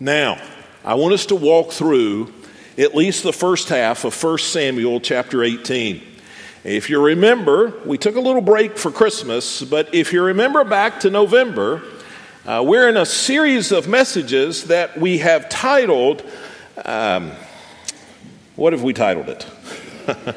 Now, 0.00 0.40
I 0.84 0.94
want 0.94 1.14
us 1.14 1.26
to 1.26 1.34
walk 1.34 1.72
through 1.72 2.32
at 2.76 2.94
least 2.94 3.24
the 3.24 3.32
first 3.32 3.68
half 3.68 4.04
of 4.04 4.22
1 4.22 4.38
Samuel 4.38 5.00
chapter 5.00 5.42
18. 5.42 6.00
If 6.62 6.88
you 6.88 7.02
remember, 7.02 7.74
we 7.84 7.98
took 7.98 8.14
a 8.14 8.20
little 8.20 8.40
break 8.40 8.78
for 8.78 8.92
Christmas, 8.92 9.60
but 9.60 9.92
if 9.92 10.12
you 10.12 10.22
remember 10.22 10.62
back 10.62 11.00
to 11.00 11.10
November, 11.10 11.82
uh, 12.46 12.62
we're 12.64 12.88
in 12.88 12.96
a 12.96 13.04
series 13.04 13.72
of 13.72 13.88
messages 13.88 14.64
that 14.64 14.96
we 14.96 15.18
have 15.18 15.48
titled, 15.48 16.22
um, 16.84 17.32
what 18.54 18.72
have 18.72 18.84
we 18.84 18.92
titled 18.92 19.28
it? 19.28 19.46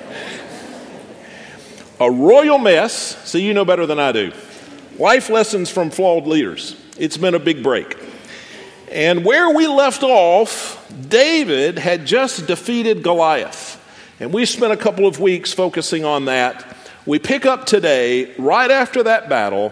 a 2.00 2.10
Royal 2.10 2.58
Mess. 2.58 3.30
See, 3.30 3.46
you 3.46 3.54
know 3.54 3.66
better 3.66 3.86
than 3.86 4.00
I 4.00 4.12
do. 4.12 4.32
Life 4.98 5.30
Lessons 5.30 5.70
from 5.70 5.92
Flawed 5.92 6.26
Leaders. 6.26 6.82
It's 6.98 7.18
been 7.18 7.36
a 7.36 7.40
big 7.40 7.62
break. 7.62 7.96
And 8.92 9.24
where 9.24 9.56
we 9.56 9.68
left 9.68 10.04
off, 10.04 10.86
David 11.08 11.80
had 11.80 12.06
just 12.06 12.46
defeated 12.46 13.04
Goliath. 13.04 13.78
And 14.20 14.34
we 14.34 14.46
spent 14.46 14.74
a 14.74 14.78
couple 14.78 15.08
of 15.08 15.20
weeks 15.20 15.54
focusing 15.54 16.04
on 16.04 16.26
that. 16.26 16.78
We 17.06 17.18
pick 17.18 17.46
up 17.46 17.66
today, 17.66 18.36
right 18.36 18.70
after 18.70 19.02
that 19.04 19.30
battle, 19.30 19.70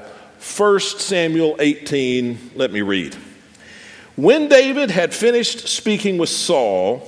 1 0.57 0.79
Samuel 0.79 1.57
18. 1.59 2.51
Let 2.55 2.71
me 2.71 2.81
read. 2.81 3.13
When 4.15 4.47
David 4.47 4.89
had 4.89 5.13
finished 5.13 5.67
speaking 5.67 6.17
with 6.17 6.29
Saul, 6.29 7.07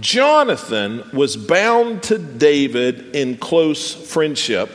Jonathan 0.00 1.08
was 1.12 1.36
bound 1.36 2.02
to 2.04 2.18
David 2.18 3.14
in 3.14 3.36
close 3.36 3.94
friendship 3.94 4.70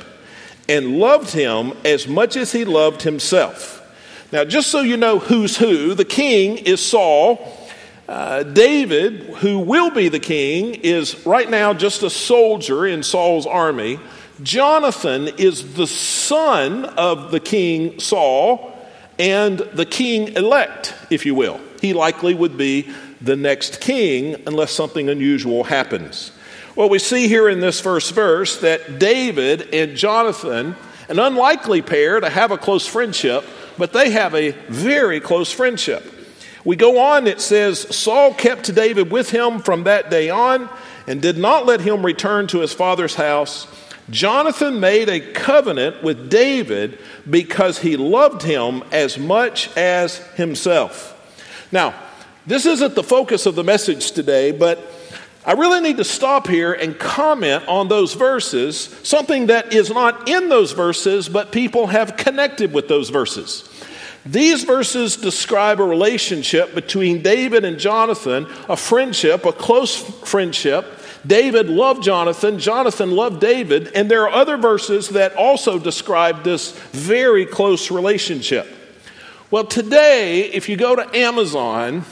and 0.70 0.98
loved 0.98 1.32
him 1.32 1.74
as 1.84 2.08
much 2.08 2.38
as 2.38 2.54
he 2.54 2.64
loved 2.64 3.02
himself. 3.02 3.79
Now, 4.32 4.46
just 4.46 4.70
so 4.70 4.82
you 4.82 4.96
know 4.96 5.18
who's 5.18 5.58
who, 5.58 5.96
the 5.96 6.06
king 6.06 6.58
is 6.58 6.86
Saul. 6.86 7.56
Uh, 8.08 8.44
David, 8.44 9.22
who 9.38 9.60
will 9.60 9.90
be 9.90 10.08
the 10.10 10.20
king, 10.20 10.76
is 10.76 11.26
right 11.26 11.50
now 11.50 11.74
just 11.74 12.04
a 12.04 12.12
soldier 12.12 12.86
in 12.86 13.02
Saul's 13.02 13.48
army. 13.48 14.00
Jonathan 14.44 15.30
is 15.38 15.74
the 15.74 15.88
son 15.88 16.86
of 16.86 17.32
the 17.32 17.40
king 17.40 18.00
Saul 18.00 18.76
and 19.18 19.58
the 19.58 19.86
king 19.86 20.30
elect, 20.36 20.94
if 21.10 21.26
you 21.26 21.34
will. 21.34 21.60
He 21.82 21.94
likely 21.94 22.36
would 22.36 22.56
be 22.56 22.90
the 23.20 23.36
next 23.36 23.82
king 23.82 24.44
unless 24.46 24.72
something 24.72 25.10
unusual 25.10 25.64
happens. 25.64 26.32
Well, 26.76 26.90
we 26.90 27.00
see 27.00 27.28
here 27.28 27.50
in 27.50 27.60
this 27.60 27.82
first 27.82 28.14
verse 28.14 28.62
that 28.62 29.00
David 29.00 29.74
and 29.74 29.98
Jonathan, 29.98 30.76
an 31.10 31.20
unlikely 31.20 31.82
pair 31.82 32.20
to 32.20 32.30
have 32.30 32.52
a 32.52 32.58
close 32.58 32.86
friendship, 32.86 33.44
but 33.80 33.94
they 33.94 34.12
have 34.12 34.36
a 34.36 34.52
very 34.68 35.20
close 35.20 35.52
friendship. 35.52 36.04
We 36.64 36.76
go 36.76 37.00
on, 37.00 37.26
it 37.26 37.42
says, 37.42 37.80
Saul 37.96 38.34
kept 38.34 38.76
David 38.76 39.12
with 39.12 39.32
him 39.32 39.60
from 39.60 39.86
that 39.86 40.12
day 40.12 40.30
on 40.30 40.70
and 41.08 41.22
did 41.22 41.38
not 41.38 41.66
let 41.66 41.82
him 41.82 42.06
return 42.06 42.46
to 42.48 42.60
his 42.60 42.74
father's 42.74 43.16
house. 43.16 43.66
Jonathan 44.10 44.80
made 44.80 45.08
a 45.08 45.20
covenant 45.20 46.04
with 46.04 46.30
David 46.30 47.00
because 47.30 47.80
he 47.80 47.96
loved 47.96 48.44
him 48.44 48.84
as 48.92 49.18
much 49.18 49.76
as 49.78 50.18
himself. 50.36 51.16
Now, 51.72 51.96
this 52.46 52.66
isn't 52.66 52.96
the 52.96 53.04
focus 53.04 53.46
of 53.46 53.56
the 53.56 53.64
message 53.64 54.12
today, 54.12 54.52
but 54.52 54.80
I 55.50 55.54
really 55.54 55.82
need 55.82 55.98
to 55.98 56.04
stop 56.04 56.46
here 56.46 56.74
and 56.74 56.96
comment 57.00 57.68
on 57.68 57.88
those 57.88 58.14
verses, 58.14 58.96
something 59.02 59.48
that 59.48 59.74
is 59.74 59.90
not 59.90 60.30
in 60.30 60.48
those 60.48 60.74
verses, 60.74 61.28
but 61.28 61.52
people 61.52 61.88
have 61.88 62.18
connected 62.18 62.72
with 62.72 62.88
those 62.88 63.10
verses. 63.10 63.68
These 64.28 64.64
verses 64.64 65.16
describe 65.16 65.80
a 65.80 65.84
relationship 65.84 66.76
between 66.76 67.24
David 67.24 67.66
and 67.66 67.80
Jonathan, 67.80 68.46
a 68.70 68.78
friendship, 68.78 69.44
a 69.44 69.52
close 69.52 69.98
friendship. 69.98 70.86
David 71.26 71.68
loved 71.68 72.04
Jonathan, 72.04 72.60
Jonathan 72.60 73.10
loved 73.10 73.42
David, 73.42 73.92
and 73.96 74.08
there 74.08 74.30
are 74.30 74.32
other 74.32 74.56
verses 74.56 75.10
that 75.10 75.36
also 75.36 75.80
describe 75.80 76.44
this 76.44 76.74
very 76.92 77.48
close 77.48 77.90
relationship. 77.90 78.68
Well, 79.50 79.64
today, 79.64 80.42
if 80.42 80.70
you 80.70 80.78
go 80.78 80.96
to 80.96 81.18
Amazon, 81.18 82.06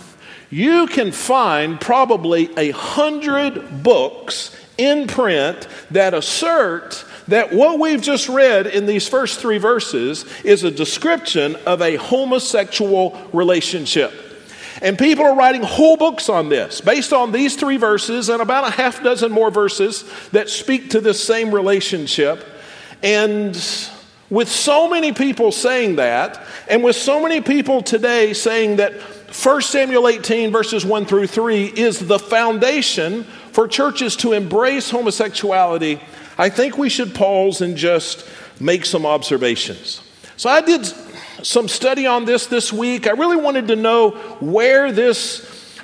you 0.49 0.87
can 0.87 1.11
find 1.11 1.79
probably 1.79 2.49
a 2.57 2.71
hundred 2.71 3.83
books 3.83 4.55
in 4.77 5.07
print 5.07 5.67
that 5.91 6.13
assert 6.13 7.03
that 7.27 7.51
what 7.51 7.79
we've 7.79 8.01
just 8.01 8.29
read 8.29 8.67
in 8.67 8.85
these 8.85 9.07
first 9.07 9.39
three 9.39 9.57
verses 9.57 10.25
is 10.43 10.63
a 10.63 10.71
description 10.71 11.55
of 11.65 11.81
a 11.81 11.95
homosexual 11.97 13.19
relationship. 13.33 14.13
And 14.81 14.97
people 14.97 15.25
are 15.25 15.35
writing 15.35 15.63
whole 15.63 15.97
books 15.97 16.29
on 16.29 16.49
this 16.49 16.81
based 16.81 17.11
on 17.11 17.31
these 17.31 17.55
three 17.55 17.77
verses 17.77 18.29
and 18.29 18.41
about 18.41 18.67
a 18.67 18.71
half 18.71 19.03
dozen 19.03 19.31
more 19.31 19.49
verses 19.49 20.05
that 20.31 20.49
speak 20.49 20.91
to 20.91 21.01
this 21.01 21.21
same 21.21 21.53
relationship. 21.53 22.45
And 23.01 23.55
with 24.29 24.49
so 24.49 24.89
many 24.89 25.11
people 25.13 25.51
saying 25.51 25.95
that, 25.95 26.45
and 26.69 26.83
with 26.83 26.95
so 26.95 27.21
many 27.21 27.41
people 27.41 27.81
today 27.81 28.33
saying 28.33 28.77
that 28.77 28.93
1 29.43 29.61
Samuel 29.61 30.07
18, 30.07 30.51
verses 30.51 30.83
1 30.83 31.05
through 31.05 31.27
3, 31.27 31.65
is 31.65 31.99
the 31.99 32.17
foundation 32.17 33.23
for 33.51 33.67
churches 33.67 34.15
to 34.15 34.33
embrace 34.33 34.89
homosexuality, 34.89 36.01
I 36.39 36.49
think 36.49 36.77
we 36.77 36.89
should 36.89 37.13
pause 37.13 37.61
and 37.61 37.77
just 37.77 38.27
make 38.59 38.83
some 38.83 39.05
observations. 39.05 40.01
So 40.37 40.49
I 40.49 40.61
did 40.61 40.85
some 41.43 41.67
study 41.67 42.07
on 42.07 42.25
this 42.25 42.47
this 42.47 42.73
week. 42.73 43.05
I 43.05 43.11
really 43.11 43.37
wanted 43.37 43.67
to 43.67 43.75
know 43.75 44.11
where 44.39 44.91
this 44.91 45.79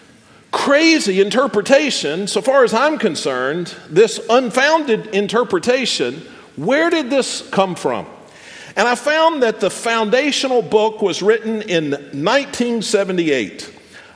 crazy 0.52 1.22
interpretation, 1.22 2.28
so 2.28 2.42
far 2.42 2.64
as 2.64 2.74
I'm 2.74 2.98
concerned, 2.98 3.76
this 3.88 4.20
unfounded 4.30 5.08
interpretation, 5.08 6.22
where 6.56 6.90
did 6.90 7.10
this 7.10 7.48
come 7.50 7.76
from? 7.76 8.08
And 8.76 8.88
I 8.88 8.96
found 8.96 9.44
that 9.44 9.60
the 9.60 9.70
foundational 9.70 10.62
book 10.62 11.02
was 11.02 11.22
written 11.22 11.62
in 11.62 11.92
1978 11.92 13.72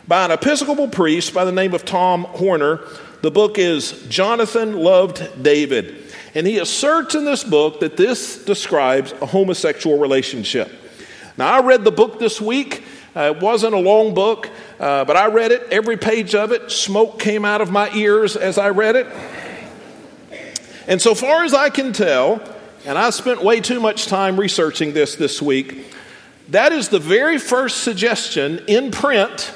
by 0.07 0.25
an 0.25 0.31
Episcopal 0.31 0.87
priest 0.87 1.33
by 1.33 1.45
the 1.45 1.51
name 1.51 1.73
of 1.73 1.85
Tom 1.85 2.23
Horner 2.23 2.81
the 3.21 3.31
book 3.31 3.57
is 3.57 4.05
Jonathan 4.09 4.73
Loved 4.73 5.41
David. 5.41 6.03
And 6.35 6.45
he 6.45 6.59
asserts 6.59 7.15
in 7.15 7.25
this 7.25 7.43
book 7.43 7.79
that 7.79 7.97
this 7.97 8.45
describes 8.45 9.11
a 9.13 9.25
homosexual 9.25 9.97
relationship. 9.97 10.71
Now, 11.35 11.47
I 11.47 11.61
read 11.61 11.83
the 11.83 11.91
book 11.91 12.19
this 12.19 12.39
week. 12.39 12.83
Uh, 13.15 13.33
it 13.35 13.41
wasn't 13.41 13.73
a 13.73 13.79
long 13.79 14.13
book, 14.13 14.51
uh, 14.79 15.03
but 15.03 15.17
I 15.17 15.27
read 15.27 15.51
it, 15.51 15.63
every 15.71 15.97
page 15.97 16.35
of 16.35 16.51
it. 16.51 16.71
Smoke 16.71 17.19
came 17.19 17.43
out 17.43 17.59
of 17.59 17.71
my 17.71 17.91
ears 17.95 18.35
as 18.35 18.59
I 18.59 18.69
read 18.69 18.95
it. 18.95 19.07
And 20.87 21.01
so 21.01 21.15
far 21.15 21.43
as 21.43 21.55
I 21.55 21.71
can 21.71 21.93
tell, 21.93 22.39
and 22.87 22.97
I 22.97 23.09
spent 23.09 23.43
way 23.43 23.59
too 23.59 23.81
much 23.81 24.05
time 24.05 24.39
researching 24.39 24.93
this 24.93 25.15
this 25.15 25.41
week, 25.41 25.93
that 26.47 26.71
is 26.71 26.87
the 26.87 26.99
very 26.99 27.37
first 27.37 27.83
suggestion 27.83 28.59
in 28.65 28.91
print 28.91 29.53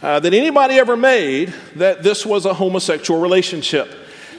uh, 0.00 0.20
that 0.20 0.32
anybody 0.32 0.76
ever 0.76 0.96
made 0.96 1.52
that 1.74 2.04
this 2.04 2.24
was 2.24 2.46
a 2.46 2.54
homosexual 2.54 3.20
relationship. 3.20 3.92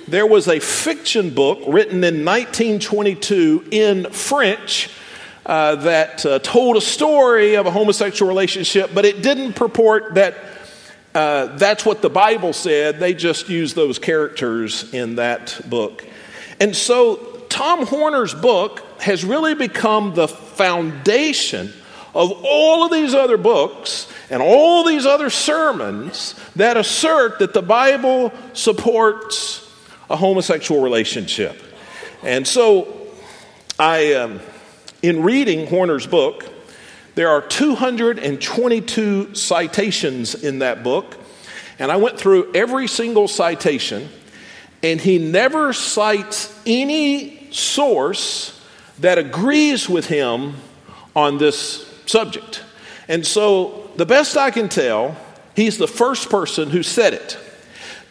There 0.08 0.26
was 0.26 0.48
a 0.48 0.62
fiction 0.62 1.32
book 1.32 1.60
written 1.68 2.02
in 2.06 2.24
1922 2.24 3.66
in 3.72 4.10
French 4.10 4.90
uh, 5.46 5.76
that 5.76 6.26
uh, 6.26 6.40
told 6.40 6.78
a 6.78 6.82
story 6.82 7.56
of 7.56 7.66
a 7.66 7.72
homosexual 7.72 8.30
relationship, 8.30 8.92
but 8.94 9.04
it 9.04 9.22
didn't 9.22 9.52
purport 9.52 10.16
that 10.16 10.36
uh, 11.14 11.58
that's 11.58 11.86
what 11.86 12.02
the 12.02 12.10
Bible 12.10 12.54
said. 12.54 13.00
They 13.00 13.14
just 13.14 13.50
used 13.50 13.76
those 13.76 14.00
characters 14.00 14.94
in 14.94 15.16
that 15.16 15.60
book. 15.70 16.06
And 16.62 16.74
so 16.74 17.29
Tom 17.50 17.86
Horner's 17.86 18.34
book 18.34 18.84
has 19.02 19.26
really 19.26 19.56
become 19.56 20.14
the 20.14 20.28
foundation 20.28 21.74
of 22.14 22.32
all 22.44 22.86
of 22.86 22.92
these 22.92 23.14
other 23.14 23.38
books 23.38 24.12
and 24.30 24.42
all 24.42 24.84
these 24.84 25.06
other 25.06 25.30
sermons 25.30 26.36
that 26.56 26.78
assert 26.78 27.40
that 27.40 27.54
the 27.54 27.62
Bible 27.62 28.32
supports 28.54 29.72
a 30.10 30.16
homosexual 30.16 30.82
relationship. 30.82 31.62
And 32.24 32.48
so, 32.48 32.88
I, 33.78 34.14
um, 34.14 34.40
in 35.02 35.24
reading 35.24 35.68
Horner's 35.68 36.08
book, 36.08 36.46
there 37.16 37.30
are 37.30 37.42
222 37.42 39.36
citations 39.36 40.36
in 40.36 40.60
that 40.60 40.84
book, 40.84 41.18
and 41.78 41.92
I 41.92 41.98
went 41.98 42.20
through 42.20 42.54
every 42.54 42.88
single 42.88 43.28
citation, 43.28 44.10
and 44.84 45.00
he 45.00 45.18
never 45.18 45.74
cites 45.74 46.58
any 46.66 47.39
source 47.52 48.60
that 49.00 49.18
agrees 49.18 49.90
with 49.90 50.08
him 50.08 50.56
on 51.16 51.38
this 51.38 51.88
subject. 52.06 52.64
And 53.08 53.26
so, 53.26 53.90
the 53.96 54.06
best 54.06 54.38
I 54.38 54.52
can 54.52 54.70
tell, 54.70 55.18
he's 55.56 55.78
the 55.78 55.88
first 55.88 56.30
person 56.30 56.70
who 56.70 56.84
said 56.84 57.14
it. 57.14 57.38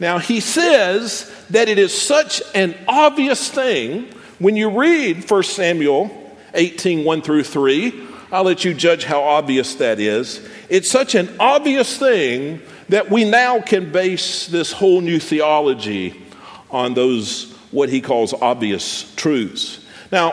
Now, 0.01 0.19
he 0.19 0.41
says 0.41 1.33
that 1.51 1.69
it 1.69 1.79
is 1.79 1.99
such 1.99 2.43
an 2.55 2.77
obvious 2.87 3.51
thing 3.51 4.09
when 4.39 4.57
you 4.57 4.71
read 4.79 5.29
1 5.29 5.43
Samuel 5.43 6.11
18 6.55 7.05
1 7.05 7.23
through 7.23 7.45
3. 7.45 8.07
I'll 8.31 8.45
let 8.45 8.65
you 8.65 8.75
judge 8.75 9.05
how 9.05 9.23
obvious 9.23 9.77
that 9.77 9.99
is. 9.99 10.47
It's 10.69 10.91
such 10.91 11.15
an 11.15 11.35
obvious 11.41 11.97
thing 11.97 12.61
that 12.89 13.11
we 13.11 13.25
now 13.25 13.61
can 13.61 13.91
base 13.91 14.47
this 14.47 14.73
whole 14.73 15.01
new 15.01 15.19
theology 15.19 16.23
on 16.71 16.95
those, 16.95 17.48
what 17.71 17.89
he 17.89 18.01
calls 18.01 18.33
obvious 18.33 19.15
truths. 19.15 19.85
Now, 20.11 20.33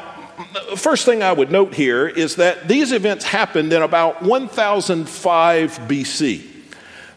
first 0.75 1.05
thing 1.05 1.23
I 1.23 1.31
would 1.31 1.49
note 1.51 1.73
here 1.73 2.05
is 2.07 2.35
that 2.37 2.67
these 2.67 2.91
events 2.91 3.25
happened 3.25 3.73
in 3.73 3.81
about 3.81 4.21
1005 4.21 5.71
BC. 5.79 6.51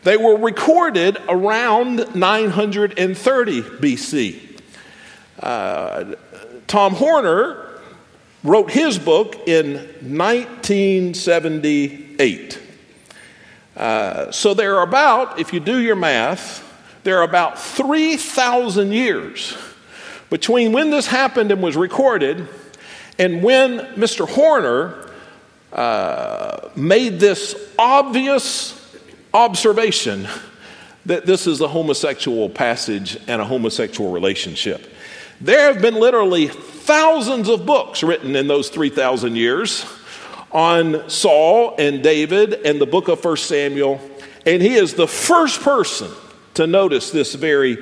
They 0.05 0.17
were 0.17 0.37
recorded 0.37 1.19
around 1.29 2.15
930 2.15 3.63
BC. 3.63 4.61
Uh, 5.41 6.15
Tom 6.67 6.95
Horner 6.95 7.69
wrote 8.45 8.71
his 8.71 8.99
book 8.99 9.49
in 9.49 9.75
1978. 9.75 12.61
Uh, 13.77 14.31
so 14.33 14.55
there 14.55 14.79
are 14.79 14.83
about, 14.83 15.39
if 15.39 15.53
you 15.53 15.61
do 15.61 15.79
your 15.81 15.97
math, 15.97 16.65
there 17.05 17.19
are 17.19 17.25
about 17.25 17.59
3,000 17.59 18.93
years 18.93 19.57
between 20.31 20.73
when 20.73 20.91
this 20.91 21.07
happened 21.07 21.51
and 21.51 21.63
was 21.63 21.77
recorded 21.77 22.49
and 23.19 23.43
when 23.43 23.79
Mr. 23.97 24.29
Horner 24.29 25.11
uh, 25.73 26.71
made 26.77 27.19
this 27.21 27.55
obvious 27.79 28.75
observation 29.35 30.29
that 31.07 31.27
this 31.27 31.47
is 31.47 31.61
a 31.61 31.69
homosexual 31.69 32.49
passage 32.49 33.19
and 33.27 33.41
a 33.41 33.45
homosexual 33.45 34.13
relationship. 34.13 34.87
There 35.41 35.73
have 35.73 35.81
been 35.81 35.95
literally 35.95 36.49
thousands 36.49 37.49
of 37.49 37.65
books 37.65 38.03
written 38.03 38.37
in 38.37 38.49
those 38.49 38.69
3,000 38.71 39.37
years 39.37 39.87
on 40.51 41.09
Saul 41.09 41.75
and 41.79 42.03
David 42.03 42.55
and 42.65 42.81
the 42.81 42.87
book 42.87 43.09
of 43.09 43.25
1 43.25 43.37
Samuel, 43.37 44.01
and 44.47 44.63
he 44.63 44.75
is 44.75 44.95
the 44.95 45.07
first 45.07 45.61
person 45.61 46.11
to 46.55 46.67
notice 46.67 47.11
this 47.11 47.35
very 47.35 47.79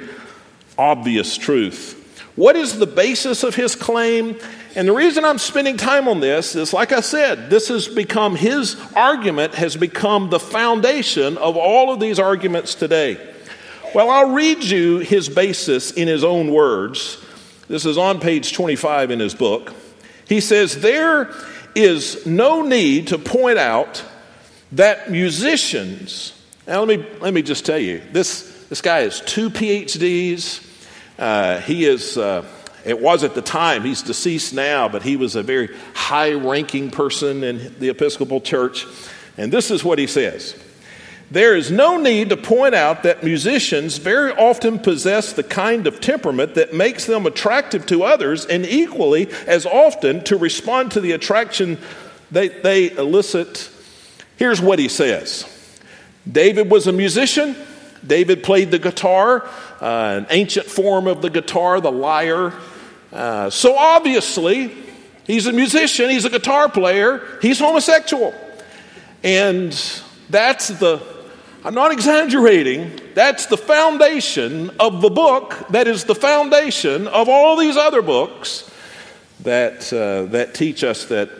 obvious 0.76 1.36
truth. 1.36 2.02
What 2.36 2.54
is 2.54 2.78
the 2.78 2.86
basis 2.86 3.42
of 3.42 3.54
his 3.54 3.74
claim? 3.74 4.38
And 4.74 4.86
the 4.86 4.92
reason 4.92 5.24
I'm 5.24 5.38
spending 5.38 5.78
time 5.78 6.06
on 6.06 6.20
this 6.20 6.54
is, 6.54 6.74
like 6.74 6.92
I 6.92 7.00
said, 7.00 7.48
this 7.48 7.68
has 7.68 7.88
become 7.88 8.36
his 8.36 8.76
argument, 8.94 9.54
has 9.54 9.74
become 9.74 10.28
the 10.28 10.38
foundation 10.38 11.38
of 11.38 11.56
all 11.56 11.90
of 11.90 11.98
these 11.98 12.18
arguments 12.18 12.74
today. 12.74 13.18
Well, 13.94 14.10
I'll 14.10 14.32
read 14.32 14.62
you 14.62 14.98
his 14.98 15.30
basis 15.30 15.92
in 15.92 16.08
his 16.08 16.22
own 16.22 16.52
words. 16.52 17.24
This 17.68 17.86
is 17.86 17.96
on 17.96 18.20
page 18.20 18.52
25 18.52 19.10
in 19.10 19.18
his 19.18 19.34
book. 19.34 19.72
He 20.28 20.40
says, 20.40 20.82
There 20.82 21.30
is 21.74 22.26
no 22.26 22.60
need 22.60 23.08
to 23.08 23.18
point 23.18 23.58
out 23.58 24.04
that 24.72 25.10
musicians, 25.10 26.38
now 26.66 26.80
let 26.82 26.88
me, 26.98 27.06
let 27.20 27.32
me 27.32 27.40
just 27.40 27.64
tell 27.64 27.78
you, 27.78 28.02
this, 28.12 28.66
this 28.68 28.82
guy 28.82 29.00
has 29.00 29.22
two 29.22 29.48
PhDs. 29.48 30.65
Uh, 31.18 31.60
he 31.60 31.84
is. 31.84 32.16
Uh, 32.16 32.44
it 32.86 33.00
was 33.00 33.24
at 33.24 33.34
the 33.34 33.42
time, 33.42 33.82
he's 33.82 34.02
deceased 34.02 34.54
now, 34.54 34.88
but 34.88 35.02
he 35.02 35.16
was 35.16 35.34
a 35.34 35.42
very 35.42 35.74
high 35.92 36.34
ranking 36.34 36.92
person 36.92 37.42
in 37.42 37.74
the 37.80 37.88
Episcopal 37.88 38.40
Church. 38.40 38.86
And 39.36 39.52
this 39.52 39.72
is 39.72 39.82
what 39.82 39.98
he 39.98 40.06
says 40.06 40.54
There 41.32 41.56
is 41.56 41.68
no 41.68 41.98
need 41.98 42.28
to 42.28 42.36
point 42.36 42.76
out 42.76 43.02
that 43.02 43.24
musicians 43.24 43.98
very 43.98 44.30
often 44.30 44.78
possess 44.78 45.32
the 45.32 45.42
kind 45.42 45.88
of 45.88 46.00
temperament 46.00 46.54
that 46.54 46.74
makes 46.74 47.06
them 47.06 47.26
attractive 47.26 47.86
to 47.86 48.04
others, 48.04 48.46
and 48.46 48.64
equally 48.64 49.32
as 49.48 49.66
often 49.66 50.22
to 50.24 50.36
respond 50.36 50.92
to 50.92 51.00
the 51.00 51.10
attraction 51.10 51.78
they, 52.30 52.48
they 52.48 52.90
elicit. 52.92 53.68
Here's 54.36 54.60
what 54.60 54.78
he 54.78 54.88
says 54.88 55.44
David 56.30 56.70
was 56.70 56.86
a 56.86 56.92
musician. 56.92 57.56
David 58.06 58.42
played 58.42 58.70
the 58.70 58.78
guitar, 58.78 59.46
uh, 59.80 60.20
an 60.20 60.26
ancient 60.30 60.66
form 60.66 61.06
of 61.06 61.22
the 61.22 61.30
guitar, 61.30 61.80
the 61.80 61.92
lyre. 61.92 62.52
Uh, 63.12 63.50
so 63.50 63.76
obviously, 63.76 64.72
he's 65.26 65.46
a 65.46 65.52
musician, 65.52 66.10
he's 66.10 66.24
a 66.24 66.30
guitar 66.30 66.68
player, 66.68 67.38
he's 67.42 67.58
homosexual. 67.58 68.34
And 69.22 69.72
that's 70.30 70.68
the, 70.68 71.02
I'm 71.64 71.74
not 71.74 71.92
exaggerating, 71.92 73.00
that's 73.14 73.46
the 73.46 73.56
foundation 73.56 74.70
of 74.78 75.00
the 75.00 75.10
book 75.10 75.56
that 75.70 75.88
is 75.88 76.04
the 76.04 76.14
foundation 76.14 77.08
of 77.08 77.28
all 77.28 77.56
these 77.56 77.76
other 77.76 78.02
books 78.02 78.70
that, 79.40 79.92
uh, 79.92 80.30
that 80.32 80.54
teach 80.54 80.84
us 80.84 81.06
that 81.06 81.30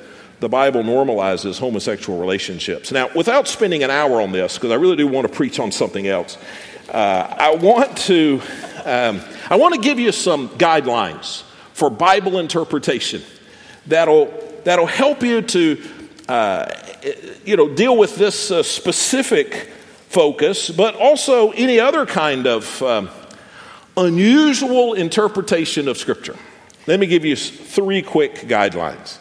the 0.40 0.48
Bible 0.48 0.82
normalizes 0.82 1.58
homosexual 1.58 2.18
relationships. 2.18 2.92
Now, 2.92 3.08
without 3.14 3.48
spending 3.48 3.82
an 3.82 3.90
hour 3.90 4.20
on 4.20 4.32
this, 4.32 4.54
because 4.54 4.70
I 4.70 4.74
really 4.74 4.96
do 4.96 5.06
want 5.06 5.26
to 5.26 5.32
preach 5.32 5.58
on 5.58 5.72
something 5.72 6.06
else, 6.06 6.36
uh, 6.90 7.34
I 7.38 7.54
want 7.54 7.96
to 7.98 8.40
um, 8.84 9.20
I 9.50 9.56
want 9.56 9.74
to 9.74 9.80
give 9.80 9.98
you 9.98 10.12
some 10.12 10.48
guidelines 10.50 11.42
for 11.72 11.90
Bible 11.90 12.38
interpretation 12.38 13.22
that'll, 13.86 14.32
that'll 14.64 14.86
help 14.86 15.22
you 15.22 15.42
to 15.42 15.82
uh, 16.28 16.72
you 17.44 17.56
know, 17.56 17.68
deal 17.68 17.96
with 17.96 18.16
this 18.16 18.50
uh, 18.50 18.62
specific 18.62 19.70
focus, 20.08 20.70
but 20.70 20.94
also 20.94 21.50
any 21.50 21.80
other 21.80 22.06
kind 22.06 22.46
of 22.46 22.82
um, 22.82 23.10
unusual 23.96 24.94
interpretation 24.94 25.88
of 25.88 25.98
Scripture. 25.98 26.36
Let 26.86 27.00
me 27.00 27.06
give 27.06 27.24
you 27.24 27.36
three 27.36 28.02
quick 28.02 28.34
guidelines. 28.42 29.18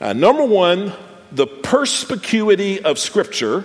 Uh, 0.00 0.12
number 0.12 0.44
one, 0.44 0.92
the 1.32 1.46
perspicuity 1.46 2.82
of 2.82 2.98
Scripture. 2.98 3.64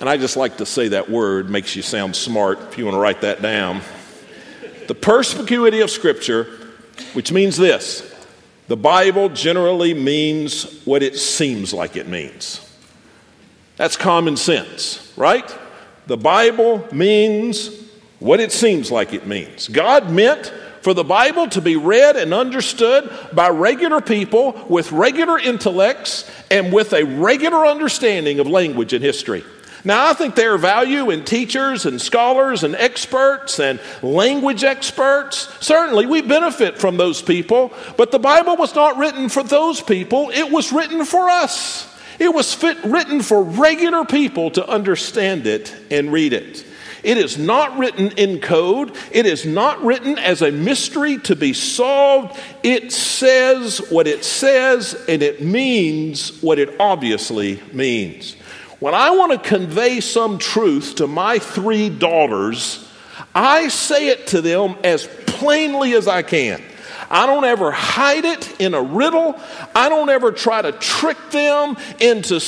And 0.00 0.08
I 0.08 0.16
just 0.16 0.36
like 0.36 0.58
to 0.58 0.66
say 0.66 0.88
that 0.88 1.10
word, 1.10 1.50
makes 1.50 1.74
you 1.74 1.82
sound 1.82 2.14
smart 2.14 2.60
if 2.60 2.78
you 2.78 2.84
want 2.84 2.94
to 2.94 3.00
write 3.00 3.22
that 3.22 3.42
down. 3.42 3.80
The 4.86 4.94
perspicuity 4.94 5.80
of 5.80 5.90
Scripture 5.90 6.58
which 7.12 7.32
means 7.32 7.56
this 7.56 8.14
the 8.68 8.76
Bible 8.76 9.30
generally 9.30 9.94
means 9.94 10.82
what 10.84 11.02
it 11.02 11.16
seems 11.16 11.72
like 11.72 11.96
it 11.96 12.06
means. 12.06 12.64
That's 13.76 13.96
common 13.96 14.36
sense, 14.36 15.12
right? 15.16 15.56
The 16.06 16.16
Bible 16.16 16.86
means 16.92 17.70
what 18.18 18.40
it 18.40 18.52
seems 18.52 18.90
like 18.90 19.14
it 19.14 19.26
means. 19.26 19.68
God 19.68 20.10
meant 20.10 20.52
for 20.82 20.94
the 20.94 21.04
Bible 21.04 21.48
to 21.48 21.60
be 21.60 21.76
read 21.76 22.16
and 22.16 22.32
understood 22.32 23.10
by 23.32 23.48
regular 23.48 24.00
people 24.00 24.64
with 24.68 24.92
regular 24.92 25.38
intellects 25.38 26.30
and 26.50 26.72
with 26.72 26.92
a 26.92 27.04
regular 27.04 27.66
understanding 27.66 28.40
of 28.40 28.46
language 28.46 28.92
and 28.92 29.04
history. 29.04 29.44
Now, 29.84 30.10
I 30.10 30.12
think 30.12 30.34
there 30.34 30.54
are 30.54 30.58
value 30.58 31.10
in 31.10 31.24
teachers 31.24 31.86
and 31.86 32.00
scholars 32.00 32.64
and 32.64 32.74
experts 32.74 33.60
and 33.60 33.80
language 34.02 34.64
experts. 34.64 35.48
Certainly, 35.64 36.06
we 36.06 36.20
benefit 36.20 36.78
from 36.78 36.96
those 36.96 37.22
people, 37.22 37.72
but 37.96 38.10
the 38.10 38.18
Bible 38.18 38.56
was 38.56 38.74
not 38.74 38.98
written 38.98 39.28
for 39.28 39.42
those 39.42 39.80
people, 39.80 40.30
it 40.30 40.50
was 40.50 40.72
written 40.72 41.04
for 41.04 41.30
us. 41.30 41.94
It 42.18 42.34
was 42.34 42.52
fit, 42.52 42.76
written 42.84 43.22
for 43.22 43.42
regular 43.44 44.04
people 44.04 44.50
to 44.52 44.68
understand 44.68 45.46
it 45.46 45.74
and 45.90 46.12
read 46.12 46.32
it. 46.32 46.64
It 47.08 47.16
is 47.16 47.38
not 47.38 47.78
written 47.78 48.10
in 48.18 48.38
code. 48.38 48.94
It 49.10 49.24
is 49.24 49.46
not 49.46 49.82
written 49.82 50.18
as 50.18 50.42
a 50.42 50.52
mystery 50.52 51.16
to 51.20 51.34
be 51.34 51.54
solved. 51.54 52.38
It 52.62 52.92
says 52.92 53.78
what 53.90 54.06
it 54.06 54.26
says 54.26 54.92
and 55.08 55.22
it 55.22 55.40
means 55.40 56.38
what 56.42 56.58
it 56.58 56.78
obviously 56.78 57.62
means. 57.72 58.34
When 58.78 58.92
I 58.92 59.12
want 59.12 59.32
to 59.32 59.38
convey 59.38 60.00
some 60.00 60.36
truth 60.36 60.96
to 60.96 61.06
my 61.06 61.38
three 61.38 61.88
daughters, 61.88 62.86
I 63.34 63.68
say 63.68 64.08
it 64.08 64.26
to 64.26 64.42
them 64.42 64.76
as 64.84 65.06
plainly 65.24 65.94
as 65.94 66.08
I 66.08 66.20
can. 66.20 66.62
I 67.08 67.24
don't 67.24 67.44
ever 67.44 67.70
hide 67.70 68.26
it 68.26 68.60
in 68.60 68.74
a 68.74 68.82
riddle. 68.82 69.40
I 69.74 69.88
don't 69.88 70.10
ever 70.10 70.30
try 70.30 70.60
to 70.60 70.72
trick 70.72 71.16
them 71.30 71.78
into 72.00 72.38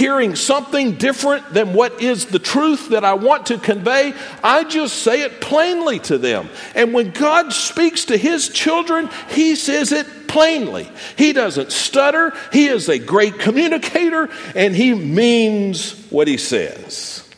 hearing 0.00 0.34
something 0.34 0.94
different 0.94 1.52
than 1.52 1.74
what 1.74 2.00
is 2.00 2.24
the 2.24 2.38
truth 2.38 2.88
that 2.88 3.04
I 3.04 3.12
want 3.12 3.46
to 3.46 3.58
convey. 3.58 4.14
I 4.42 4.64
just 4.64 5.02
say 5.02 5.20
it 5.20 5.42
plainly 5.42 5.98
to 6.00 6.16
them. 6.16 6.48
And 6.74 6.94
when 6.94 7.10
God 7.10 7.52
speaks 7.52 8.06
to 8.06 8.16
his 8.16 8.48
children, 8.48 9.10
he 9.28 9.54
says 9.54 9.92
it 9.92 10.06
plainly. 10.26 10.90
He 11.18 11.34
doesn't 11.34 11.70
stutter, 11.70 12.32
he 12.50 12.68
is 12.68 12.88
a 12.88 12.98
great 12.98 13.38
communicator, 13.38 14.30
and 14.54 14.74
he 14.74 14.94
means 14.94 15.92
what 16.08 16.28
he 16.28 16.38
says. 16.38 17.28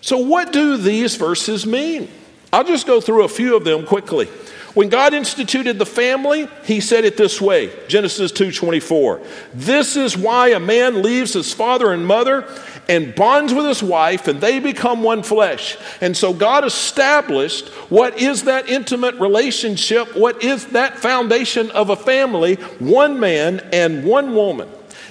So, 0.00 0.18
what 0.18 0.52
do 0.52 0.76
these 0.76 1.16
verses 1.16 1.66
mean? 1.66 2.08
I'll 2.52 2.62
just 2.62 2.86
go 2.86 3.00
through 3.00 3.24
a 3.24 3.28
few 3.28 3.56
of 3.56 3.64
them 3.64 3.84
quickly. 3.84 4.28
When 4.76 4.90
God 4.90 5.14
instituted 5.14 5.78
the 5.78 5.86
family, 5.86 6.48
he 6.64 6.80
said 6.80 7.06
it 7.06 7.16
this 7.16 7.40
way 7.40 7.70
Genesis 7.88 8.30
2:24. 8.30 9.20
This 9.54 9.96
is 9.96 10.18
why 10.18 10.48
a 10.48 10.60
man 10.60 11.00
leaves 11.00 11.32
his 11.32 11.50
father 11.54 11.94
and 11.94 12.06
mother 12.06 12.44
and 12.86 13.14
bonds 13.14 13.54
with 13.54 13.64
his 13.64 13.82
wife, 13.82 14.28
and 14.28 14.38
they 14.38 14.58
become 14.58 15.02
one 15.02 15.22
flesh. 15.22 15.78
And 16.02 16.14
so 16.14 16.34
God 16.34 16.62
established 16.66 17.68
what 17.88 18.20
is 18.20 18.42
that 18.42 18.68
intimate 18.68 19.14
relationship, 19.14 20.14
what 20.14 20.44
is 20.44 20.66
that 20.66 20.98
foundation 20.98 21.70
of 21.70 21.88
a 21.88 21.96
family, 21.96 22.56
one 22.78 23.18
man 23.18 23.66
and 23.72 24.04
one 24.04 24.34
woman. 24.34 24.68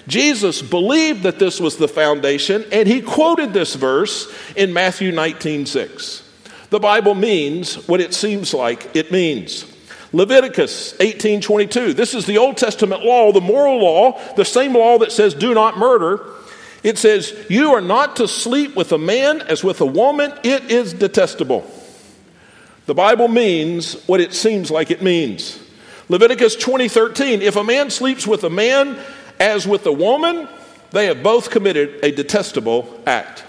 Jesus 0.07 0.61
believed 0.61 1.23
that 1.23 1.39
this 1.39 1.59
was 1.59 1.77
the 1.77 1.87
foundation, 1.87 2.63
and 2.71 2.87
he 2.87 3.01
quoted 3.01 3.51
this 3.51 3.73
verse 3.73 4.31
in 4.55 4.73
Matthew 4.73 5.11
19 5.11 5.65
6. 5.65 6.21
The 6.69 6.79
Bible 6.79 7.15
means 7.15 7.87
what 7.87 8.01
it 8.01 8.13
seems 8.13 8.53
like 8.53 8.95
it 8.95 9.11
means. 9.11 9.65
Leviticus 10.13 10.93
18:22. 10.99 11.93
This 11.93 12.13
is 12.13 12.25
the 12.25 12.37
Old 12.37 12.57
Testament 12.57 13.03
law, 13.03 13.31
the 13.31 13.41
moral 13.41 13.79
law, 13.79 14.19
the 14.35 14.45
same 14.45 14.73
law 14.73 14.97
that 14.99 15.11
says 15.11 15.33
do 15.33 15.53
not 15.53 15.77
murder. 15.77 16.21
It 16.83 16.97
says, 16.97 17.33
"You 17.49 17.73
are 17.73 17.81
not 17.81 18.15
to 18.17 18.27
sleep 18.27 18.75
with 18.75 18.91
a 18.91 18.97
man 18.97 19.41
as 19.41 19.63
with 19.63 19.81
a 19.81 19.85
woman; 19.85 20.31
it 20.43 20.71
is 20.71 20.93
detestable." 20.93 21.69
The 22.85 22.93
Bible 22.93 23.27
means 23.27 23.97
what 24.05 24.21
it 24.21 24.33
seems 24.33 24.69
like 24.69 24.91
it 24.91 25.01
means. 25.01 25.57
Leviticus 26.07 26.55
20:13, 26.55 27.41
if 27.41 27.55
a 27.55 27.63
man 27.63 27.89
sleeps 27.89 28.27
with 28.27 28.43
a 28.43 28.49
man 28.49 28.97
as 29.39 29.67
with 29.67 29.85
a 29.85 29.91
woman, 29.91 30.47
they 30.91 31.07
have 31.07 31.23
both 31.23 31.49
committed 31.49 31.99
a 32.03 32.11
detestable 32.11 32.87
act. 33.05 33.43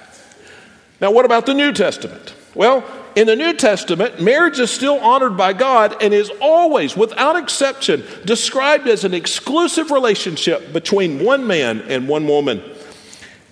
Now, 1.00 1.10
what 1.10 1.26
about 1.26 1.46
the 1.46 1.54
New 1.54 1.72
Testament? 1.72 2.32
Well, 2.54 2.82
in 3.16 3.26
the 3.26 3.34
New 3.34 3.54
Testament, 3.54 4.20
marriage 4.20 4.60
is 4.60 4.70
still 4.70 4.98
honored 4.98 5.38
by 5.38 5.54
God 5.54 6.02
and 6.02 6.12
is 6.12 6.30
always, 6.38 6.94
without 6.94 7.34
exception, 7.34 8.04
described 8.26 8.86
as 8.86 9.04
an 9.04 9.14
exclusive 9.14 9.90
relationship 9.90 10.70
between 10.74 11.24
one 11.24 11.46
man 11.46 11.80
and 11.88 12.06
one 12.08 12.28
woman. 12.28 12.62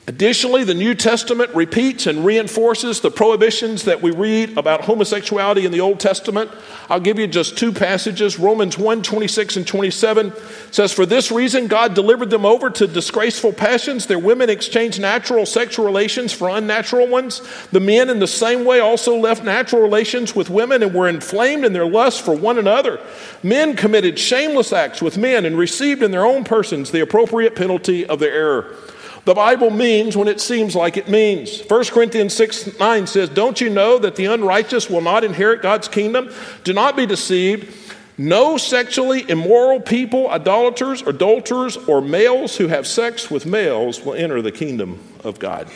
Additionally, 0.06 0.64
the 0.64 0.74
New 0.74 0.94
Testament 0.94 1.54
repeats 1.54 2.06
and 2.06 2.26
reinforces 2.26 3.00
the 3.00 3.10
prohibitions 3.10 3.84
that 3.84 4.02
we 4.02 4.10
read 4.10 4.58
about 4.58 4.82
homosexuality 4.82 5.64
in 5.64 5.72
the 5.72 5.80
Old 5.80 5.98
Testament. 5.98 6.50
I'll 6.90 7.00
give 7.00 7.18
you 7.18 7.26
just 7.26 7.56
two 7.56 7.72
passages. 7.72 8.38
Romans 8.38 8.76
1 8.76 9.02
26 9.02 9.56
and 9.56 9.66
27 9.66 10.34
says, 10.70 10.92
For 10.92 11.06
this 11.06 11.32
reason, 11.32 11.68
God 11.68 11.94
delivered 11.94 12.28
them 12.28 12.44
over 12.44 12.68
to 12.68 12.86
disgraceful 12.86 13.54
passions. 13.54 14.04
Their 14.04 14.18
women 14.18 14.50
exchanged 14.50 15.00
natural 15.00 15.46
sexual 15.46 15.86
relations 15.86 16.34
for 16.34 16.50
unnatural 16.50 17.08
ones. 17.08 17.40
The 17.72 17.80
men, 17.80 18.10
in 18.10 18.18
the 18.18 18.26
same 18.26 18.66
way, 18.66 18.80
also 18.80 19.16
left 19.16 19.42
natural 19.42 19.80
relations 19.80 20.36
with 20.36 20.50
women 20.50 20.82
and 20.82 20.94
were 20.94 21.08
inflamed 21.08 21.64
in 21.64 21.72
their 21.72 21.86
lust 21.86 22.22
for 22.22 22.36
one 22.36 22.58
another. 22.58 23.00
Men 23.42 23.74
committed 23.74 24.18
shameless 24.18 24.70
acts 24.70 25.00
with 25.00 25.16
men 25.16 25.46
and 25.46 25.56
received 25.56 26.02
in 26.02 26.10
their 26.10 26.26
own 26.26 26.44
persons 26.44 26.90
the 26.90 27.00
appropriate 27.00 27.56
penalty 27.56 28.04
of 28.04 28.18
their 28.18 28.34
error. 28.34 28.76
The 29.24 29.34
Bible 29.34 29.70
means 29.70 30.16
when 30.16 30.28
it 30.28 30.40
seems 30.40 30.76
like 30.76 30.98
it 30.98 31.08
means. 31.08 31.62
1 31.62 31.84
Corinthians 31.86 32.34
6 32.34 32.78
9 32.78 33.06
says, 33.06 33.30
Don't 33.30 33.60
you 33.60 33.70
know 33.70 33.98
that 33.98 34.16
the 34.16 34.26
unrighteous 34.26 34.90
will 34.90 35.00
not 35.00 35.24
inherit 35.24 35.62
God's 35.62 35.88
kingdom? 35.88 36.30
Do 36.62 36.74
not 36.74 36.94
be 36.94 37.06
deceived. 37.06 37.74
No 38.16 38.58
sexually 38.58 39.28
immoral 39.28 39.80
people, 39.80 40.30
idolaters, 40.30 41.02
adulterers, 41.02 41.76
or 41.76 42.00
males 42.00 42.56
who 42.56 42.68
have 42.68 42.86
sex 42.86 43.30
with 43.30 43.44
males 43.44 44.04
will 44.04 44.14
enter 44.14 44.40
the 44.40 44.52
kingdom 44.52 45.00
of 45.24 45.38
God. 45.38 45.68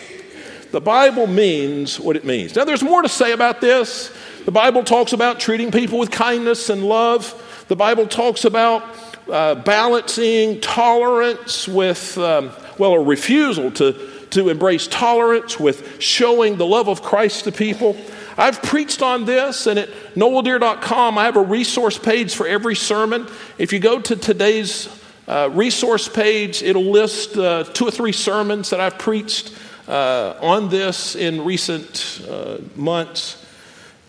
The 0.71 0.81
Bible 0.81 1.27
means 1.27 1.99
what 1.99 2.15
it 2.15 2.25
means. 2.25 2.55
Now, 2.55 2.65
there's 2.65 2.83
more 2.83 3.03
to 3.03 3.09
say 3.09 3.33
about 3.33 3.61
this. 3.61 4.15
The 4.45 4.53
Bible 4.53 4.85
talks 4.85 5.15
about 5.15 5.41
treating 5.41 5.73
people 5.73 5.99
with 5.99 6.11
kindness 6.11 6.69
and 6.69 6.85
love. 6.85 7.65
The 7.69 7.77
Bible 7.77 8.07
talks 8.07 8.45
about 8.45 8.85
uh, 9.33 9.57
balancing 9.57 10.61
tolerance 10.61 11.67
with. 11.67 12.19
Um, 12.19 12.53
well, 12.79 12.93
a 12.93 13.03
refusal 13.03 13.71
to, 13.73 14.27
to 14.31 14.49
embrace 14.49 14.87
tolerance 14.87 15.59
with 15.59 16.01
showing 16.01 16.57
the 16.57 16.67
love 16.67 16.89
of 16.89 17.03
Christ 17.03 17.45
to 17.45 17.53
people. 17.53 17.97
I've 18.37 18.63
preached 18.63 19.03
on 19.03 19.25
this, 19.25 19.67
and 19.67 19.79
at 19.79 19.89
noeldeer.com, 20.15 21.19
I 21.19 21.25
have 21.25 21.37
a 21.37 21.43
resource 21.43 21.99
page 21.99 22.35
for 22.35 22.47
every 22.47 22.77
sermon. 22.77 23.27
If 23.59 23.73
you 23.73 23.81
go 23.81 24.01
to 24.01 24.15
today's 24.15 24.89
uh, 25.27 25.51
resource 25.53 26.09
page, 26.09 26.63
it'll 26.63 26.91
list 26.91 27.37
uh, 27.37 27.65
two 27.65 27.89
or 27.89 27.91
three 27.91 28.13
sermons 28.13 28.71
that 28.71 28.81
I've 28.81 28.99
preached 28.99 29.55
uh, 29.89 30.35
on 30.41 30.69
this 30.69 31.17
in 31.17 31.45
recent 31.45 32.23
uh, 32.29 32.59
months. 32.77 33.45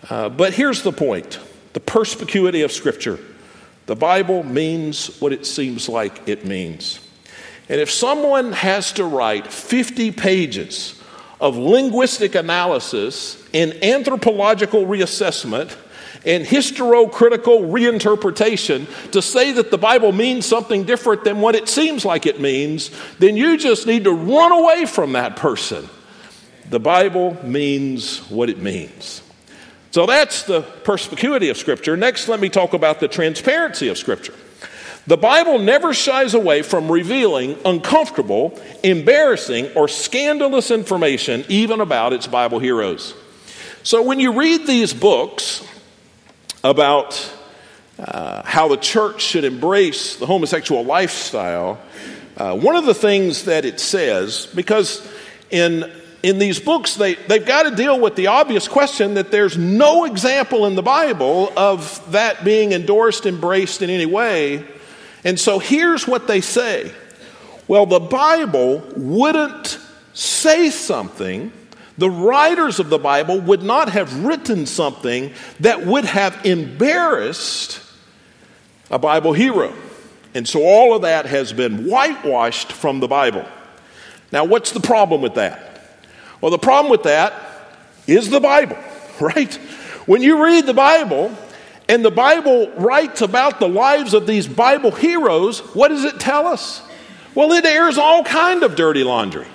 Uh, 0.10 0.30
but 0.30 0.54
here's 0.54 0.84
the 0.84 0.92
point 0.92 1.40
the 1.74 1.80
perspicuity 1.80 2.62
of 2.62 2.72
Scripture. 2.72 3.20
The 3.86 3.96
Bible 3.96 4.44
means 4.44 5.20
what 5.20 5.34
it 5.34 5.48
seems 5.48 5.90
like 5.90 6.28
it 6.28 6.46
means. 6.46 7.00
And 7.70 7.80
if 7.80 7.92
someone 7.92 8.52
has 8.52 8.92
to 8.94 9.06
write 9.06 9.48
50 9.48 10.12
pages 10.12 11.00
of 11.40 11.56
linguistic 11.56 12.36
analysis 12.36 13.42
and 13.54 13.74
anthropological 13.84 14.86
reassessment 14.86 15.76
and 16.26 16.46
historiocritical 16.46 17.70
reinterpretation 17.72 19.12
to 19.12 19.22
say 19.22 19.52
that 19.54 19.72
the 19.72 19.78
Bible 19.78 20.12
means 20.12 20.46
something 20.46 20.84
different 20.84 21.24
than 21.24 21.40
what 21.40 21.56
it 21.56 21.70
seems 21.70 22.04
like 22.04 22.26
it 22.26 22.42
means, 22.42 22.92
then 23.20 23.38
you 23.38 23.58
just 23.58 23.88
need 23.88 24.04
to 24.04 24.12
run 24.12 24.52
away 24.52 24.86
from 24.86 25.14
that 25.14 25.36
person. 25.36 25.88
The 26.70 26.80
Bible 26.80 27.38
means 27.46 28.20
what 28.30 28.50
it 28.50 28.58
means. 28.58 29.22
So 29.92 30.06
that's 30.06 30.44
the 30.44 30.62
perspicuity 30.62 31.50
of 31.50 31.58
Scripture. 31.58 31.96
Next, 31.96 32.28
let 32.28 32.40
me 32.40 32.50
talk 32.50 32.74
about 32.74 33.00
the 33.00 33.08
transparency 33.08 33.88
of 33.88 33.98
Scripture. 33.98 34.36
The 35.10 35.18
Bible 35.18 35.58
never 35.58 35.92
shies 35.92 36.36
away 36.36 36.62
from 36.62 36.92
revealing 36.92 37.58
uncomfortable, 37.66 38.54
embarrassing, 38.84 39.72
or 39.76 39.88
scandalous 39.88 40.70
information, 40.70 41.46
even 41.50 41.82
about 41.82 42.14
its 42.14 42.28
Bible 42.28 42.60
heroes. 42.60 43.16
So 43.82 44.04
when 44.04 44.20
you 44.20 44.34
read 44.34 44.68
these 44.68 44.94
books 44.94 45.66
about 46.64 47.34
uh, 47.98 48.44
how 48.46 48.68
the 48.68 48.78
church 48.78 49.24
should 49.24 49.46
embrace 49.46 50.18
the 50.18 50.28
homosexual 50.28 50.86
lifestyle, 50.86 51.80
uh, 52.38 52.56
one 52.56 52.76
of 52.76 52.86
the 52.86 52.94
things 52.94 53.46
that 53.46 53.66
it 53.66 53.80
says, 53.80 54.46
because 54.54 55.12
in 55.50 55.92
in 56.22 56.38
these 56.38 56.60
books, 56.60 56.96
they, 56.96 57.16
they've 57.16 57.46
got 57.46 57.64
to 57.64 57.76
deal 57.76 58.00
with 58.00 58.16
the 58.16 58.28
obvious 58.28 58.68
question 58.68 59.16
that 59.16 59.32
there's 59.32 59.58
no 59.58 60.06
example 60.06 60.68
in 60.68 60.76
the 60.76 60.84
Bible 60.84 61.52
of 61.58 62.12
that 62.12 62.44
being 62.44 62.74
endorsed, 62.74 63.26
embraced 63.26 63.82
in 63.82 63.90
any 63.90 64.06
way. 64.06 64.68
And 65.24 65.40
so 65.40 65.60
here's 65.60 66.08
what 66.08 66.28
they 66.28 66.42
say 66.42 66.92
Well, 67.68 67.86
the 67.86 68.00
Bible 68.00 68.84
wouldn't 68.96 69.80
say 70.14 70.70
something, 70.70 71.52
the 71.98 72.10
writers 72.10 72.80
of 72.80 72.90
the 72.90 72.98
Bible 72.98 73.40
would 73.42 73.64
not 73.64 73.90
have 73.90 74.26
written 74.26 74.66
something 74.66 75.34
that 75.60 75.86
would 75.86 76.06
have 76.06 76.46
embarrassed 76.46 77.82
a 78.90 78.98
Bible 78.98 79.34
hero. 79.34 79.74
And 80.34 80.48
so 80.48 80.64
all 80.64 80.96
of 80.96 81.02
that 81.02 81.26
has 81.26 81.54
been 81.54 81.86
whitewashed 81.86 82.72
from 82.72 83.00
the 83.00 83.08
Bible. 83.08 83.46
Now, 84.32 84.46
what's 84.46 84.72
the 84.72 84.80
problem 84.80 85.22
with 85.22 85.36
that? 85.36 85.82
Well, 86.40 86.52
the 86.52 86.58
problem 86.58 86.92
with 86.92 87.04
that 87.04 87.34
is 88.08 88.30
the 88.30 88.40
Bible, 88.40 88.78
right? 89.20 89.54
When 90.06 90.22
you 90.22 90.44
read 90.44 90.66
the 90.66 90.74
Bible, 90.74 91.36
and 91.90 92.06
the 92.06 92.12
Bible 92.12 92.72
writes 92.78 93.22
about 93.22 93.60
the 93.60 93.68
lives 93.68 94.14
of 94.14 94.28
these 94.28 94.48
Bible 94.48 94.92
heroes, 94.92 95.60
what 95.74 95.88
does 95.88 96.06
it 96.06 96.20
tell 96.20 96.46
us? 96.46 96.84
Well, 97.34 97.52
it 97.52 97.66
airs 97.66 97.98
all 97.98 98.24
kind 98.24 98.62
of 98.62 98.76
dirty 98.76 99.04
laundry. 99.04 99.48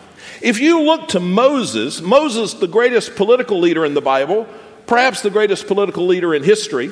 If 0.43 0.61
you 0.61 0.83
look 0.83 1.09
to 1.09 1.21
Moses, 1.21 2.01
Moses, 2.01 2.55
the 2.55 2.67
greatest 2.67 3.15
political 3.15 3.61
leader 3.61 3.85
in 3.85 3.95
the 3.95 4.01
Bible, 4.01 4.49
perhaps 4.87 5.23
the 5.23 5.31
greatest 5.31 5.69
political 5.69 6.07
leader 6.07 6.35
in 6.35 6.43
history, 6.43 6.91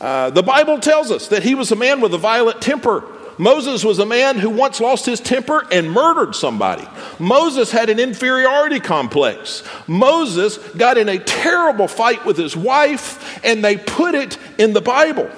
uh, 0.00 0.30
the 0.30 0.42
Bible 0.42 0.80
tells 0.80 1.10
us 1.10 1.28
that 1.28 1.42
he 1.42 1.54
was 1.54 1.70
a 1.70 1.76
man 1.76 2.00
with 2.00 2.14
a 2.14 2.18
violent 2.18 2.62
temper 2.62 3.04
Moses 3.40 3.82
was 3.82 3.98
a 3.98 4.04
man 4.04 4.38
who 4.38 4.50
once 4.50 4.80
lost 4.80 5.06
his 5.06 5.18
temper 5.18 5.66
and 5.72 5.90
murdered 5.90 6.34
somebody. 6.34 6.86
Moses 7.18 7.72
had 7.72 7.88
an 7.88 7.98
inferiority 7.98 8.80
complex. 8.80 9.62
Moses 9.86 10.58
got 10.74 10.98
in 10.98 11.08
a 11.08 11.18
terrible 11.18 11.88
fight 11.88 12.26
with 12.26 12.36
his 12.36 12.54
wife, 12.54 13.42
and 13.42 13.64
they 13.64 13.78
put 13.78 14.14
it 14.14 14.36
in 14.58 14.74
the 14.74 14.82
Bible. 14.82 15.30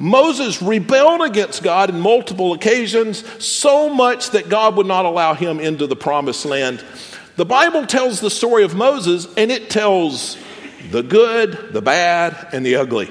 Moses 0.00 0.60
rebelled 0.60 1.22
against 1.22 1.62
God 1.62 1.88
in 1.88 2.00
multiple 2.00 2.52
occasions, 2.52 3.22
so 3.42 3.94
much 3.94 4.30
that 4.30 4.48
God 4.48 4.76
would 4.76 4.86
not 4.86 5.04
allow 5.04 5.34
him 5.34 5.60
into 5.60 5.86
the 5.86 5.94
promised 5.94 6.46
land. 6.46 6.84
The 7.36 7.46
Bible 7.46 7.86
tells 7.86 8.18
the 8.18 8.28
story 8.28 8.64
of 8.64 8.74
Moses, 8.74 9.28
and 9.36 9.52
it 9.52 9.70
tells 9.70 10.36
the 10.90 11.04
good, 11.04 11.72
the 11.72 11.80
bad, 11.80 12.48
and 12.52 12.66
the 12.66 12.74
ugly. 12.74 13.08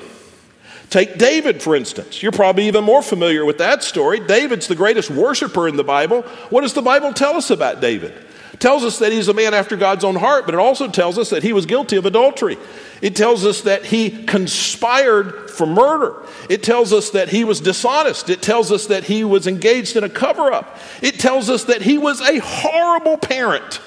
Take 0.95 1.17
David, 1.17 1.61
for 1.61 1.75
instance. 1.75 2.23
You're 2.23 2.31
probably 2.31 2.67
even 2.67 2.85
more 2.85 3.01
familiar 3.01 3.43
with 3.43 3.57
that 3.57 3.83
story. 3.83 4.21
David's 4.21 4.69
the 4.69 4.77
greatest 4.77 5.11
worshiper 5.11 5.67
in 5.67 5.75
the 5.75 5.83
Bible. 5.83 6.21
What 6.51 6.61
does 6.61 6.71
the 6.71 6.81
Bible 6.81 7.11
tell 7.11 7.35
us 7.35 7.49
about 7.49 7.81
David? 7.81 8.13
It 8.53 8.61
tells 8.61 8.85
us 8.85 8.99
that 8.99 9.11
he's 9.11 9.27
a 9.27 9.33
man 9.33 9.53
after 9.53 9.75
God's 9.75 10.05
own 10.05 10.15
heart, 10.15 10.45
but 10.45 10.55
it 10.55 10.57
also 10.61 10.87
tells 10.89 11.17
us 11.17 11.31
that 11.31 11.43
he 11.43 11.51
was 11.51 11.65
guilty 11.65 11.97
of 11.97 12.05
adultery. 12.05 12.57
It 13.01 13.13
tells 13.13 13.45
us 13.45 13.63
that 13.63 13.83
he 13.83 14.23
conspired 14.23 15.51
for 15.51 15.67
murder. 15.67 16.15
It 16.49 16.63
tells 16.63 16.93
us 16.93 17.09
that 17.09 17.27
he 17.27 17.43
was 17.43 17.59
dishonest. 17.59 18.29
It 18.29 18.41
tells 18.41 18.71
us 18.71 18.85
that 18.85 19.03
he 19.03 19.25
was 19.25 19.47
engaged 19.47 19.97
in 19.97 20.05
a 20.05 20.09
cover 20.09 20.49
up. 20.53 20.79
It 21.01 21.19
tells 21.19 21.49
us 21.49 21.65
that 21.65 21.81
he 21.81 21.97
was 21.97 22.21
a 22.21 22.39
horrible 22.39 23.17
parent. 23.17 23.81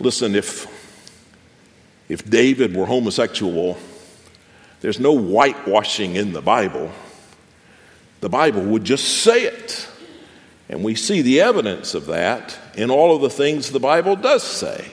Listen, 0.00 0.34
if, 0.34 0.66
if 2.08 2.24
David 2.30 2.74
were 2.74 2.86
homosexual, 2.86 3.76
there's 4.82 5.00
no 5.00 5.16
whitewashing 5.16 6.16
in 6.16 6.32
the 6.32 6.42
Bible. 6.42 6.90
The 8.20 8.28
Bible 8.28 8.62
would 8.62 8.82
just 8.84 9.22
say 9.22 9.44
it. 9.44 9.88
And 10.68 10.82
we 10.82 10.96
see 10.96 11.22
the 11.22 11.40
evidence 11.40 11.94
of 11.94 12.06
that 12.06 12.58
in 12.74 12.90
all 12.90 13.14
of 13.14 13.22
the 13.22 13.30
things 13.30 13.70
the 13.70 13.80
Bible 13.80 14.16
does 14.16 14.42
say. 14.42 14.90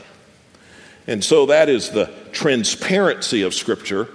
And 1.08 1.24
so 1.24 1.48
that 1.48 1.70
is 1.70 1.90
the 1.90 2.14
transparency 2.32 3.42
of 3.42 3.56
Scripture. 3.56 4.08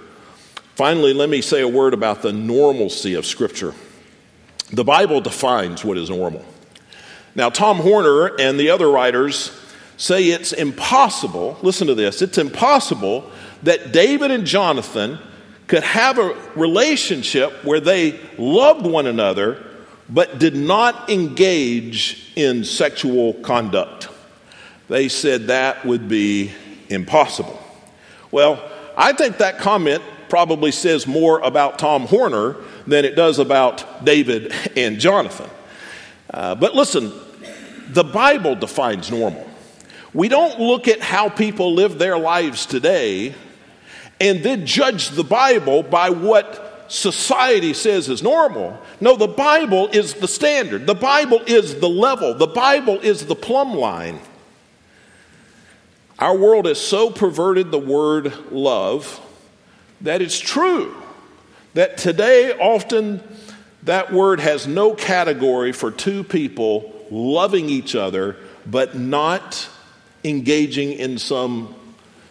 Finally, 0.75 1.13
let 1.13 1.29
me 1.29 1.41
say 1.41 1.61
a 1.61 1.67
word 1.67 1.93
about 1.93 2.21
the 2.21 2.31
normalcy 2.31 3.13
of 3.13 3.25
Scripture. 3.25 3.73
The 4.71 4.83
Bible 4.85 5.19
defines 5.19 5.83
what 5.83 5.97
is 5.97 6.09
normal. 6.09 6.45
Now, 7.35 7.49
Tom 7.49 7.77
Horner 7.77 8.27
and 8.39 8.57
the 8.57 8.69
other 8.69 8.89
writers 8.89 9.51
say 9.97 10.29
it's 10.29 10.53
impossible, 10.53 11.57
listen 11.61 11.87
to 11.87 11.95
this, 11.95 12.21
it's 12.21 12.37
impossible 12.37 13.29
that 13.63 13.91
David 13.91 14.31
and 14.31 14.45
Jonathan 14.45 15.19
could 15.67 15.83
have 15.83 16.19
a 16.19 16.35
relationship 16.55 17.51
where 17.63 17.79
they 17.79 18.19
loved 18.37 18.85
one 18.85 19.07
another 19.07 19.63
but 20.07 20.37
did 20.37 20.55
not 20.55 21.09
engage 21.09 22.31
in 22.35 22.63
sexual 22.63 23.33
conduct. 23.35 24.09
They 24.87 25.09
said 25.09 25.47
that 25.47 25.83
would 25.85 26.07
be 26.07 26.51
impossible. 26.89 27.59
Well, 28.29 28.63
I 28.95 29.13
think 29.13 29.37
that 29.37 29.57
comment 29.57 30.03
probably 30.29 30.71
says 30.71 31.07
more 31.07 31.39
about 31.39 31.79
Tom 31.79 32.03
Horner 32.03 32.55
than 32.85 33.05
it 33.05 33.15
does 33.15 33.39
about 33.39 34.05
David 34.05 34.53
and 34.75 34.99
Jonathan. 34.99 35.49
Uh, 36.31 36.53
but 36.53 36.75
listen, 36.75 37.11
the 37.89 38.03
Bible 38.03 38.55
defines 38.55 39.09
normal. 39.09 39.49
We 40.13 40.27
don't 40.27 40.59
look 40.59 40.87
at 40.87 41.01
how 41.01 41.29
people 41.29 41.73
live 41.73 41.97
their 41.97 42.17
lives 42.17 42.65
today 42.65 43.33
and 44.19 44.43
then 44.43 44.65
judge 44.65 45.09
the 45.09 45.23
Bible 45.23 45.83
by 45.83 46.09
what 46.09 46.85
society 46.87 47.73
says 47.73 48.09
is 48.09 48.21
normal. 48.21 48.79
No, 49.01 49.15
the 49.15 49.27
Bible 49.27 49.87
is 49.87 50.13
the 50.15 50.27
standard, 50.27 50.87
the 50.87 50.95
Bible 50.95 51.41
is 51.45 51.79
the 51.79 51.89
level, 51.89 52.33
the 52.33 52.47
Bible 52.47 52.99
is 52.99 53.25
the 53.25 53.35
plumb 53.35 53.73
line. 53.73 54.19
Our 56.17 56.37
world 56.37 56.65
has 56.65 56.79
so 56.79 57.09
perverted 57.09 57.71
the 57.71 57.79
word 57.79 58.51
love 58.51 59.19
that 60.01 60.21
it's 60.21 60.39
true 60.39 60.95
that 61.73 61.97
today 61.97 62.53
often 62.53 63.21
that 63.83 64.13
word 64.13 64.39
has 64.39 64.65
no 64.65 64.93
category 64.93 65.73
for 65.73 65.91
two 65.91 66.23
people 66.23 66.93
loving 67.11 67.69
each 67.69 67.95
other 67.95 68.37
but 68.65 68.97
not 68.97 69.69
engaging 70.23 70.93
in 70.93 71.17
some 71.17 71.75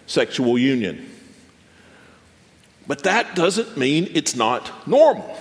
sexual 0.06 0.58
union. 0.58 1.13
But 2.86 3.04
that 3.04 3.34
doesn't 3.34 3.76
mean 3.76 4.10
it's 4.14 4.36
not 4.36 4.86
normal. 4.86 5.36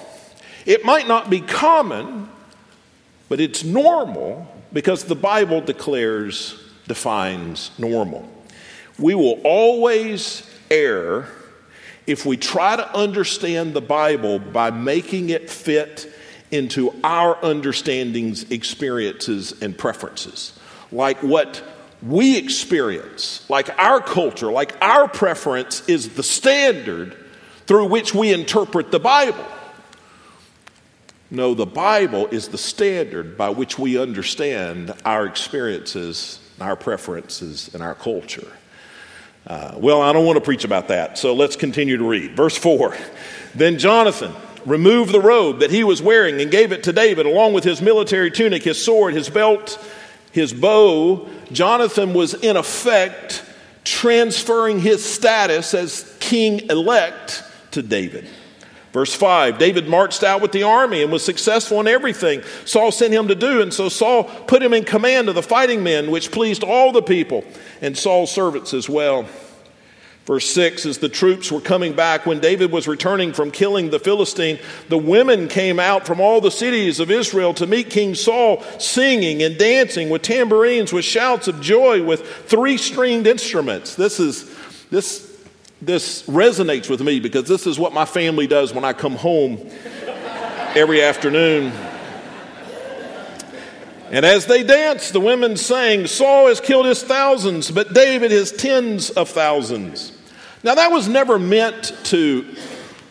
It 0.66 0.86
might 0.86 1.08
not 1.08 1.30
be 1.30 1.42
common, 1.42 2.30
but 3.28 3.42
it's 3.42 3.64
normal 3.64 4.48
because 4.72 5.04
the 5.04 5.16
Bible 5.16 5.62
declares, 5.62 6.60
defines 6.88 7.72
normal. 7.78 8.30
We 8.98 9.16
will 9.16 9.42
always 9.44 10.50
err 10.72 11.28
if 12.08 12.26
we 12.26 12.38
try 12.38 12.76
to 12.76 12.96
understand 12.96 13.74
the 13.74 13.82
Bible 13.82 14.40
by 14.40 14.72
making 14.72 15.30
it 15.30 15.50
fit 15.50 16.14
into 16.52 16.94
our 17.04 17.44
understandings, 17.44 18.50
experiences, 18.52 19.62
and 19.62 19.78
preferences. 19.78 20.58
Like 20.92 21.24
what 21.24 21.64
we 22.02 22.38
experience, 22.38 23.50
like 23.50 23.70
our 23.80 24.02
culture, 24.02 24.52
like 24.52 24.76
our 24.82 25.08
preference 25.08 25.88
is 25.88 26.10
the 26.10 26.24
standard 26.24 27.18
through 27.68 27.88
which 27.88 28.14
we 28.14 28.34
interpret 28.34 28.92
the 28.92 29.00
Bible. 29.00 29.46
No, 31.34 31.56
the 31.56 31.66
Bible 31.66 32.28
is 32.28 32.50
the 32.50 32.60
standard 32.60 33.38
by 33.38 33.50
which 33.50 33.80
we 33.80 33.98
understand 33.98 34.94
our 35.04 35.26
experiences, 35.26 36.40
our 36.62 36.76
preferences, 36.76 37.74
and 37.74 37.82
our 37.82 37.96
culture. 37.96 38.52
Uh, 39.48 39.74
well, 39.78 40.02
I 40.02 40.14
don't 40.14 40.26
want 40.26 40.38
to 40.38 40.44
preach 40.44 40.64
about 40.64 40.90
that, 40.90 41.18
so 41.18 41.34
let's 41.34 41.56
continue 41.56 41.98
to 41.98 42.08
read. 42.08 42.36
Verse 42.38 42.56
4 42.56 42.96
Then 43.56 43.80
Jonathan 43.80 44.32
removed 44.66 45.12
the 45.12 45.20
robe 45.20 45.60
that 45.60 45.72
he 45.72 45.84
was 45.84 46.02
wearing 46.02 46.40
and 46.40 46.52
gave 46.52 46.72
it 46.72 46.84
to 46.84 46.94
David, 46.94 47.26
along 47.26 47.54
with 47.54 47.64
his 47.64 47.82
military 47.82 48.30
tunic, 48.30 48.64
his 48.64 48.84
sword, 48.84 49.14
his 49.14 49.30
belt, 49.30 49.84
his 50.32 50.54
bow. 50.54 51.28
Jonathan 51.52 52.14
was, 52.14 52.36
in 52.36 52.58
effect, 52.58 53.44
transferring 53.84 54.80
his 54.80 55.04
status 55.04 55.74
as 55.74 56.16
king 56.20 56.70
elect 56.70 57.44
to 57.74 57.82
David. 57.82 58.28
Verse 58.94 59.14
5 59.14 59.58
David 59.58 59.90
marched 59.90 60.24
out 60.24 60.42
with 60.42 60.52
the 60.52 60.64
army 60.64 61.02
and 61.02 61.12
was 61.12 61.26
successful 61.26 61.80
in 61.80 61.88
everything 61.88 62.44
Saul 62.64 62.92
sent 62.92 63.14
him 63.14 63.28
to 63.28 63.36
do. 63.36 63.62
And 63.62 63.74
so 63.74 63.90
Saul 63.90 64.24
put 64.24 64.62
him 64.62 64.74
in 64.74 64.86
command 64.86 65.28
of 65.30 65.36
the 65.36 65.42
fighting 65.42 65.84
men, 65.84 66.12
which 66.12 66.32
pleased 66.32 66.64
all 66.64 66.92
the 66.92 67.02
people 67.02 67.44
and 67.82 67.98
Saul's 67.98 68.32
servants 68.32 68.74
as 68.74 68.88
well. 68.88 69.28
Verse 70.26 70.50
6 70.54 70.86
As 70.86 71.00
the 71.00 71.10
troops 71.10 71.52
were 71.52 71.60
coming 71.60 71.94
back, 71.94 72.26
when 72.26 72.40
David 72.40 72.72
was 72.72 72.88
returning 72.88 73.34
from 73.34 73.52
killing 73.52 73.90
the 73.90 74.00
Philistine, 74.00 74.60
the 74.90 74.98
women 74.98 75.48
came 75.48 75.80
out 75.80 76.06
from 76.06 76.22
all 76.22 76.40
the 76.40 76.52
cities 76.52 77.00
of 77.00 77.12
Israel 77.12 77.54
to 77.56 77.68
meet 77.68 77.90
King 77.90 78.16
Saul, 78.16 78.64
singing 78.80 79.42
and 79.42 79.58
dancing 79.58 80.10
with 80.10 80.22
tambourines, 80.22 80.94
with 80.94 81.04
shouts 81.04 81.48
of 81.48 81.60
joy, 81.60 82.04
with 82.04 82.26
three 82.46 82.78
stringed 82.78 83.28
instruments. 83.28 83.96
This 83.96 84.20
is. 84.20 84.54
This 84.90 85.33
this 85.86 86.24
resonates 86.24 86.90
with 86.90 87.02
me 87.02 87.20
because 87.20 87.48
this 87.48 87.68
is 87.68 87.78
what 87.80 87.94
my 87.94 88.06
family 88.06 88.48
does 88.48 88.74
when 88.74 88.86
I 88.86 88.94
come 88.94 89.16
home 89.16 89.60
every 90.76 91.02
afternoon. 91.04 91.72
And 94.12 94.26
as 94.26 94.46
they 94.46 94.64
danced, 94.64 95.14
the 95.14 95.20
women 95.20 95.58
sang, 95.58 96.06
Saul 96.08 96.48
has 96.48 96.60
killed 96.60 96.86
his 96.86 97.02
thousands, 97.02 97.72
but 97.72 97.94
David 97.94 98.32
his 98.32 98.52
tens 98.52 99.10
of 99.10 99.30
thousands. 99.30 100.12
Now, 100.64 100.76
that 100.76 100.92
was 100.92 101.08
never 101.08 101.40
meant 101.40 101.94
to 102.06 102.46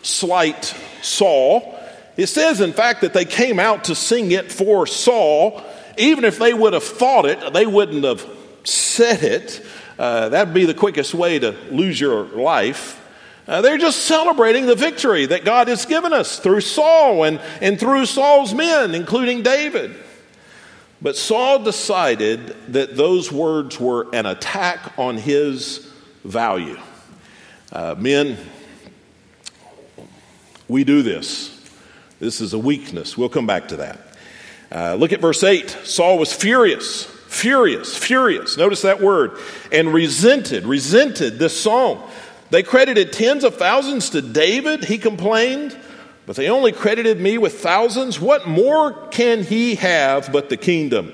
slight 0.01 0.73
Saul. 1.01 1.77
It 2.15 2.27
says, 2.27 2.61
in 2.61 2.73
fact, 2.73 3.01
that 3.01 3.13
they 3.13 3.25
came 3.25 3.59
out 3.59 3.85
to 3.85 3.95
sing 3.95 4.31
it 4.31 4.51
for 4.51 4.87
Saul. 4.87 5.61
Even 5.97 6.23
if 6.23 6.39
they 6.39 6.53
would 6.53 6.73
have 6.73 6.83
thought 6.83 7.25
it, 7.25 7.53
they 7.53 7.65
wouldn't 7.65 8.03
have 8.05 8.25
said 8.63 9.23
it. 9.23 9.63
Uh, 9.97 10.29
that'd 10.29 10.53
be 10.53 10.65
the 10.65 10.73
quickest 10.73 11.13
way 11.13 11.39
to 11.39 11.51
lose 11.71 11.99
your 11.99 12.23
life. 12.23 12.99
Uh, 13.47 13.61
they're 13.61 13.77
just 13.77 14.05
celebrating 14.05 14.65
the 14.65 14.75
victory 14.75 15.25
that 15.25 15.43
God 15.43 15.67
has 15.67 15.85
given 15.85 16.13
us 16.13 16.39
through 16.39 16.61
Saul 16.61 17.23
and, 17.23 17.41
and 17.61 17.79
through 17.79 18.05
Saul's 18.05 18.53
men, 18.53 18.95
including 18.95 19.43
David. 19.43 19.95
But 21.01 21.17
Saul 21.17 21.59
decided 21.59 22.55
that 22.69 22.95
those 22.95 23.31
words 23.31 23.79
were 23.79 24.07
an 24.13 24.25
attack 24.25 24.97
on 24.97 25.17
his 25.17 25.91
value. 26.23 26.79
Uh, 27.71 27.95
men, 27.97 28.37
we 30.69 30.85
do 30.85 31.01
this. 31.01 31.49
This 32.19 32.39
is 32.39 32.53
a 32.53 32.59
weakness. 32.59 33.17
We'll 33.17 33.27
come 33.27 33.45
back 33.45 33.67
to 33.69 33.77
that. 33.77 33.99
Uh, 34.71 34.95
look 34.95 35.11
at 35.11 35.19
verse 35.19 35.43
8. 35.43 35.69
Saul 35.83 36.17
was 36.17 36.31
furious 36.31 37.12
furious, 37.33 37.97
furious. 37.97 38.57
Notice 38.57 38.83
that 38.83 39.01
word. 39.01 39.37
And 39.71 39.93
resented, 39.93 40.65
resented 40.65 41.39
this 41.39 41.59
song. 41.59 42.09
They 42.49 42.63
credited 42.63 43.11
tens 43.11 43.43
of 43.43 43.55
thousands 43.55 44.11
to 44.11 44.21
David, 44.21 44.85
he 44.85 44.97
complained, 44.97 45.77
but 46.25 46.35
they 46.35 46.49
only 46.49 46.71
credited 46.71 47.19
me 47.19 47.37
with 47.37 47.59
thousands. 47.59 48.19
What 48.19 48.47
more 48.47 48.93
can 49.07 49.43
he 49.43 49.75
have 49.75 50.31
but 50.31 50.49
the 50.49 50.57
kingdom? 50.57 51.11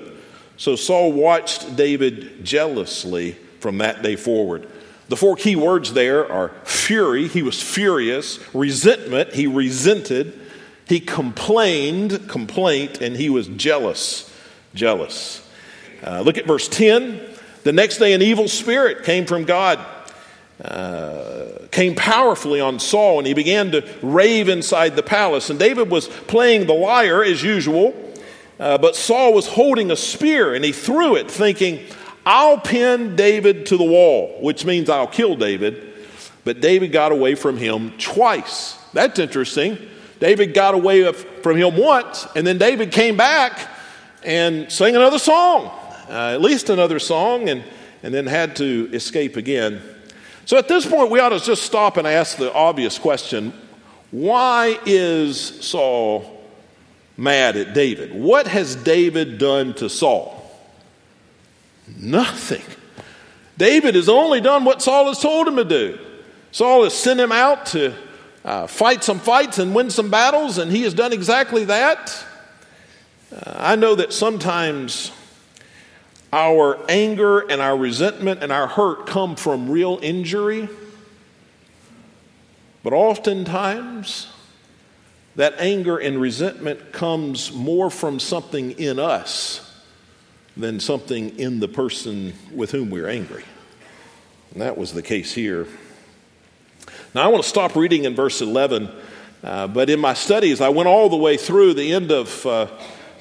So 0.56 0.76
Saul 0.76 1.12
watched 1.12 1.76
David 1.76 2.44
jealously 2.44 3.32
from 3.60 3.78
that 3.78 4.02
day 4.02 4.16
forward. 4.16 4.68
The 5.08 5.16
four 5.16 5.34
key 5.34 5.56
words 5.56 5.94
there 5.94 6.30
are 6.30 6.52
fury, 6.64 7.26
he 7.26 7.42
was 7.42 7.60
furious, 7.60 8.38
resentment, 8.54 9.32
he 9.32 9.46
resented, 9.46 10.38
he 10.86 11.00
complained, 11.00 12.28
complaint, 12.28 13.00
and 13.00 13.16
he 13.16 13.30
was 13.30 13.48
jealous, 13.48 14.30
jealous. 14.74 15.39
Uh, 16.04 16.20
look 16.20 16.38
at 16.38 16.46
verse 16.46 16.68
10. 16.68 17.20
The 17.62 17.72
next 17.72 17.98
day, 17.98 18.14
an 18.14 18.22
evil 18.22 18.48
spirit 18.48 19.04
came 19.04 19.26
from 19.26 19.44
God, 19.44 19.78
uh, 20.64 21.66
came 21.70 21.94
powerfully 21.94 22.60
on 22.60 22.78
Saul, 22.78 23.18
and 23.18 23.26
he 23.26 23.34
began 23.34 23.72
to 23.72 23.86
rave 24.02 24.48
inside 24.48 24.96
the 24.96 25.02
palace. 25.02 25.50
And 25.50 25.58
David 25.58 25.90
was 25.90 26.08
playing 26.08 26.66
the 26.66 26.72
lyre 26.72 27.22
as 27.22 27.42
usual, 27.42 27.94
uh, 28.58 28.78
but 28.78 28.96
Saul 28.96 29.34
was 29.34 29.46
holding 29.46 29.90
a 29.90 29.96
spear, 29.96 30.54
and 30.54 30.64
he 30.64 30.72
threw 30.72 31.16
it, 31.16 31.30
thinking, 31.30 31.80
I'll 32.24 32.58
pin 32.58 33.14
David 33.14 33.66
to 33.66 33.76
the 33.76 33.84
wall, 33.84 34.38
which 34.40 34.64
means 34.64 34.88
I'll 34.88 35.06
kill 35.06 35.36
David. 35.36 35.86
But 36.44 36.62
David 36.62 36.92
got 36.92 37.12
away 37.12 37.34
from 37.34 37.58
him 37.58 37.92
twice. 37.98 38.78
That's 38.94 39.18
interesting. 39.18 39.76
David 40.18 40.54
got 40.54 40.74
away 40.74 41.12
from 41.12 41.56
him 41.58 41.76
once, 41.76 42.26
and 42.34 42.46
then 42.46 42.56
David 42.56 42.90
came 42.90 43.18
back 43.18 43.68
and 44.22 44.70
sang 44.72 44.96
another 44.96 45.18
song 45.18 45.70
uh, 46.10 46.34
at 46.34 46.40
least 46.40 46.68
another 46.70 46.98
song, 46.98 47.48
and, 47.48 47.62
and 48.02 48.12
then 48.12 48.26
had 48.26 48.56
to 48.56 48.90
escape 48.92 49.36
again. 49.36 49.80
So 50.44 50.58
at 50.58 50.66
this 50.66 50.84
point, 50.84 51.10
we 51.10 51.20
ought 51.20 51.28
to 51.28 51.38
just 51.38 51.62
stop 51.62 51.96
and 51.96 52.06
ask 52.06 52.36
the 52.36 52.52
obvious 52.52 52.98
question 52.98 53.52
why 54.10 54.76
is 54.86 55.38
Saul 55.64 56.42
mad 57.16 57.56
at 57.56 57.74
David. 57.74 58.12
What 58.12 58.48
has 58.48 58.74
David 58.74 59.38
done 59.38 59.74
to 59.74 59.88
Saul? 59.88 60.36
Nothing. 61.96 62.62
David 63.56 63.94
has 63.94 64.08
only 64.08 64.40
done 64.40 64.64
what 64.64 64.82
Saul 64.82 65.06
has 65.06 65.20
told 65.20 65.46
him 65.46 65.56
to 65.56 65.64
do. 65.64 65.98
Saul 66.50 66.84
has 66.84 66.94
sent 66.94 67.20
him 67.20 67.30
out 67.30 67.66
to 67.66 67.94
uh, 68.44 68.66
fight 68.66 69.04
some 69.04 69.20
fights 69.20 69.58
and 69.58 69.74
win 69.74 69.90
some 69.90 70.10
battles, 70.10 70.58
and 70.58 70.72
he 70.72 70.82
has 70.82 70.94
done 70.94 71.12
exactly 71.12 71.64
that. 71.64 72.24
Uh, 73.32 73.54
I 73.56 73.76
know 73.76 73.94
that 73.94 74.12
sometimes 74.12 75.12
our 76.32 76.78
anger 76.88 77.40
and 77.40 77.60
our 77.60 77.76
resentment 77.76 78.42
and 78.42 78.52
our 78.52 78.66
hurt 78.66 79.06
come 79.06 79.36
from 79.36 79.68
real 79.68 79.98
injury, 80.02 80.68
but 82.82 82.92
oftentimes 82.92 84.28
that 85.36 85.54
anger 85.58 85.98
and 85.98 86.20
resentment 86.20 86.92
comes 86.92 87.52
more 87.52 87.90
from 87.90 88.20
something 88.20 88.72
in 88.72 88.98
us 88.98 89.66
than 90.56 90.78
something 90.78 91.38
in 91.38 91.60
the 91.60 91.68
person 91.68 92.32
with 92.52 92.70
whom 92.70 92.90
we're 92.90 93.08
angry. 93.08 93.44
And 94.52 94.62
that 94.62 94.76
was 94.76 94.92
the 94.92 95.02
case 95.02 95.32
here. 95.32 95.66
Now, 97.14 97.22
I 97.22 97.28
want 97.28 97.42
to 97.42 97.48
stop 97.48 97.74
reading 97.76 98.04
in 98.04 98.14
verse 98.14 98.40
11, 98.40 98.88
uh, 99.42 99.66
but 99.68 99.90
in 99.90 99.98
my 100.00 100.14
studies, 100.14 100.60
I 100.60 100.68
went 100.68 100.88
all 100.88 101.08
the 101.08 101.16
way 101.16 101.36
through 101.36 101.74
the 101.74 101.92
end 101.92 102.12
of. 102.12 102.46
Uh, 102.46 102.66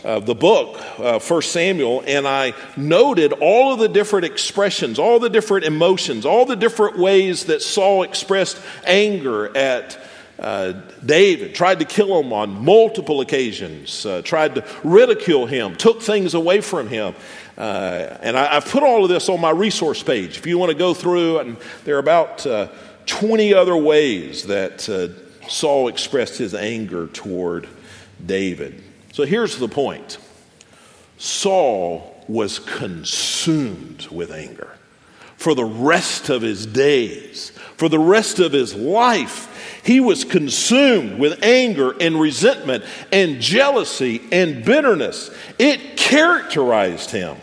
uh, 0.03 0.19
the 0.19 0.35
book, 0.35 0.79
uh, 0.99 1.19
1 1.19 1.41
Samuel, 1.41 2.03
and 2.07 2.27
I 2.27 2.53
noted 2.77 3.33
all 3.33 3.73
of 3.73 3.79
the 3.79 3.89
different 3.89 4.25
expressions, 4.25 4.97
all 4.97 5.19
the 5.19 5.29
different 5.29 5.65
emotions, 5.65 6.25
all 6.25 6.45
the 6.45 6.55
different 6.55 6.97
ways 6.97 7.45
that 7.45 7.61
Saul 7.61 8.03
expressed 8.03 8.61
anger 8.85 9.55
at 9.55 9.99
uh, 10.39 10.73
David, 11.05 11.53
tried 11.53 11.79
to 11.79 11.85
kill 11.85 12.17
him 12.17 12.31
on 12.31 12.63
multiple 12.63 13.19
occasions, 13.19 14.05
uh, 14.05 14.21
tried 14.21 14.55
to 14.55 14.65
ridicule 14.85 15.45
him, 15.45 15.75
took 15.75 16.01
things 16.01 16.33
away 16.33 16.61
from 16.61 16.87
him. 16.87 17.13
Uh, 17.57 18.17
and 18.21 18.37
I, 18.37 18.53
have 18.53 18.65
put 18.65 18.83
all 18.83 19.03
of 19.03 19.09
this 19.09 19.27
on 19.27 19.41
my 19.41 19.49
resource 19.49 20.01
page. 20.01 20.37
If 20.37 20.47
you 20.47 20.57
want 20.57 20.71
to 20.71 20.77
go 20.77 20.93
through, 20.93 21.39
and 21.39 21.57
there 21.83 21.97
are 21.97 21.99
about 21.99 22.47
uh, 22.47 22.69
20 23.05 23.53
other 23.53 23.75
ways 23.75 24.43
that 24.43 24.87
uh, 24.87 25.09
Saul 25.49 25.89
expressed 25.89 26.37
his 26.37 26.55
anger 26.55 27.07
toward 27.07 27.67
David. 28.25 28.81
So 29.19 29.25
here's 29.25 29.57
the 29.57 29.67
point 29.67 30.17
Saul 31.17 32.23
was 32.29 32.57
consumed 32.57 34.07
with 34.09 34.31
anger 34.31 34.71
for 35.35 35.53
the 35.53 35.65
rest 35.65 36.29
of 36.29 36.41
his 36.41 36.65
days, 36.65 37.49
for 37.75 37.89
the 37.89 37.99
rest 37.99 38.39
of 38.39 38.53
his 38.53 38.73
life. 38.75 39.81
He 39.83 39.99
was 39.99 40.23
consumed 40.23 41.19
with 41.19 41.43
anger 41.43 41.93
and 41.99 42.17
resentment 42.17 42.85
and 43.11 43.41
jealousy 43.41 44.21
and 44.31 44.63
bitterness. 44.63 45.35
It 45.57 45.97
characterized 45.97 47.11
him. 47.11 47.35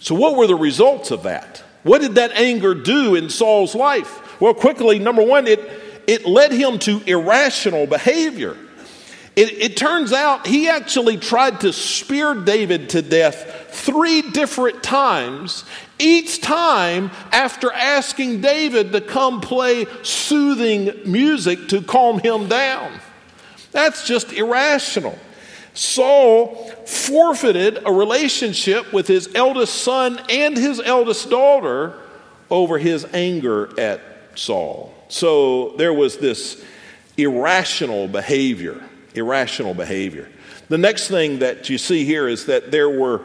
So, 0.00 0.16
what 0.16 0.36
were 0.36 0.48
the 0.48 0.56
results 0.56 1.12
of 1.12 1.22
that? 1.22 1.62
What 1.84 2.00
did 2.00 2.16
that 2.16 2.32
anger 2.32 2.74
do 2.74 3.14
in 3.14 3.30
Saul's 3.30 3.76
life? 3.76 4.40
Well, 4.40 4.54
quickly, 4.54 4.98
number 4.98 5.22
one, 5.22 5.46
it, 5.46 5.60
it 6.08 6.26
led 6.26 6.50
him 6.50 6.80
to 6.80 7.00
irrational 7.06 7.86
behavior. 7.86 8.56
It, 9.36 9.52
it, 9.62 9.76
turns 9.76 10.12
out 10.12 10.46
he 10.46 10.68
actually 10.68 11.16
tried 11.16 11.62
to 11.62 11.72
spear 11.72 12.34
David 12.34 12.90
to 12.90 13.02
death 13.02 13.68
three 13.70 14.22
different 14.22 14.84
times, 14.84 15.64
each 15.98 16.40
time 16.40 17.10
after 17.32 17.72
asking 17.72 18.42
David 18.42 18.92
to 18.92 19.00
come 19.00 19.40
play 19.40 19.86
soothing 20.04 20.92
music 21.04 21.68
to 21.68 21.82
calm 21.82 22.20
him 22.20 22.48
down. 22.48 23.00
That's 23.72 24.06
just 24.06 24.32
irrational. 24.32 25.18
Saul 25.74 26.54
forfeited 26.86 27.80
a 27.84 27.92
relationship 27.92 28.92
with 28.92 29.08
his 29.08 29.28
eldest 29.34 29.82
son 29.82 30.20
and 30.30 30.56
his 30.56 30.80
eldest 30.80 31.28
daughter 31.28 31.98
over 32.50 32.78
his 32.78 33.04
anger 33.12 33.68
at 33.80 34.00
Saul. 34.36 34.94
So 35.08 35.70
there 35.76 35.92
was 35.92 36.18
this 36.18 36.64
irrational 37.16 38.06
behavior 38.06 38.80
irrational 39.14 39.74
behavior. 39.74 40.28
The 40.68 40.78
next 40.78 41.08
thing 41.08 41.40
that 41.40 41.68
you 41.68 41.78
see 41.78 42.04
here 42.04 42.28
is 42.28 42.46
that 42.46 42.70
there 42.70 42.88
were 42.88 43.22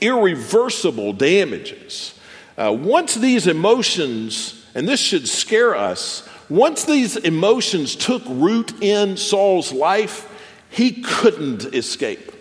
irreversible 0.00 1.12
damages. 1.12 2.18
Uh, 2.56 2.72
once 2.72 3.14
these 3.14 3.46
emotions, 3.46 4.66
and 4.74 4.88
this 4.88 5.00
should 5.00 5.28
scare 5.28 5.76
us, 5.76 6.28
once 6.48 6.84
these 6.84 7.16
emotions 7.16 7.94
took 7.94 8.22
root 8.26 8.82
in 8.82 9.16
Saul's 9.16 9.72
life, 9.72 10.26
he 10.70 11.02
couldn't 11.02 11.74
escape. 11.74 12.32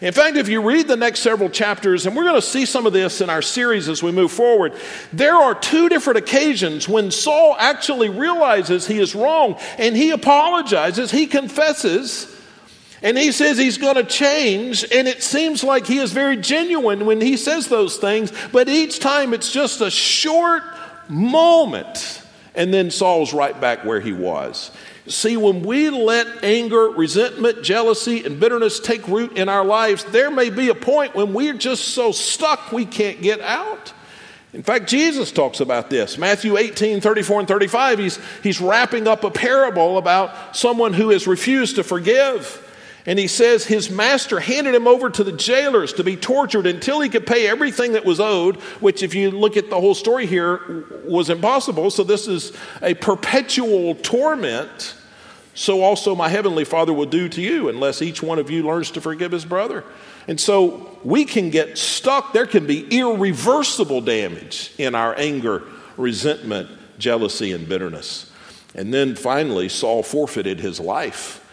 In 0.00 0.12
fact, 0.12 0.36
if 0.36 0.48
you 0.48 0.60
read 0.60 0.88
the 0.88 0.96
next 0.96 1.20
several 1.20 1.48
chapters, 1.48 2.04
and 2.04 2.14
we're 2.16 2.24
going 2.24 2.34
to 2.34 2.42
see 2.42 2.66
some 2.66 2.84
of 2.84 2.92
this 2.92 3.20
in 3.20 3.30
our 3.30 3.42
series 3.42 3.88
as 3.88 4.02
we 4.02 4.12
move 4.12 4.32
forward, 4.32 4.74
there 5.12 5.34
are 5.34 5.54
two 5.54 5.88
different 5.88 6.18
occasions 6.18 6.88
when 6.88 7.10
Saul 7.10 7.56
actually 7.58 8.08
realizes 8.08 8.86
he 8.86 8.98
is 8.98 9.14
wrong 9.14 9.56
and 9.78 9.96
he 9.96 10.10
apologizes, 10.10 11.10
he 11.10 11.26
confesses, 11.26 12.33
and 13.04 13.18
he 13.18 13.32
says 13.32 13.58
he's 13.58 13.76
going 13.76 13.96
to 13.96 14.02
change, 14.02 14.82
and 14.90 15.06
it 15.06 15.22
seems 15.22 15.62
like 15.62 15.86
he 15.86 15.98
is 15.98 16.10
very 16.10 16.38
genuine 16.38 17.04
when 17.04 17.20
he 17.20 17.36
says 17.36 17.68
those 17.68 17.98
things, 17.98 18.32
but 18.50 18.66
each 18.66 18.98
time 18.98 19.34
it's 19.34 19.52
just 19.52 19.82
a 19.82 19.90
short 19.90 20.62
moment, 21.06 22.22
and 22.54 22.72
then 22.72 22.90
Saul's 22.90 23.34
right 23.34 23.60
back 23.60 23.84
where 23.84 24.00
he 24.00 24.14
was. 24.14 24.70
See, 25.06 25.36
when 25.36 25.62
we 25.62 25.90
let 25.90 26.42
anger, 26.42 26.88
resentment, 26.88 27.62
jealousy, 27.62 28.24
and 28.24 28.40
bitterness 28.40 28.80
take 28.80 29.06
root 29.06 29.36
in 29.36 29.50
our 29.50 29.66
lives, 29.66 30.02
there 30.04 30.30
may 30.30 30.48
be 30.48 30.70
a 30.70 30.74
point 30.74 31.14
when 31.14 31.34
we're 31.34 31.52
just 31.52 31.88
so 31.88 32.10
stuck 32.10 32.72
we 32.72 32.86
can't 32.86 33.20
get 33.20 33.42
out. 33.42 33.92
In 34.54 34.62
fact, 34.62 34.88
Jesus 34.88 35.30
talks 35.30 35.60
about 35.60 35.90
this. 35.90 36.16
Matthew 36.16 36.56
18, 36.56 37.02
34 37.02 37.40
and 37.40 37.48
35, 37.48 37.98
he's, 37.98 38.18
he's 38.42 38.62
wrapping 38.62 39.06
up 39.06 39.24
a 39.24 39.30
parable 39.30 39.98
about 39.98 40.56
someone 40.56 40.94
who 40.94 41.10
has 41.10 41.26
refused 41.26 41.76
to 41.76 41.84
forgive. 41.84 42.62
And 43.06 43.18
he 43.18 43.26
says 43.26 43.66
his 43.66 43.90
master 43.90 44.40
handed 44.40 44.74
him 44.74 44.86
over 44.86 45.10
to 45.10 45.22
the 45.22 45.32
jailers 45.32 45.92
to 45.94 46.04
be 46.04 46.16
tortured 46.16 46.66
until 46.66 47.00
he 47.00 47.10
could 47.10 47.26
pay 47.26 47.46
everything 47.46 47.92
that 47.92 48.04
was 48.04 48.18
owed, 48.18 48.56
which, 48.80 49.02
if 49.02 49.14
you 49.14 49.30
look 49.30 49.58
at 49.58 49.68
the 49.68 49.78
whole 49.78 49.94
story 49.94 50.26
here, 50.26 50.86
was 51.04 51.28
impossible. 51.28 51.90
So, 51.90 52.02
this 52.02 52.26
is 52.26 52.52
a 52.80 52.94
perpetual 52.94 53.94
torment. 53.96 54.94
So, 55.54 55.82
also, 55.82 56.14
my 56.14 56.30
heavenly 56.30 56.64
Father 56.64 56.94
will 56.94 57.06
do 57.06 57.28
to 57.28 57.42
you 57.42 57.68
unless 57.68 58.00
each 58.00 58.22
one 58.22 58.38
of 58.38 58.50
you 58.50 58.62
learns 58.62 58.90
to 58.92 59.02
forgive 59.02 59.32
his 59.32 59.44
brother. 59.44 59.84
And 60.26 60.40
so, 60.40 60.98
we 61.04 61.26
can 61.26 61.50
get 61.50 61.76
stuck. 61.76 62.32
There 62.32 62.46
can 62.46 62.66
be 62.66 62.88
irreversible 62.88 64.00
damage 64.00 64.72
in 64.78 64.94
our 64.94 65.14
anger, 65.18 65.62
resentment, 65.98 66.70
jealousy, 66.98 67.52
and 67.52 67.68
bitterness. 67.68 68.32
And 68.74 68.94
then 68.94 69.14
finally, 69.14 69.68
Saul 69.68 70.02
forfeited 70.02 70.58
his 70.58 70.80
life 70.80 71.43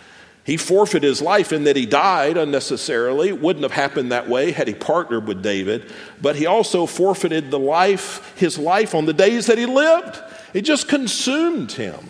he 0.44 0.58
forfeited 0.58 1.04
his 1.04 1.22
life 1.22 1.54
in 1.54 1.66
that 1.66 1.76
he 1.76 1.86
died 1.86 2.36
unnecessarily. 2.36 3.30
It 3.30 3.42
wouldn't 3.42 3.64
have 3.64 3.72
happened 3.72 4.12
that 4.12 4.28
way 4.28 4.52
had 4.52 4.68
he 4.68 4.74
partnered 4.74 5.28
with 5.28 5.44
David, 5.44 5.92
but 6.20 6.36
he 6.36 6.48
also 6.48 6.88
forfeited 6.88 7.52
the 7.52 7.60
life, 7.60 8.34
his 8.38 8.58
life 8.58 8.96
on 8.96 9.06
the 9.06 9.14
days 9.14 9.46
that 9.48 9.60
he 9.60 9.68
lived. 9.68 10.20
It 10.54 10.62
just 10.62 10.88
consumed 10.88 11.74
him. 11.74 12.10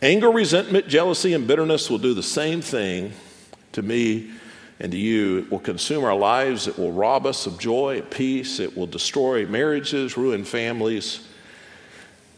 Anger, 0.00 0.30
resentment, 0.30 0.86
jealousy, 0.86 1.32
and 1.32 1.48
bitterness 1.48 1.90
will 1.90 1.98
do 1.98 2.14
the 2.14 2.22
same 2.22 2.60
thing 2.60 3.12
to 3.72 3.82
me 3.82 4.30
and 4.78 4.92
to 4.92 4.98
you. 4.98 5.38
It 5.38 5.50
will 5.50 5.60
consume 5.60 6.04
our 6.04 6.14
lives, 6.14 6.68
it 6.68 6.78
will 6.78 6.92
rob 6.92 7.26
us 7.26 7.46
of 7.46 7.58
joy, 7.58 8.02
peace, 8.02 8.60
it 8.60 8.76
will 8.76 8.86
destroy 8.86 9.46
marriages, 9.46 10.16
ruin 10.16 10.44
families. 10.44 11.26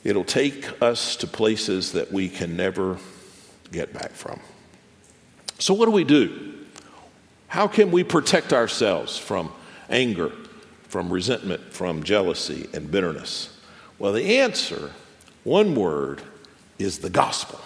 It'll 0.02 0.24
take 0.24 0.80
us 0.80 1.16
to 1.16 1.26
places 1.26 1.92
that 1.92 2.12
we 2.12 2.28
can 2.28 2.56
never 2.56 2.98
get 3.70 3.92
back 3.92 4.12
from. 4.12 4.40
So, 5.58 5.74
what 5.74 5.86
do 5.86 5.92
we 5.92 6.04
do? 6.04 6.54
How 7.48 7.68
can 7.68 7.90
we 7.90 8.04
protect 8.04 8.52
ourselves 8.52 9.16
from 9.16 9.52
anger, 9.88 10.32
from 10.88 11.12
resentment, 11.12 11.72
from 11.72 12.02
jealousy 12.02 12.68
and 12.72 12.90
bitterness? 12.90 13.56
Well, 13.98 14.12
the 14.12 14.38
answer, 14.40 14.92
one 15.44 15.74
word, 15.74 16.22
is 16.78 16.98
the 16.98 17.10
gospel. 17.10 17.60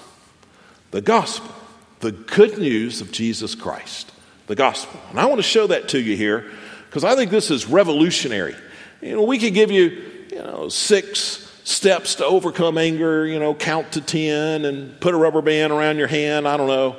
The 0.91 1.01
gospel, 1.01 1.53
the 2.01 2.13
good 2.13 2.59
news 2.59 3.01
of 3.01 3.11
Jesus 3.11 3.55
Christ. 3.55 4.13
The 4.47 4.55
gospel. 4.55 5.01
And 5.11 5.19
I 5.19 5.27
want 5.27 5.39
to 5.39 5.45
show 5.45 5.67
that 5.69 5.89
to 5.91 6.01
you 6.01 6.17
here 6.17 6.51
because 6.89 7.05
I 7.05 7.15
think 7.15 7.31
this 7.31 7.51
is 7.51 7.67
revolutionary. 7.67 8.55
You 9.01 9.17
know, 9.17 9.23
we 9.23 9.39
could 9.39 9.55
give 9.55 9.71
you, 9.71 10.03
you 10.31 10.39
know, 10.39 10.69
six 10.69 11.50
steps 11.71 12.17
to 12.17 12.27
overcome 12.27 12.77
anger, 12.77 13.25
you 13.25 13.39
know, 13.39 13.55
count 13.55 13.93
to 13.93 14.01
10 14.01 14.65
and 14.65 14.99
put 15.01 15.15
a 15.15 15.17
rubber 15.17 15.41
band 15.41 15.73
around 15.73 15.99
your 15.99 16.09
hand, 16.09 16.49
I 16.49 16.57
don't 16.57 16.67
know. 16.67 16.97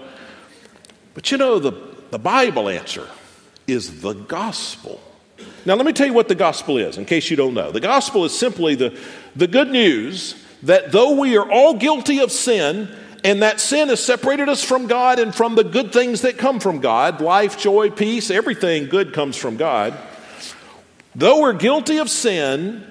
But 1.13 1.29
you 1.29 1.37
know, 1.37 1.59
the, 1.59 1.73
the 2.09 2.17
Bible 2.17 2.69
answer 2.69 3.07
is 3.67 4.01
the 4.01 4.13
gospel. 4.13 5.01
Now, 5.65 5.75
let 5.75 5.85
me 5.85 5.91
tell 5.91 6.07
you 6.07 6.13
what 6.13 6.29
the 6.29 6.35
gospel 6.35 6.77
is, 6.77 6.97
in 6.97 7.03
case 7.03 7.29
you 7.29 7.35
don't 7.35 7.53
know. 7.53 7.71
The 7.71 7.81
gospel 7.81 8.23
is 8.23 8.37
simply 8.37 8.75
the, 8.75 8.97
the 9.35 9.47
good 9.47 9.69
news 9.69 10.41
that 10.63 10.91
though 10.91 11.19
we 11.19 11.37
are 11.37 11.51
all 11.51 11.73
guilty 11.73 12.19
of 12.19 12.31
sin 12.31 12.89
and 13.25 13.43
that 13.43 13.59
sin 13.59 13.89
has 13.89 14.01
separated 14.03 14.47
us 14.47 14.63
from 14.63 14.87
God 14.87 15.19
and 15.19 15.35
from 15.35 15.55
the 15.55 15.65
good 15.65 15.91
things 15.91 16.21
that 16.21 16.37
come 16.37 16.61
from 16.61 16.79
God 16.79 17.19
life, 17.19 17.57
joy, 17.57 17.89
peace, 17.89 18.31
everything 18.31 18.87
good 18.87 19.13
comes 19.13 19.35
from 19.35 19.57
God. 19.57 19.97
Though 21.13 21.41
we're 21.41 21.53
guilty 21.53 21.97
of 21.97 22.09
sin, 22.09 22.85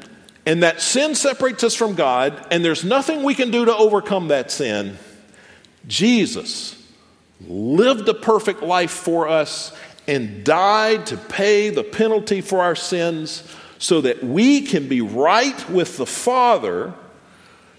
and 0.47 0.63
that 0.63 0.81
sin 0.81 1.15
separates 1.15 1.65
us 1.65 1.75
from 1.75 1.95
God, 1.95 2.47
and 2.51 2.65
there's 2.65 2.85
nothing 2.85 3.23
we 3.23 3.35
can 3.35 3.51
do 3.51 3.67
to 3.67 3.77
overcome 3.77 4.29
that 4.29 4.51
sin, 4.51 4.97
Jesus 5.87 6.77
lived 7.47 8.09
a 8.09 8.15
perfect 8.15 8.63
life 8.63 8.91
for 8.91 9.29
us 9.29 9.77
and 10.07 10.45
died 10.45 11.07
to 11.07 11.17
pay 11.17 11.71
the 11.71 11.85
penalty 11.85 12.41
for 12.41 12.61
our 12.61 12.75
sins 12.75 13.43
so 13.79 14.01
that 14.03 14.23
we 14.23 14.63
can 14.63 14.89
be 14.89 15.01
right 15.01 15.71
with 15.71 15.97
the 15.97 16.07
Father, 16.07 16.93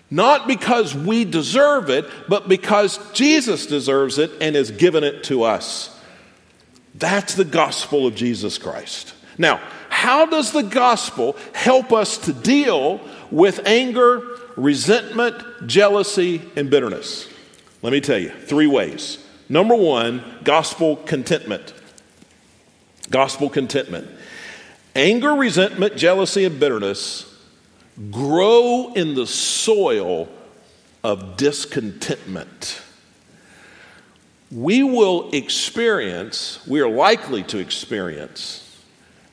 not 0.09 0.47
because 0.47 0.95
we 0.95 1.25
deserve 1.25 1.89
it, 1.89 2.05
but 2.27 2.49
because 2.49 2.99
Jesus 3.11 3.65
deserves 3.65 4.17
it 4.17 4.31
and 4.41 4.55
has 4.55 4.71
given 4.71 5.03
it 5.03 5.23
to 5.25 5.43
us. 5.43 5.95
That's 6.95 7.35
the 7.35 7.45
gospel 7.45 8.07
of 8.07 8.15
Jesus 8.15 8.57
Christ. 8.57 9.13
Now, 9.37 9.61
how 10.01 10.25
does 10.25 10.51
the 10.51 10.63
gospel 10.63 11.35
help 11.53 11.93
us 11.93 12.17
to 12.17 12.33
deal 12.33 12.99
with 13.29 13.67
anger, 13.67 14.35
resentment, 14.55 15.67
jealousy, 15.67 16.41
and 16.55 16.71
bitterness? 16.71 17.29
Let 17.83 17.93
me 17.93 18.01
tell 18.01 18.17
you 18.17 18.31
three 18.31 18.65
ways. 18.65 19.23
Number 19.47 19.75
one, 19.75 20.23
gospel 20.43 20.95
contentment. 20.95 21.75
Gospel 23.11 23.47
contentment. 23.47 24.09
Anger, 24.95 25.35
resentment, 25.35 25.97
jealousy, 25.97 26.45
and 26.45 26.59
bitterness 26.59 27.31
grow 28.09 28.93
in 28.95 29.13
the 29.13 29.27
soil 29.27 30.29
of 31.03 31.37
discontentment. 31.37 32.81
We 34.49 34.81
will 34.81 35.29
experience, 35.29 36.65
we 36.65 36.79
are 36.79 36.89
likely 36.89 37.43
to 37.43 37.59
experience 37.59 38.67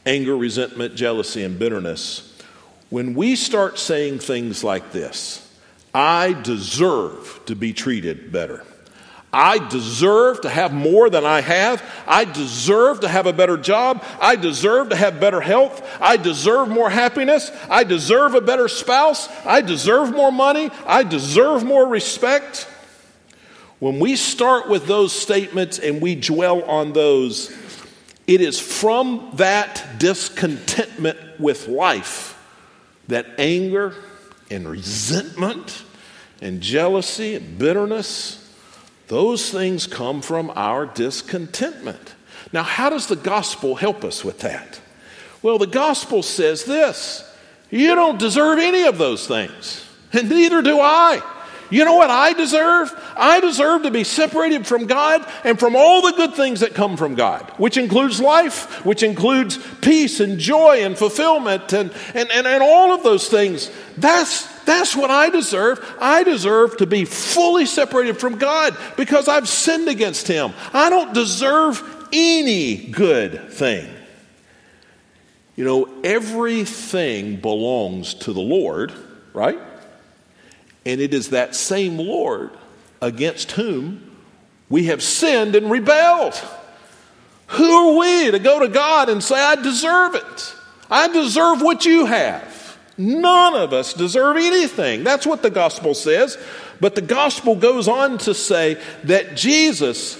anger, 0.09 0.37
resentment, 0.37 0.97
jealousy, 0.97 1.44
and 1.44 1.59
bitterness 1.59 2.25
when 2.90 3.14
we 3.14 3.37
start 3.37 3.79
saying 3.79 4.18
things 4.18 4.64
like 4.64 4.92
this 4.92 5.44
I 5.94 6.33
deserve 6.33 7.40
to 7.47 7.55
be 7.55 7.73
treated 7.73 8.33
better. 8.33 8.64
I 9.31 9.59
deserve 9.68 10.40
to 10.42 10.49
have 10.49 10.73
more 10.73 11.11
than 11.11 11.27
I 11.27 11.42
have. 11.42 11.83
I 12.07 12.25
deserve 12.25 13.01
to 13.01 13.09
have 13.09 13.27
a 13.27 13.33
better 13.33 13.59
job. 13.59 14.03
I 14.23 14.37
deserve 14.37 14.88
to 14.88 14.97
have 14.97 15.21
better 15.21 15.42
health. 15.42 15.87
I 16.01 16.16
deserve 16.16 16.68
more 16.68 16.88
happiness. 16.88 17.51
I 17.68 17.85
deserve 17.85 18.35
a 18.35 18.40
better 18.40 18.68
spouse. 18.68 19.29
I 19.44 19.61
deserve 19.61 20.12
more 20.12 20.33
money. 20.33 20.71
I 20.87 21.03
deserve 21.03 21.62
more 21.62 21.87
respect. 21.87 22.66
When 23.81 24.01
we 24.01 24.16
start 24.16 24.66
with 24.68 24.87
those 24.87 25.12
statements 25.12 25.79
and 25.79 26.01
we 26.01 26.14
dwell 26.14 26.62
on 26.62 26.94
those, 26.94 27.51
it 28.28 28.40
is 28.40 28.60
from 28.60 29.30
that 29.34 29.98
discontentment 29.98 31.18
with 31.40 31.66
life 31.66 32.36
that 33.08 33.26
anger 33.38 33.96
and 34.50 34.68
resentment 34.68 35.82
and 36.40 36.60
jealousy 36.60 37.34
and 37.34 37.58
bitterness 37.58 38.44
those 39.08 39.50
things 39.50 39.86
come 39.86 40.20
from 40.20 40.52
our 40.54 40.84
discontentment. 40.86 42.14
Now, 42.52 42.62
how 42.62 42.90
does 42.90 43.06
the 43.06 43.16
gospel 43.16 43.74
help 43.74 44.04
us 44.04 44.22
with 44.22 44.40
that? 44.40 44.80
Well, 45.42 45.58
the 45.58 45.66
gospel 45.66 46.22
says 46.22 46.64
this 46.64 47.24
you 47.70 47.94
don't 47.94 48.18
deserve 48.18 48.58
any 48.58 48.84
of 48.84 48.98
those 48.98 49.26
things, 49.26 49.84
and 50.12 50.28
neither 50.28 50.62
do 50.62 50.78
I. 50.78 51.22
You 51.70 51.85
know 51.85 51.94
what 51.94 52.11
I 52.11 52.33
deserve? 52.33 52.90
I 53.16 53.40
deserve 53.40 53.83
to 53.83 53.90
be 53.90 54.04
separated 54.04 54.66
from 54.66 54.87
God 54.87 55.26
and 55.44 55.59
from 55.59 55.76
all 55.76 56.02
the 56.02 56.12
good 56.12 56.35
things 56.35 56.61
that 56.61 56.74
come 56.74 56.96
from 56.96 57.14
God, 57.14 57.42
which 57.59 57.76
includes 57.76 58.20
life, 58.20 58.85
which 58.87 59.02
includes 59.02 59.59
peace 59.83 60.20
and 60.20 60.38
joy 60.38 60.81
and 60.83 60.96
fulfillment 60.96 61.72
and, 61.72 61.92
and, 62.14 62.31
and, 62.31 62.46
and 62.46 62.62
all 62.62 62.92
of 62.92 63.02
those 63.02 63.28
things. 63.28 63.70
That's, 63.98 64.46
that's 64.64 64.96
what 64.96 65.11
I 65.11 65.28
deserve. 65.28 65.85
I 66.00 66.22
deserve 66.22 66.78
to 66.78 66.87
be 66.87 67.04
fully 67.04 67.66
separated 67.66 68.18
from 68.18 68.38
God 68.38 68.76
because 68.96 69.28
I've 69.28 69.48
sinned 69.48 69.88
against 69.88 70.26
Him. 70.26 70.52
I 70.72 70.88
don't 70.88 71.12
deserve 71.12 71.83
any 72.12 72.76
good 72.76 73.50
thing. 73.50 73.92
You 75.54 75.64
know, 75.64 76.00
everything 76.02 77.37
belongs 77.37 78.14
to 78.14 78.33
the 78.33 78.40
Lord, 78.40 78.92
right? 79.35 79.59
And 80.88 81.03
it 81.03 81.12
is 81.12 81.29
that 81.31 81.55
same 81.55 81.98
Lord 81.98 82.51
against 83.03 83.53
whom 83.53 84.11
we 84.70 84.87
have 84.87 85.03
sinned 85.03 85.55
and 85.55 85.70
rebelled. 85.70 86.35
Who 87.48 87.70
are 87.70 87.98
we 87.98 88.31
to 88.31 88.38
go 88.38 88.61
to 88.61 88.68
God 88.68 89.11
and 89.11 89.22
say, 89.22 89.38
I 89.38 89.57
deserve 89.57 90.14
it? 90.14 90.55
I 90.90 91.09
deserve 91.09 91.61
what 91.61 91.85
you 91.85 92.07
have. 92.07 92.79
None 92.96 93.55
of 93.55 93.74
us 93.74 93.92
deserve 93.92 94.38
anything. 94.38 95.05
That's 95.05 95.27
what 95.27 95.42
the 95.42 95.51
gospel 95.51 95.92
says. 95.92 96.38
But 96.81 96.94
the 96.94 97.03
gospel 97.03 97.55
goes 97.55 97.87
on 97.87 98.16
to 98.18 98.33
say 98.33 98.81
that 99.05 99.37
Jesus, 99.37 100.14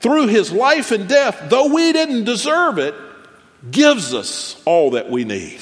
through 0.00 0.28
his 0.28 0.50
life 0.50 0.90
and 0.90 1.06
death, 1.06 1.50
though 1.50 1.74
we 1.74 1.92
didn't 1.92 2.24
deserve 2.24 2.78
it, 2.78 2.94
gives 3.70 4.14
us 4.14 4.60
all 4.64 4.92
that 4.92 5.10
we 5.10 5.24
need. 5.24 5.60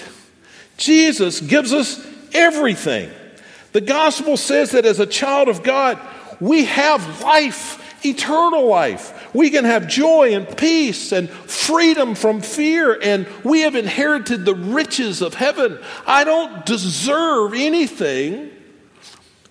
Jesus 0.76 1.40
gives 1.40 1.72
us 1.72 2.06
everything. 2.32 3.10
The 3.76 3.82
gospel 3.82 4.38
says 4.38 4.70
that 4.70 4.86
as 4.86 5.00
a 5.00 5.06
child 5.06 5.48
of 5.48 5.62
God, 5.62 5.98
we 6.40 6.64
have 6.64 7.20
life, 7.20 8.02
eternal 8.06 8.66
life. 8.66 9.34
We 9.34 9.50
can 9.50 9.66
have 9.66 9.86
joy 9.86 10.34
and 10.34 10.56
peace 10.56 11.12
and 11.12 11.28
freedom 11.28 12.14
from 12.14 12.40
fear, 12.40 12.98
and 12.98 13.26
we 13.44 13.60
have 13.60 13.74
inherited 13.74 14.46
the 14.46 14.54
riches 14.54 15.20
of 15.20 15.34
heaven. 15.34 15.78
I 16.06 16.24
don't 16.24 16.64
deserve 16.64 17.52
anything, 17.52 18.50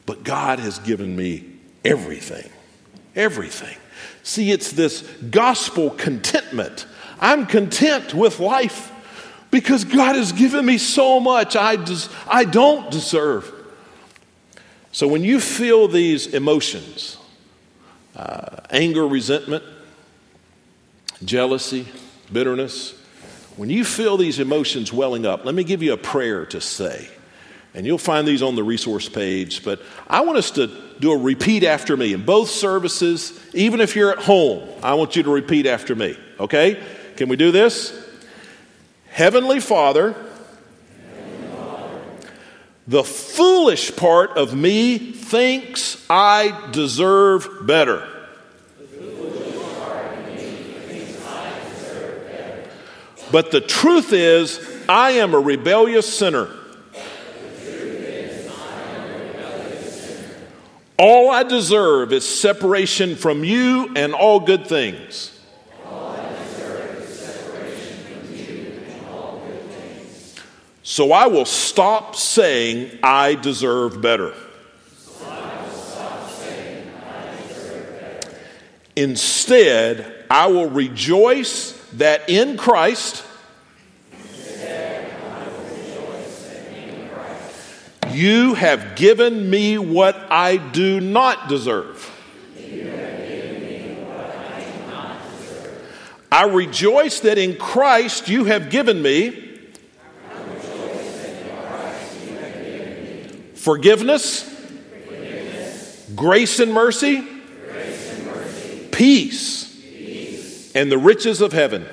but 0.08 0.24
God 0.24 0.58
has 0.58 0.80
given 0.80 1.16
me 1.16 1.46
everything. 1.84 2.50
Everything. 3.16 3.78
See, 4.24 4.50
it's 4.52 4.72
this 4.72 5.02
gospel 5.30 5.92
contentment. 5.92 6.88
I'm 7.20 7.46
content 7.46 8.16
with 8.16 8.40
life 8.40 8.92
because 9.52 9.84
God 9.84 10.16
has 10.16 10.32
given 10.32 10.66
me 10.66 10.80
so 10.80 11.20
much 11.20 11.56
I, 11.56 11.76
des- 11.76 12.10
I 12.28 12.46
don't 12.46 12.90
deserve. 12.90 13.52
So 14.96 15.10
when 15.10 15.26
you 15.26 15.42
feel 15.42 15.90
these 15.90 16.28
emotions, 16.28 17.18
uh, 18.16 18.62
anger, 18.70 19.06
resentment, 19.06 19.62
jealousy, 21.26 21.86
bitterness, 22.32 22.98
when 23.58 23.70
you 23.70 23.84
feel 23.84 24.16
these 24.16 24.40
emotions 24.40 24.94
welling 24.94 25.26
up, 25.26 25.44
let 25.44 25.54
me 25.54 25.66
give 25.66 25.84
you 25.84 25.92
a 25.92 25.98
prayer 25.98 26.46
to 26.46 26.62
say. 26.62 27.10
And 27.74 27.86
you'll 27.86 27.98
find 27.98 28.26
these 28.26 28.42
on 28.42 28.56
the 28.56 28.64
resource 28.64 29.10
page. 29.10 29.66
But 29.66 29.82
I 30.08 30.22
want 30.22 30.38
us 30.38 30.52
to 30.52 30.68
do 31.02 31.12
a 31.12 31.18
repeat 31.18 31.66
after 31.66 31.98
me 31.98 32.14
in 32.14 32.24
both 32.24 32.50
services. 32.50 33.38
Even 33.54 33.82
if 33.82 33.98
you're 33.98 34.12
at 34.12 34.20
home, 34.20 34.66
I 34.82 34.94
want 34.94 35.18
you 35.18 35.24
to 35.24 35.30
repeat 35.30 35.66
after 35.66 35.94
me. 35.94 36.18
Okay? 36.40 36.82
Can 37.18 37.28
we 37.28 37.36
do 37.36 37.52
this? 37.52 37.92
Heavenly 39.10 39.60
Father, 39.60 40.16
the 42.88 43.04
foolish 43.04 43.96
part 43.96 44.38
of 44.38 44.54
me 44.54 44.98
thinks 44.98 46.06
I 46.10 46.70
deserve 46.72 47.66
better. 47.66 48.08
But 53.32 53.52
the 53.52 53.62
truth 53.62 54.14
is, 54.14 54.60
I 54.88 55.12
am 55.12 55.34
a 55.34 55.40
rebellious 55.40 56.12
sinner. 56.12 56.48
All 60.98 61.30
I 61.30 61.44
deserve 61.44 62.14
is 62.14 62.26
separation 62.26 63.16
from 63.16 63.44
you 63.44 63.92
and 63.96 64.14
all 64.14 64.40
good 64.40 64.68
things. 64.68 65.35
So 70.88 71.14
I 71.14 71.26
will 71.26 71.46
stop 71.46 72.16
saying 72.16 73.00
I 73.02 73.34
deserve 73.34 74.04
better. 74.04 74.36
Instead, 78.96 80.26
I 80.30 80.46
will 80.46 80.70
rejoice 80.70 81.72
that 81.94 82.30
in 82.30 82.56
Christ, 82.56 83.26
you 88.12 88.54
have 88.54 88.96
given 88.96 89.50
me 89.50 89.80
what 89.80 90.16
I 90.30 90.58
do 90.58 91.02
not 91.02 91.50
deserve. 91.50 92.12
I 96.32 96.44
rejoice 96.44 97.22
that 97.22 97.40
in 97.40 97.58
Christ 97.58 98.30
you 98.30 98.44
have 98.44 98.70
given 98.70 99.02
me 99.02 99.45
Forgiveness, 103.66 104.44
grace 106.16 106.60
and 106.60 106.72
mercy, 106.72 107.22
grace 107.66 108.12
and 108.12 108.26
mercy 108.28 108.88
peace, 108.92 109.76
peace, 109.82 110.76
and 110.76 110.92
the 110.92 111.00
riches 111.00 111.42
of 111.42 111.52
heaven. 111.52 111.84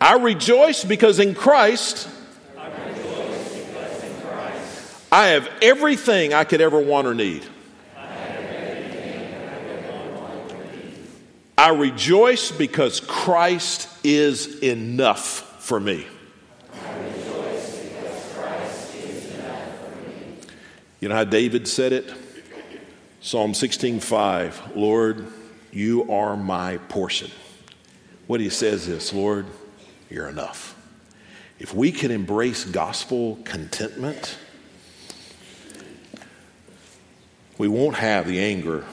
I 0.00 0.14
rejoice 0.18 0.84
because 0.84 1.18
in 1.18 1.34
Christ 1.34 2.08
I 5.10 5.26
have 5.30 5.48
everything 5.60 6.32
I 6.32 6.44
could 6.44 6.60
ever 6.60 6.78
want 6.78 7.08
or 7.08 7.14
need. 7.14 7.44
I 11.58 11.70
rejoice 11.70 12.52
because 12.52 13.00
Christ 13.00 13.88
is 14.04 14.60
enough 14.60 15.64
for 15.64 15.80
me. 15.80 16.06
You 21.04 21.10
know 21.10 21.16
how 21.16 21.24
David 21.24 21.68
said 21.68 21.92
it? 21.92 22.10
Psalm 23.20 23.52
16:5, 23.52 24.74
Lord, 24.74 25.26
you 25.70 26.10
are 26.10 26.34
my 26.34 26.78
portion. 26.78 27.30
What 28.26 28.40
he 28.40 28.48
says 28.48 28.88
is, 28.88 29.12
Lord, 29.12 29.44
you're 30.08 30.30
enough. 30.30 30.74
If 31.58 31.74
we 31.74 31.92
can 31.92 32.10
embrace 32.10 32.64
gospel 32.64 33.38
contentment, 33.44 34.38
we 37.58 37.68
won't 37.68 37.96
have 37.96 38.26
the 38.26 38.40
anger, 38.40 38.86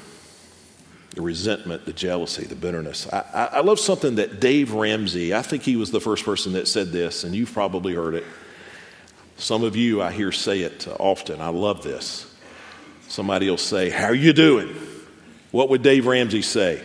the 1.15 1.21
resentment, 1.21 1.86
the 1.86 1.93
jealousy, 1.93 2.43
the 2.43 2.56
bitterness. 2.56 3.08
I, 3.13 3.24
I, 3.34 3.45
I 3.45 3.60
love 3.62 3.80
something 3.80 4.15
that 4.15 4.41
Dave 4.41 4.74
Ramsey, 4.74 5.34
I 5.34 5.43
think 5.43 5.63
he 5.63 5.78
was 5.78 5.91
the 5.91 6.02
first 6.02 6.26
person 6.26 6.52
that 6.52 6.67
said 6.67 6.91
this, 6.91 7.24
and 7.24 7.34
you've 7.34 7.54
probably 7.54 7.93
heard 7.93 8.15
it. 8.15 8.26
Some 9.41 9.63
of 9.63 9.75
you 9.75 10.04
I 10.04 10.12
hear 10.12 10.32
say 10.32 10.62
it 10.62 10.88
often. 10.99 11.41
I 11.41 11.47
love 11.47 11.82
this. 11.82 12.32
Somebody 13.08 13.49
will 13.49 13.58
say, 13.58 13.89
How 13.89 14.06
are 14.06 14.13
you 14.13 14.34
doing? 14.34 14.69
What 15.49 15.69
would 15.69 15.82
Dave 15.82 16.06
Ramsey 16.06 16.43
say? 16.43 16.84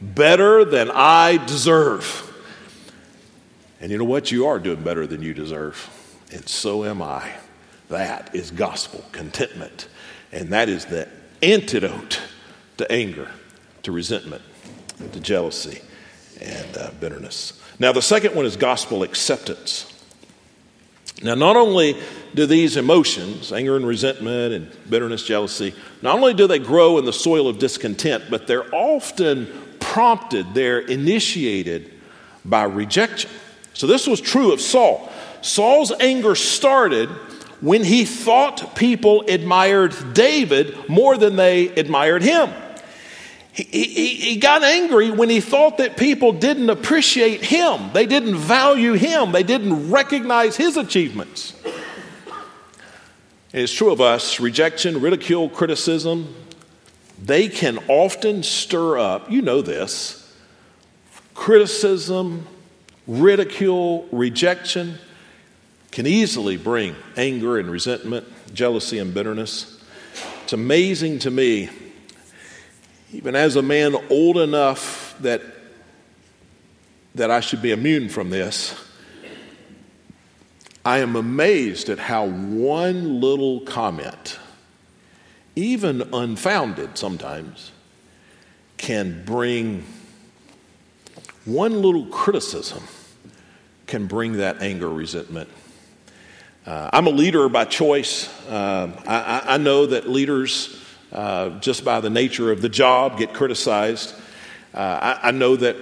Better 0.00 0.64
than 0.64 0.92
I 0.94 1.44
deserve. 1.44 2.24
And 3.80 3.90
you 3.90 3.98
know 3.98 4.04
what? 4.04 4.30
You 4.30 4.46
are 4.46 4.60
doing 4.60 4.80
better 4.84 5.08
than 5.08 5.22
you 5.22 5.34
deserve. 5.34 5.90
And 6.32 6.48
so 6.48 6.84
am 6.84 7.02
I. 7.02 7.32
That 7.88 8.32
is 8.32 8.52
gospel 8.52 9.04
contentment. 9.10 9.88
And 10.30 10.50
that 10.52 10.68
is 10.68 10.84
the 10.84 11.08
antidote 11.42 12.20
to 12.76 12.90
anger, 12.92 13.28
to 13.82 13.90
resentment, 13.90 14.42
to 15.12 15.18
jealousy, 15.18 15.80
and 16.40 16.76
uh, 16.76 16.92
bitterness. 17.00 17.60
Now, 17.80 17.90
the 17.90 18.02
second 18.02 18.36
one 18.36 18.46
is 18.46 18.56
gospel 18.56 19.02
acceptance. 19.02 19.97
Now, 21.22 21.34
not 21.34 21.56
only 21.56 21.96
do 22.34 22.46
these 22.46 22.76
emotions, 22.76 23.52
anger 23.52 23.76
and 23.76 23.86
resentment 23.86 24.54
and 24.54 24.70
bitterness, 24.88 25.24
jealousy, 25.24 25.74
not 26.00 26.14
only 26.14 26.34
do 26.34 26.46
they 26.46 26.60
grow 26.60 26.98
in 26.98 27.04
the 27.04 27.12
soil 27.12 27.48
of 27.48 27.58
discontent, 27.58 28.24
but 28.30 28.46
they're 28.46 28.72
often 28.74 29.48
prompted, 29.80 30.54
they're 30.54 30.78
initiated 30.78 31.92
by 32.44 32.64
rejection. 32.64 33.30
So, 33.74 33.86
this 33.86 34.06
was 34.06 34.20
true 34.20 34.52
of 34.52 34.60
Saul. 34.60 35.10
Saul's 35.42 35.92
anger 36.00 36.34
started 36.34 37.08
when 37.60 37.82
he 37.82 38.04
thought 38.04 38.76
people 38.76 39.22
admired 39.28 39.94
David 40.14 40.88
more 40.88 41.16
than 41.16 41.36
they 41.36 41.68
admired 41.68 42.22
him. 42.22 42.50
He, 43.58 43.64
he, 43.64 44.14
he, 44.14 44.36
got 44.36 44.62
angry 44.62 45.10
when 45.10 45.28
he 45.28 45.40
thought 45.40 45.78
that 45.78 45.96
people 45.96 46.30
didn't 46.30 46.70
appreciate 46.70 47.44
him. 47.44 47.90
They 47.92 48.06
didn't 48.06 48.36
value 48.36 48.92
him. 48.92 49.32
They 49.32 49.42
didn't 49.42 49.90
recognize 49.90 50.56
his 50.56 50.76
achievements. 50.76 51.60
It's 53.52 53.72
true 53.72 53.90
of 53.90 54.00
us 54.00 54.38
rejection, 54.38 55.00
ridicule, 55.00 55.48
criticism, 55.48 56.32
they 57.20 57.48
can 57.48 57.80
often 57.88 58.44
stir 58.44 58.96
up, 58.96 59.28
you 59.28 59.42
know 59.42 59.60
this, 59.60 60.32
criticism, 61.34 62.46
ridicule, 63.08 64.06
rejection 64.12 64.98
can 65.90 66.06
easily 66.06 66.56
bring 66.56 66.94
anger 67.16 67.58
and 67.58 67.68
resentment, 67.68 68.24
jealousy 68.54 69.00
and 69.00 69.12
bitterness. 69.12 69.82
It's 70.44 70.52
amazing 70.52 71.18
to 71.20 71.32
me 71.32 71.70
even 73.12 73.34
as 73.34 73.56
a 73.56 73.62
man 73.62 73.96
old 74.10 74.36
enough 74.38 75.16
that, 75.20 75.42
that 77.14 77.30
I 77.30 77.40
should 77.40 77.62
be 77.62 77.72
immune 77.72 78.08
from 78.08 78.30
this, 78.30 78.74
I 80.84 80.98
am 80.98 81.16
amazed 81.16 81.88
at 81.88 81.98
how 81.98 82.26
one 82.26 83.20
little 83.20 83.60
comment, 83.60 84.38
even 85.56 86.02
unfounded 86.14 86.96
sometimes, 86.96 87.72
can 88.76 89.24
bring 89.24 89.84
one 91.44 91.82
little 91.82 92.06
criticism 92.06 92.82
can 93.88 94.06
bring 94.06 94.34
that 94.34 94.62
anger, 94.62 94.88
resentment. 94.88 95.48
Uh, 96.64 96.90
I'm 96.92 97.06
a 97.06 97.10
leader 97.10 97.48
by 97.48 97.64
choice. 97.64 98.28
Uh, 98.46 98.92
I, 99.06 99.54
I 99.54 99.56
know 99.56 99.86
that 99.86 100.08
leaders 100.08 100.78
uh, 101.12 101.50
just 101.60 101.84
by 101.84 102.00
the 102.00 102.10
nature 102.10 102.52
of 102.52 102.60
the 102.60 102.68
job, 102.68 103.18
get 103.18 103.32
criticized. 103.32 104.14
Uh, 104.74 105.16
I, 105.22 105.28
I, 105.28 105.30
know 105.30 105.56
that 105.56 105.76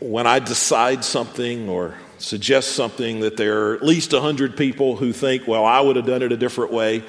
when 0.00 0.26
I 0.26 0.38
decide 0.38 1.04
something 1.04 1.68
or 1.68 1.94
suggest 2.18 2.72
something, 2.72 3.20
that 3.20 3.36
there 3.36 3.66
are 3.66 3.74
at 3.74 3.82
least 3.82 4.12
100 4.12 4.56
people 4.56 4.96
who 4.96 5.12
think, 5.12 5.46
well, 5.46 5.64
I 5.64 5.80
would 5.80 5.96
have 5.96 6.06
done 6.06 6.22
it 6.22 6.32
a 6.32 6.36
different 6.36 6.72
way. 6.72 7.04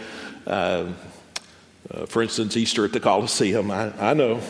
Uh, 0.45 0.91
uh 1.91 2.05
for 2.07 2.21
instance, 2.21 2.57
Easter 2.57 2.83
at 2.83 2.91
the 2.91 2.99
Coliseum, 2.99 3.71
I, 3.71 4.11
I 4.11 4.13
know. 4.13 4.41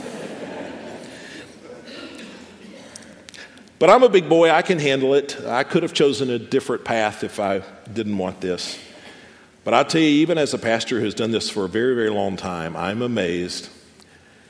But 3.84 3.89
I'm 3.89 4.04
a 4.04 4.08
big 4.10 4.30
boy, 4.30 4.49
I 4.49 4.62
can 4.62 4.80
handle 4.80 5.13
it. 5.13 5.38
I 5.45 5.63
could 5.63 5.84
have 5.84 5.93
chosen 5.93 6.30
a 6.30 6.39
different 6.39 6.86
path 6.86 7.23
if 7.23 7.38
I 7.38 7.63
didn't 7.91 8.17
want 8.17 8.39
this. 8.39 8.80
But 9.63 9.73
I 9.73 9.84
tell 9.84 10.02
you, 10.02 10.08
even 10.08 10.38
as 10.38 10.54
a 10.54 10.58
pastor 10.58 10.99
who's 10.99 11.13
done 11.13 11.32
this 11.32 11.49
for 11.49 11.65
a 11.65 11.69
very, 11.69 11.95
very 11.95 12.10
long 12.10 12.36
time, 12.36 12.76
I'm 12.76 13.02
amazed. 13.02 13.69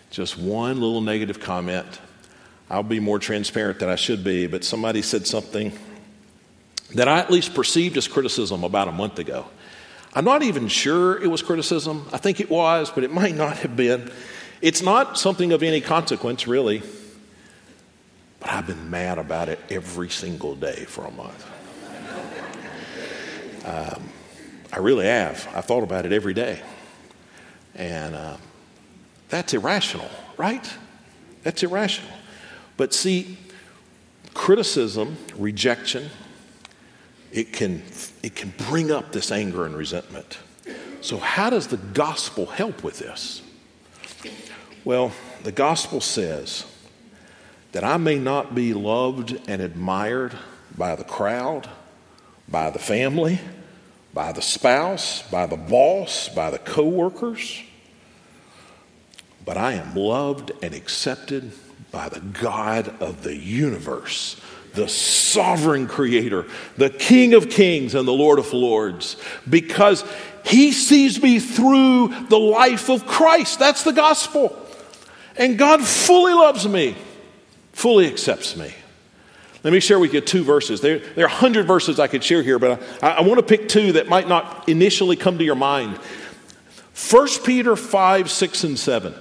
Just 0.10 0.38
one 0.38 0.80
little 0.80 1.02
negative 1.02 1.40
comment. 1.40 2.00
I'll 2.70 2.82
be 2.82 3.00
more 3.00 3.20
transparent 3.20 3.80
than 3.80 3.90
I 3.90 3.96
should 3.96 4.24
be, 4.24 4.48
but 4.48 4.64
somebody 4.64 5.02
said 5.02 5.28
something 5.28 5.72
that 6.96 7.08
I 7.08 7.20
at 7.20 7.30
least 7.30 7.54
perceived 7.54 7.98
as 7.98 8.08
criticism 8.08 8.64
about 8.64 8.88
a 8.88 8.92
month 8.92 9.20
ago. 9.20 9.46
I'm 10.16 10.26
not 10.26 10.44
even 10.44 10.68
sure 10.68 11.22
it 11.22 11.28
was 11.28 11.42
criticism. 11.42 12.08
I 12.12 12.18
think 12.18 12.40
it 12.40 12.50
was, 12.50 12.92
but 12.92 13.04
it 13.04 13.12
might 13.12 13.36
not 13.36 13.58
have 13.58 13.76
been. 13.76 14.12
It's 14.62 14.82
not 14.82 15.18
something 15.18 15.52
of 15.52 15.62
any 15.62 15.82
consequence, 15.82 16.48
really. 16.48 16.82
But 18.40 18.52
I've 18.52 18.68
been 18.68 18.90
mad 18.90 19.18
about 19.18 19.50
it 19.50 19.60
every 19.70 20.10
single 20.10 20.56
day 20.56 20.86
for 20.86 21.06
a 21.06 21.12
month. 21.12 21.50
Um, 23.66 24.10
I 24.74 24.80
really 24.80 25.06
have. 25.06 25.48
I 25.54 25.62
thought 25.62 25.84
about 25.84 26.08
it 26.08 26.12
every 26.12 26.34
day. 26.34 26.60
And 27.76 28.16
uh, 28.16 28.38
that's 29.30 29.54
irrational, 29.54 30.10
right? 30.36 30.68
That's 31.44 31.62
irrational. 31.62 32.12
But 32.76 32.92
see, 32.92 33.38
criticism, 34.34 35.18
rejection, 35.36 36.10
it 37.32 37.54
can, 37.54 37.84
it 38.24 38.36
can 38.36 38.52
bring 38.68 38.90
up 38.92 39.12
this 39.12 39.32
anger 39.32 39.68
and 39.68 39.78
resentment. 39.78 40.40
So, 41.02 41.20
how 41.20 41.52
does 41.52 41.68
the 41.68 41.78
gospel 41.78 42.48
help 42.48 42.84
with 42.84 42.98
this? 42.98 43.44
Well, 44.84 45.12
the 45.44 45.52
gospel 45.52 46.02
says 46.02 46.66
that 47.74 47.84
I 47.84 47.98
may 47.98 48.18
not 48.18 48.56
be 48.56 48.74
loved 48.74 49.40
and 49.48 49.62
admired 49.62 50.34
by 50.76 50.96
the 50.96 51.04
crowd, 51.04 51.70
by 52.50 52.72
the 52.72 52.80
family, 52.80 53.40
by 54.14 54.32
the 54.32 54.42
spouse, 54.42 55.24
by 55.24 55.46
the 55.46 55.58
boss, 55.58 56.30
by 56.30 56.52
the 56.52 56.60
coworkers. 56.60 57.62
But 59.46 59.58
I 59.58 59.74
am 59.74 59.96
loved 59.96 60.52
and 60.62 60.74
accepted 60.74 61.52
by 61.92 62.10
the 62.10 62.20
God 62.20 63.02
of 63.02 63.24
the 63.24 63.36
universe, 63.36 64.40
the 64.74 64.88
sovereign 64.88 65.88
creator, 65.88 66.46
the 66.78 66.90
King 66.90 67.34
of 67.34 67.50
kings 67.50 67.96
and 67.96 68.08
the 68.08 68.14
Lord 68.14 68.40
of 68.40 68.54
lords, 68.54 69.18
because 69.50 70.04
he 70.46 70.72
sees 70.72 71.22
me 71.22 71.40
through 71.40 72.28
the 72.30 72.40
life 72.40 72.90
of 72.90 73.06
Christ. 73.06 73.60
That's 73.60 73.84
the 73.84 73.94
gospel. 73.94 74.58
And 75.36 75.58
God 75.58 75.84
fully 75.84 76.34
loves 76.34 76.68
me, 76.68 76.96
fully 77.72 78.08
accepts 78.08 78.56
me. 78.56 78.74
Let 79.64 79.72
me 79.72 79.80
share 79.80 79.98
with 79.98 80.14
you 80.14 80.20
two 80.20 80.44
verses. 80.44 80.82
There, 80.82 81.00
there 81.00 81.26
are 81.26 81.30
100 81.30 81.66
verses 81.66 82.00
I 82.00 82.08
could 82.08 82.24
share 82.24 82.44
here, 82.44 82.60
but 82.60 82.84
I, 83.02 83.12
I 83.12 83.22
want 83.22 83.40
to 83.40 83.46
pick 83.46 83.70
two 83.70 83.94
that 83.94 84.10
might 84.10 84.28
not 84.28 84.68
initially 84.68 85.16
come 85.16 85.38
to 85.38 85.44
your 85.44 85.56
mind. 85.56 85.98
1 87.10 87.28
Peter 87.46 87.76
5, 87.76 88.30
6, 88.30 88.64
and 88.66 88.78
7. 88.78 89.16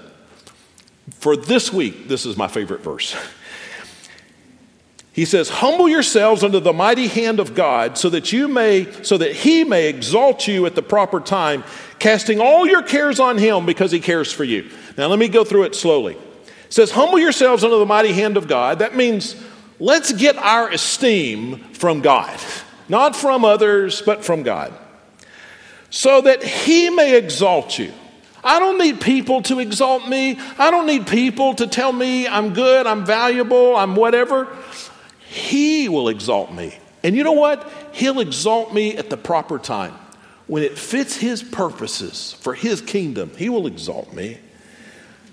For 1.10 1.36
this 1.36 1.72
week, 1.72 2.08
this 2.08 2.26
is 2.26 2.36
my 2.36 2.48
favorite 2.48 2.80
verse. 2.80 3.16
He 5.12 5.26
says, 5.26 5.50
"Humble 5.50 5.88
yourselves 5.88 6.42
under 6.42 6.58
the 6.58 6.72
mighty 6.72 7.06
hand 7.06 7.38
of 7.38 7.54
God, 7.54 7.98
so 7.98 8.08
that 8.08 8.32
you 8.32 8.48
may 8.48 8.90
so 9.02 9.18
that 9.18 9.32
he 9.36 9.62
may 9.62 9.88
exalt 9.88 10.48
you 10.48 10.64
at 10.64 10.74
the 10.74 10.82
proper 10.82 11.20
time, 11.20 11.64
casting 11.98 12.40
all 12.40 12.66
your 12.66 12.82
cares 12.82 13.20
on 13.20 13.36
him 13.36 13.66
because 13.66 13.92
he 13.92 14.00
cares 14.00 14.32
for 14.32 14.42
you." 14.42 14.70
Now 14.96 15.08
let 15.08 15.18
me 15.18 15.28
go 15.28 15.44
through 15.44 15.64
it 15.64 15.74
slowly. 15.74 16.14
It 16.14 16.72
says, 16.72 16.92
"Humble 16.92 17.18
yourselves 17.18 17.62
under 17.62 17.76
the 17.76 17.84
mighty 17.84 18.12
hand 18.12 18.38
of 18.38 18.48
God." 18.48 18.78
That 18.78 18.96
means 18.96 19.36
let's 19.82 20.12
get 20.12 20.38
our 20.38 20.70
esteem 20.70 21.58
from 21.74 22.02
God, 22.02 22.38
not 22.88 23.16
from 23.16 23.44
others, 23.44 24.00
but 24.00 24.24
from 24.24 24.44
God. 24.44 24.72
So 25.90 26.20
that 26.20 26.44
he 26.44 26.88
may 26.88 27.18
exalt 27.18 27.78
you. 27.78 27.92
I 28.44 28.60
don't 28.60 28.78
need 28.78 29.00
people 29.00 29.42
to 29.42 29.58
exalt 29.58 30.08
me. 30.08 30.38
I 30.56 30.70
don't 30.70 30.86
need 30.86 31.08
people 31.08 31.54
to 31.56 31.66
tell 31.66 31.92
me 31.92 32.28
I'm 32.28 32.54
good, 32.54 32.86
I'm 32.86 33.04
valuable, 33.04 33.76
I'm 33.76 33.96
whatever. 33.96 34.56
He 35.26 35.88
will 35.88 36.08
exalt 36.08 36.52
me. 36.52 36.76
And 37.02 37.16
you 37.16 37.24
know 37.24 37.32
what? 37.32 37.68
He'll 37.92 38.20
exalt 38.20 38.72
me 38.72 38.96
at 38.96 39.10
the 39.10 39.16
proper 39.16 39.58
time. 39.58 39.94
When 40.46 40.62
it 40.62 40.78
fits 40.78 41.16
His 41.16 41.42
purposes 41.42 42.34
for 42.34 42.54
His 42.54 42.80
kingdom, 42.80 43.32
He 43.36 43.48
will 43.48 43.66
exalt 43.66 44.12
me. 44.12 44.38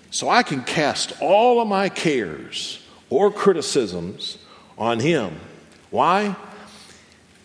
So 0.09 0.27
I 0.27 0.41
can 0.41 0.63
cast 0.63 1.13
all 1.21 1.61
of 1.61 1.67
my 1.67 1.89
cares 1.89 2.79
or 3.09 3.31
criticisms 3.31 4.37
on 4.77 4.99
Him. 4.99 5.39
Why? 5.89 6.35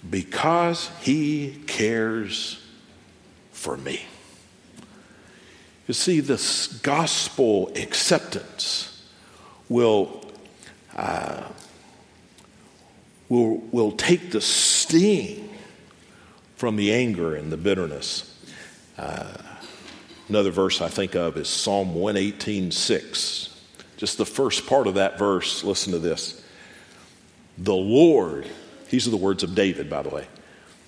Because 0.08 0.90
He 1.00 1.60
cares 1.66 2.62
for 3.52 3.76
me. 3.76 4.02
You 5.86 5.94
see, 5.94 6.20
this 6.20 6.66
gospel 6.66 7.70
acceptance 7.76 9.06
will. 9.68 10.20
Uh, 10.96 11.42
will, 13.28 13.58
will 13.72 13.92
take 13.92 14.30
the 14.30 14.40
sting 14.40 15.50
from 16.56 16.76
the 16.76 16.92
anger 16.92 17.34
and 17.34 17.50
the 17.50 17.56
bitterness. 17.56 18.30
Uh, 18.96 19.36
another 20.28 20.50
verse 20.50 20.80
I 20.80 20.88
think 20.88 21.14
of 21.14 21.36
is 21.36 21.48
Psalm 21.48 21.94
118 21.94 22.70
6. 22.70 23.53
Just 23.96 24.18
the 24.18 24.26
first 24.26 24.66
part 24.66 24.86
of 24.86 24.94
that 24.94 25.18
verse, 25.18 25.64
listen 25.64 25.92
to 25.92 25.98
this. 25.98 26.42
The 27.58 27.74
Lord, 27.74 28.46
these 28.90 29.06
are 29.06 29.10
the 29.10 29.16
words 29.16 29.42
of 29.42 29.54
David, 29.54 29.88
by 29.88 30.02
the 30.02 30.08
way. 30.08 30.26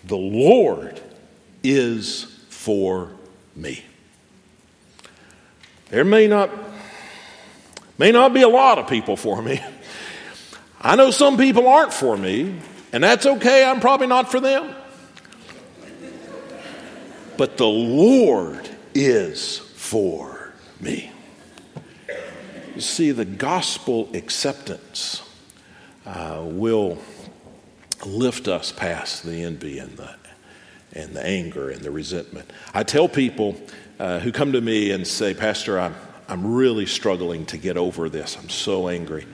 The 0.05 0.17
Lord 0.17 1.01
is 1.63 2.25
for 2.49 3.11
me. 3.55 3.85
There 5.91 6.05
may 6.05 6.27
not, 6.27 6.51
may 7.99 8.11
not 8.11 8.35
be 8.35 8.43
a 8.43 8.49
lot 8.49 8.79
of 8.79 8.89
people 8.89 9.17
for 9.17 9.41
me. 9.41 9.61
I 10.81 10.97
know 10.97 11.11
some 11.11 11.37
people 11.37 11.69
aren't 11.69 11.93
for 11.93 12.17
me, 12.17 12.61
and 12.93 13.03
that's 13.03 13.27
okay. 13.27 13.65
I'm 13.65 13.81
probably 13.81 14.09
not 14.09 14.31
for 14.31 14.41
them. 14.41 14.75
But 17.37 17.57
the 17.57 17.67
Lord 17.67 18.69
is 18.95 19.59
for 19.59 20.53
me. 20.81 21.11
You 22.77 22.83
see, 22.83 23.11
the 23.11 23.25
gospel 23.25 24.11
acceptance 24.13 25.23
uh, 26.05 26.43
will 26.45 26.99
lift 28.05 28.49
us 28.49 28.71
past 28.71 29.25
the 29.25 29.45
envy 29.45 29.79
and 29.79 29.97
the, 29.97 30.15
and 30.93 31.15
the 31.15 31.25
anger 31.25 31.71
and 31.71 31.81
the 31.81 31.91
resentment. 31.91 32.53
I 32.75 32.83
tell 32.83 33.09
people 33.09 33.59
uh, 33.99 34.19
who 34.19 34.31
come 34.31 34.53
to 34.53 34.61
me 34.61 34.91
and 34.91 35.07
say, 35.07 35.33
Pastor, 35.33 35.81
I'm, 35.81 35.95
I'm 36.29 36.55
really 36.55 36.85
struggling 36.85 37.47
to 37.47 37.57
get 37.57 37.79
over 37.79 38.11
this. 38.11 38.37
I'm 38.37 38.51
so 38.51 38.89
angry. 38.91 39.27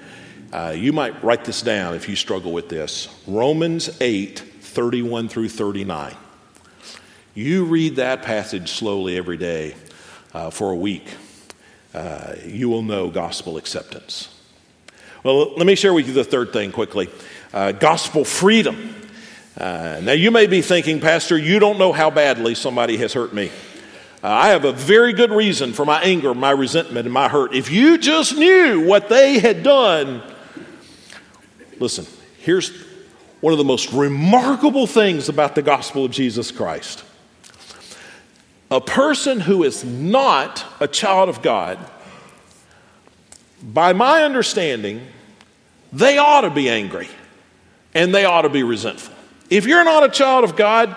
Uh, 0.52 0.72
you 0.76 0.92
might 0.92 1.24
write 1.24 1.44
this 1.44 1.62
down 1.62 1.96
if 1.96 2.08
you 2.08 2.14
struggle 2.14 2.52
with 2.52 2.68
this 2.68 3.08
Romans 3.26 4.00
8 4.00 4.38
31 4.38 5.28
through 5.28 5.48
39. 5.48 6.14
You 7.34 7.64
read 7.64 7.96
that 7.96 8.22
passage 8.22 8.70
slowly 8.70 9.16
every 9.16 9.36
day 9.36 9.74
uh, 10.32 10.50
for 10.50 10.70
a 10.70 10.76
week. 10.76 11.08
Uh, 11.94 12.34
you 12.44 12.68
will 12.68 12.82
know 12.82 13.10
gospel 13.10 13.56
acceptance. 13.56 14.28
Well, 15.22 15.54
let 15.56 15.66
me 15.66 15.74
share 15.74 15.92
with 15.92 16.06
you 16.08 16.14
the 16.14 16.24
third 16.24 16.52
thing 16.52 16.72
quickly 16.72 17.08
uh, 17.52 17.72
gospel 17.72 18.24
freedom. 18.24 18.94
Uh, 19.56 20.00
now, 20.02 20.12
you 20.12 20.30
may 20.30 20.46
be 20.46 20.62
thinking, 20.62 21.00
Pastor, 21.00 21.36
you 21.36 21.58
don't 21.58 21.78
know 21.78 21.92
how 21.92 22.10
badly 22.10 22.54
somebody 22.54 22.96
has 22.96 23.12
hurt 23.12 23.34
me. 23.34 23.50
Uh, 24.24 24.28
I 24.28 24.48
have 24.48 24.64
a 24.64 24.72
very 24.72 25.12
good 25.12 25.30
reason 25.30 25.72
for 25.74 25.84
my 25.84 26.00
anger, 26.02 26.32
my 26.32 26.50
resentment, 26.50 27.06
and 27.06 27.12
my 27.12 27.28
hurt. 27.28 27.54
If 27.54 27.70
you 27.70 27.98
just 27.98 28.36
knew 28.36 28.86
what 28.86 29.08
they 29.08 29.40
had 29.40 29.62
done, 29.62 30.22
Listen, 31.82 32.06
here's 32.38 32.70
one 33.40 33.52
of 33.52 33.58
the 33.58 33.64
most 33.64 33.92
remarkable 33.92 34.86
things 34.86 35.28
about 35.28 35.56
the 35.56 35.62
gospel 35.62 36.04
of 36.04 36.12
Jesus 36.12 36.52
Christ. 36.52 37.02
A 38.72 38.80
person 38.80 39.38
who 39.38 39.64
is 39.64 39.84
not 39.84 40.64
a 40.80 40.88
child 40.88 41.28
of 41.28 41.42
God, 41.42 41.78
by 43.62 43.92
my 43.92 44.22
understanding, 44.22 45.06
they 45.92 46.16
ought 46.16 46.40
to 46.40 46.50
be 46.50 46.70
angry 46.70 47.08
and 47.92 48.14
they 48.14 48.24
ought 48.24 48.42
to 48.42 48.48
be 48.48 48.62
resentful. 48.62 49.14
If 49.50 49.66
you're 49.66 49.84
not 49.84 50.04
a 50.04 50.08
child 50.08 50.44
of 50.44 50.56
God, 50.56 50.96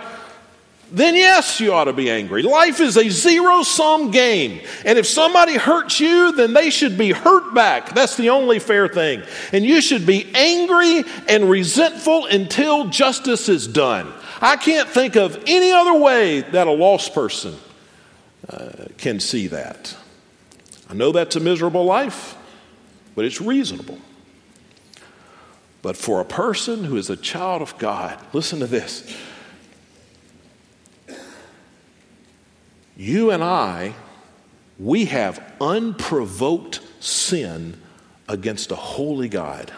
then 0.90 1.16
yes, 1.16 1.60
you 1.60 1.74
ought 1.74 1.84
to 1.84 1.94
be 1.94 2.10
angry. 2.10 2.44
Life 2.44 2.80
is 2.80 2.96
a 2.96 3.10
zero 3.10 3.62
sum 3.64 4.10
game. 4.10 4.62
And 4.86 4.98
if 4.98 5.06
somebody 5.06 5.58
hurts 5.58 6.00
you, 6.00 6.32
then 6.32 6.54
they 6.54 6.70
should 6.70 6.98
be 6.98 7.12
hurt 7.12 7.54
back. 7.54 7.94
That's 7.94 8.16
the 8.16 8.30
only 8.30 8.60
fair 8.60 8.88
thing. 8.88 9.22
And 9.52 9.66
you 9.66 9.82
should 9.82 10.06
be 10.06 10.32
angry 10.34 11.04
and 11.28 11.50
resentful 11.50 12.28
until 12.28 12.88
justice 12.88 13.50
is 13.50 13.68
done. 13.68 14.14
I 14.40 14.56
can't 14.56 14.88
think 14.88 15.18
of 15.18 15.44
any 15.46 15.74
other 15.74 16.00
way 16.00 16.40
that 16.40 16.68
a 16.68 16.72
lost 16.72 17.14
person 17.14 17.58
uh, 18.50 18.86
can 18.98 19.20
see 19.20 19.48
that. 19.48 19.96
I 20.90 20.94
know 20.94 21.12
that's 21.12 21.36
a 21.36 21.40
miserable 21.40 21.86
life, 21.86 22.36
but 23.16 23.26
it's 23.26 23.42
reasonable. 23.42 24.00
But 25.82 25.98
for 25.98 26.20
a 26.20 26.26
person 26.26 26.84
who 26.84 26.98
is 26.98 27.10
a 27.10 27.16
child 27.16 27.62
of 27.62 27.78
God, 27.78 28.20
listen 28.34 28.60
to 28.60 28.68
this 28.68 29.16
you 32.98 33.32
and 33.32 33.44
I, 33.44 33.94
we 34.80 35.06
have 35.06 35.44
unprovoked 35.60 36.82
sin 37.00 37.80
against 38.28 38.72
a 38.72 38.76
holy 38.76 39.30
God. 39.30 39.72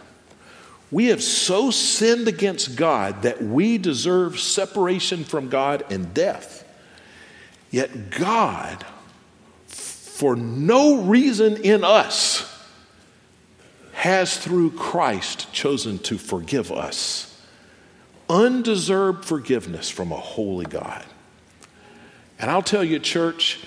We 0.91 1.07
have 1.07 1.21
so 1.21 1.69
sinned 1.71 2.27
against 2.27 2.75
God 2.75 3.23
that 3.23 3.41
we 3.41 3.77
deserve 3.77 4.39
separation 4.39 5.23
from 5.23 5.49
God 5.49 5.83
and 5.89 6.13
death. 6.13 6.63
Yet 7.69 8.09
God, 8.11 8.85
for 9.67 10.35
no 10.35 11.01
reason 11.03 11.57
in 11.57 11.83
us, 11.83 12.53
has 13.93 14.37
through 14.37 14.71
Christ 14.71 15.51
chosen 15.51 15.99
to 15.99 16.17
forgive 16.17 16.71
us. 16.71 17.41
Undeserved 18.29 19.25
forgiveness 19.25 19.89
from 19.89 20.11
a 20.11 20.17
holy 20.17 20.65
God. 20.65 21.05
And 22.39 22.51
I'll 22.51 22.61
tell 22.61 22.83
you, 22.83 22.99
church, 22.99 23.59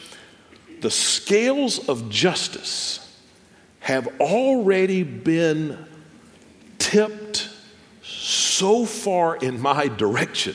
the 0.80 0.90
scales 0.90 1.88
of 1.88 2.08
justice 2.08 3.06
have 3.80 4.08
already 4.20 5.02
been 5.02 5.78
tipped 6.78 7.48
so 8.02 8.84
far 8.86 9.36
in 9.36 9.60
my 9.60 9.88
direction. 9.96 10.54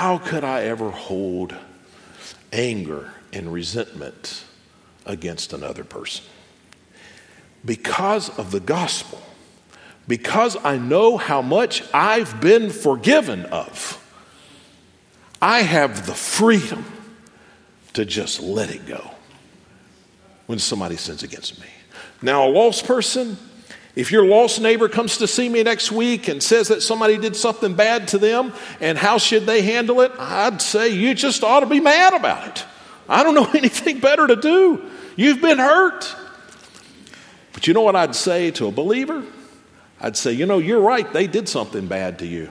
How 0.00 0.16
could 0.16 0.44
I 0.44 0.62
ever 0.62 0.90
hold 0.90 1.54
anger 2.54 3.12
and 3.34 3.52
resentment 3.52 4.44
against 5.04 5.52
another 5.52 5.84
person? 5.84 6.24
Because 7.66 8.30
of 8.38 8.50
the 8.50 8.60
gospel, 8.60 9.20
because 10.08 10.56
I 10.64 10.78
know 10.78 11.18
how 11.18 11.42
much 11.42 11.82
I've 11.92 12.40
been 12.40 12.70
forgiven 12.70 13.44
of. 13.44 14.02
I 15.42 15.60
have 15.60 16.06
the 16.06 16.14
freedom 16.14 16.86
to 17.92 18.06
just 18.06 18.40
let 18.40 18.70
it 18.70 18.86
go 18.86 19.10
when 20.46 20.58
somebody 20.58 20.96
sins 20.96 21.22
against 21.22 21.60
me. 21.60 21.66
Now, 22.22 22.48
a 22.48 22.48
lost 22.48 22.86
person, 22.86 23.36
if 23.96 24.12
your 24.12 24.24
lost 24.24 24.60
neighbor 24.60 24.88
comes 24.88 25.16
to 25.18 25.26
see 25.26 25.48
me 25.48 25.62
next 25.62 25.90
week 25.90 26.28
and 26.28 26.42
says 26.42 26.68
that 26.68 26.80
somebody 26.82 27.18
did 27.18 27.34
something 27.34 27.74
bad 27.74 28.08
to 28.08 28.18
them, 28.18 28.52
and 28.80 28.96
how 28.96 29.18
should 29.18 29.46
they 29.46 29.62
handle 29.62 30.00
it? 30.00 30.12
I'd 30.18 30.62
say 30.62 30.90
you 30.90 31.14
just 31.14 31.42
ought 31.42 31.60
to 31.60 31.66
be 31.66 31.80
mad 31.80 32.14
about 32.14 32.46
it. 32.46 32.64
I 33.08 33.24
don't 33.24 33.34
know 33.34 33.50
anything 33.54 33.98
better 33.98 34.26
to 34.26 34.36
do. 34.36 34.88
You've 35.16 35.40
been 35.40 35.58
hurt. 35.58 36.14
But 37.52 37.66
you 37.66 37.74
know 37.74 37.82
what 37.82 37.96
I'd 37.96 38.14
say 38.14 38.52
to 38.52 38.68
a 38.68 38.70
believer? 38.70 39.24
I'd 40.00 40.16
say, 40.16 40.32
you 40.32 40.46
know, 40.46 40.58
you're 40.58 40.80
right, 40.80 41.12
they 41.12 41.26
did 41.26 41.48
something 41.48 41.86
bad 41.88 42.20
to 42.20 42.26
you. 42.26 42.50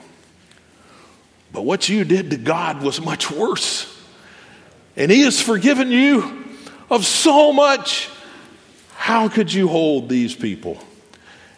But 1.51 1.63
what 1.63 1.89
you 1.89 2.03
did 2.03 2.29
to 2.31 2.37
God 2.37 2.83
was 2.83 3.01
much 3.01 3.31
worse. 3.31 3.97
And 4.95 5.09
He 5.09 5.21
has 5.21 5.41
forgiven 5.41 5.89
you 5.89 6.45
of 6.89 7.05
so 7.05 7.53
much. 7.53 8.09
How 8.95 9.29
could 9.29 9.51
you 9.51 9.69
hold 9.69 10.09
these 10.09 10.35
people 10.35 10.77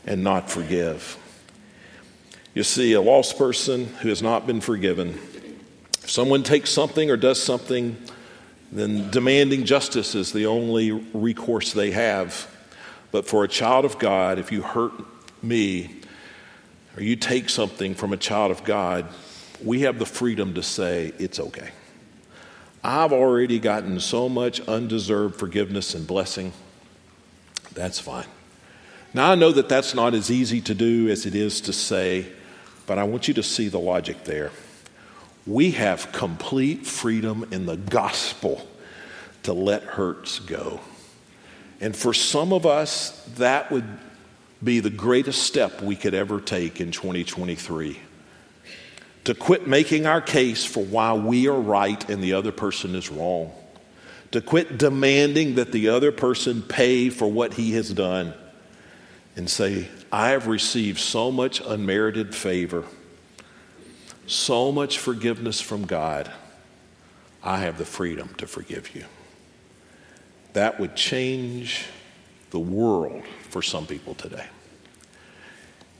and 0.06 0.24
not 0.24 0.50
forgive. 0.50 1.18
You 2.54 2.64
see, 2.64 2.94
a 2.94 3.02
lost 3.02 3.38
person 3.38 3.86
who 4.02 4.10
has 4.10 4.22
not 4.22 4.46
been 4.46 4.62
forgiven, 4.62 5.20
if 6.04 6.10
someone 6.10 6.44
takes 6.44 6.70
something 6.70 7.10
or 7.10 7.18
does 7.18 7.42
something, 7.42 7.98
then 8.72 9.10
demanding 9.12 9.66
justice 9.66 10.16
is 10.16 10.34
the 10.34 10.48
only 10.48 10.92
recourse 10.92 11.74
they 11.74 11.92
have. 11.92 12.48
But 13.12 13.28
for 13.28 13.44
a 13.44 13.48
child 13.48 13.86
of 13.86 14.00
God, 14.00 14.40
if 14.40 14.52
you 14.52 14.62
hurt 14.62 14.94
me 15.44 16.02
or 16.98 17.04
you 17.04 17.16
take 17.16 17.50
something 17.50 17.96
from 17.96 18.14
a 18.14 18.18
child 18.18 18.52
of 18.52 18.64
God, 18.64 19.08
we 19.64 19.82
have 19.82 20.00
the 20.00 20.06
freedom 20.06 20.56
to 20.56 20.64
say, 20.64 21.14
it's 21.20 21.40
okay. 21.40 21.70
I've 22.84 23.14
already 23.14 23.60
gotten 23.60 24.00
so 24.00 24.28
much 24.28 24.60
undeserved 24.62 25.36
forgiveness 25.36 25.94
and 25.94 26.08
blessing. 26.08 26.52
That's 27.74 28.00
fine. 28.00 28.26
Now, 29.14 29.32
I 29.32 29.36
know 29.36 29.52
that 29.52 29.68
that's 29.68 29.94
not 29.94 30.14
as 30.14 30.32
easy 30.32 30.62
to 30.62 30.74
do 30.74 31.10
as 31.10 31.26
it 31.26 31.36
is 31.36 31.62
to 31.62 31.74
say, 31.74 32.28
but 32.86 32.98
I 32.98 33.04
want 33.04 33.28
you 33.28 33.34
to 33.36 33.44
see 33.44 33.68
the 33.68 33.80
logic 33.80 34.24
there. 34.24 34.52
We 35.46 35.72
have 35.72 36.12
complete 36.12 36.86
freedom 36.86 37.46
in 37.52 37.66
the 37.66 37.78
gospel 37.78 38.68
to 39.44 39.54
let 39.54 39.84
hurts 39.84 40.40
go. 40.40 40.80
And 41.82 41.96
for 41.96 42.14
some 42.14 42.54
of 42.54 42.66
us, 42.66 43.26
that 43.38 43.72
would 43.72 43.86
be 44.64 44.80
the 44.80 44.92
greatest 44.92 45.44
step 45.44 45.82
we 45.82 45.96
could 45.96 46.14
ever 46.14 46.40
take 46.40 46.80
in 46.80 46.92
2023 46.92 48.00
to 49.24 49.36
quit 49.36 49.68
making 49.68 50.06
our 50.06 50.22
case 50.22 50.66
for 50.66 50.84
why 50.84 51.14
we 51.14 51.48
are 51.48 51.60
right 51.60 52.10
and 52.10 52.24
the 52.24 52.34
other 52.34 52.52
person 52.52 52.96
is 52.96 53.10
wrong, 53.10 53.52
to 54.32 54.42
quit 54.42 54.78
demanding 54.78 55.56
that 55.56 55.72
the 55.72 55.90
other 55.90 56.12
person 56.12 56.62
pay 56.62 57.10
for 57.10 57.28
what 57.32 57.54
he 57.54 57.74
has 57.74 57.90
done, 57.92 58.34
and 59.36 59.50
say, 59.50 59.88
I 60.12 60.30
have 60.30 60.48
received 60.48 61.00
so 61.00 61.32
much 61.32 61.62
unmerited 61.62 62.36
favor, 62.36 62.84
so 64.28 64.72
much 64.72 65.00
forgiveness 65.00 65.62
from 65.62 65.86
God, 65.86 66.32
I 67.44 67.60
have 67.60 67.78
the 67.78 67.86
freedom 67.86 68.30
to 68.38 68.48
forgive 68.48 68.96
you. 68.96 69.06
That 70.54 70.80
would 70.80 70.96
change 70.96 71.86
the 72.52 72.60
world 72.60 73.24
for 73.50 73.62
some 73.62 73.88
people 73.88 74.14
today. 74.16 74.46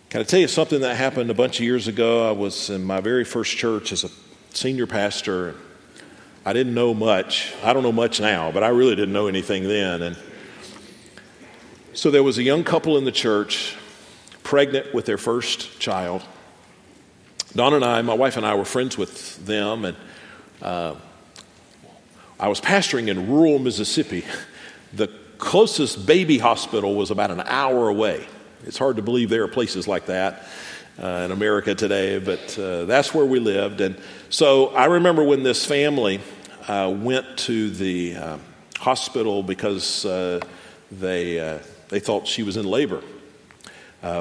Can 0.10 0.20
I 0.20 0.24
tell 0.26 0.42
you 0.42 0.50
something 0.50 0.82
that 0.82 0.98
happened 0.98 1.30
a 1.30 1.34
bunch 1.34 1.60
of 1.60 1.64
years 1.64 1.88
ago? 1.88 2.28
I 2.28 2.34
was 2.34 2.70
in 2.70 2.84
my 2.84 3.00
very 3.00 3.24
first 3.24 3.56
church 3.56 3.94
as 3.94 4.04
a 4.04 4.10
senior 4.50 4.86
pastor. 4.86 5.56
I 6.46 6.52
didn't 6.52 6.74
know 6.74 6.94
much. 6.94 7.54
I 7.64 7.72
don't 7.72 7.82
know 7.82 7.94
much 7.94 8.20
now, 8.20 8.52
but 8.52 8.62
I 8.62 8.70
really 8.70 8.96
didn't 8.96 9.14
know 9.14 9.28
anything 9.28 9.64
then. 9.64 10.02
And 10.02 10.18
so 11.94 12.10
there 12.10 12.24
was 12.24 12.38
a 12.38 12.44
young 12.44 12.64
couple 12.64 12.98
in 12.98 13.06
the 13.06 13.12
church, 13.12 13.76
pregnant 14.44 14.94
with 14.94 15.06
their 15.06 15.18
first 15.18 15.80
child. 15.80 16.24
Dawn 17.54 17.74
and 17.74 17.84
I, 17.84 18.02
my 18.02 18.14
wife 18.14 18.38
and 18.38 18.46
I, 18.46 18.56
were 18.56 18.66
friends 18.66 18.98
with 18.98 19.46
them, 19.46 19.84
and 19.84 19.98
uh, 20.62 20.96
I 22.40 22.48
was 22.48 22.62
pastoring 22.62 23.10
in 23.10 23.30
rural 23.30 23.60
Mississippi. 23.60 24.24
The 24.94 25.10
closest 25.38 26.06
baby 26.06 26.38
hospital 26.38 26.96
was 26.96 27.12
about 27.12 27.32
an 27.32 27.42
hour 27.42 27.90
away. 27.90 28.26
It's 28.66 28.78
hard 28.78 28.96
to 28.96 29.02
believe 29.02 29.30
there 29.30 29.44
are 29.44 29.50
places 29.50 29.88
like 29.88 30.06
that 30.06 30.48
uh, 31.02 31.24
in 31.26 31.32
America 31.32 31.76
today, 31.76 32.20
but 32.20 32.58
uh, 32.58 32.86
that's 32.86 33.14
where 33.14 33.26
we 33.26 33.40
lived. 33.40 33.82
And 33.82 34.00
so 34.30 34.68
I 34.70 34.86
remember 34.86 35.24
when 35.24 35.44
this 35.44 35.66
family 35.66 36.22
uh, 36.68 36.94
went 36.96 37.38
to 37.40 37.70
the 37.70 38.16
uh, 38.16 38.38
hospital 38.78 39.44
because 39.44 40.06
uh, 40.06 40.40
they, 40.92 41.60
they 41.92 42.00
thought 42.00 42.28
she 42.28 42.42
was 42.42 42.58
in 42.58 42.66
labor. 42.66 43.04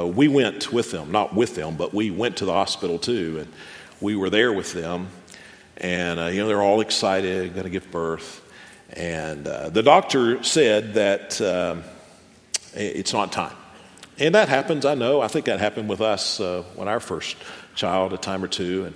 we 0.04 0.28
went 0.28 0.70
with 0.70 0.90
them, 0.90 1.10
not 1.10 1.34
with 1.34 1.54
them, 1.54 1.76
but 1.76 1.94
we 1.94 2.10
went 2.10 2.36
to 2.36 2.44
the 2.44 2.52
hospital 2.52 2.98
too, 2.98 3.38
and 3.40 3.52
we 4.00 4.14
were 4.14 4.28
there 4.28 4.52
with 4.52 4.74
them. 4.74 5.08
And, 5.78 6.34
you 6.34 6.42
know, 6.42 6.48
they're 6.48 6.62
all 6.62 6.82
excited, 6.82 7.54
going 7.54 7.64
to 7.64 7.70
give 7.70 7.90
birth. 7.90 8.42
And 8.92 9.46
the 9.46 9.82
doctor 9.82 10.42
said 10.42 10.94
that 10.94 11.40
um, 11.40 11.84
it's 12.74 13.14
not 13.14 13.32
time. 13.32 13.56
And 14.18 14.34
that 14.34 14.50
happens, 14.50 14.84
I 14.84 14.94
know. 14.94 15.22
I 15.22 15.28
think 15.28 15.46
that 15.46 15.60
happened 15.60 15.88
with 15.88 16.02
us 16.02 16.40
uh, 16.40 16.62
when 16.74 16.88
our 16.88 17.00
first 17.00 17.38
child, 17.74 18.12
a 18.12 18.18
time 18.18 18.44
or 18.44 18.48
two. 18.48 18.84
And 18.84 18.94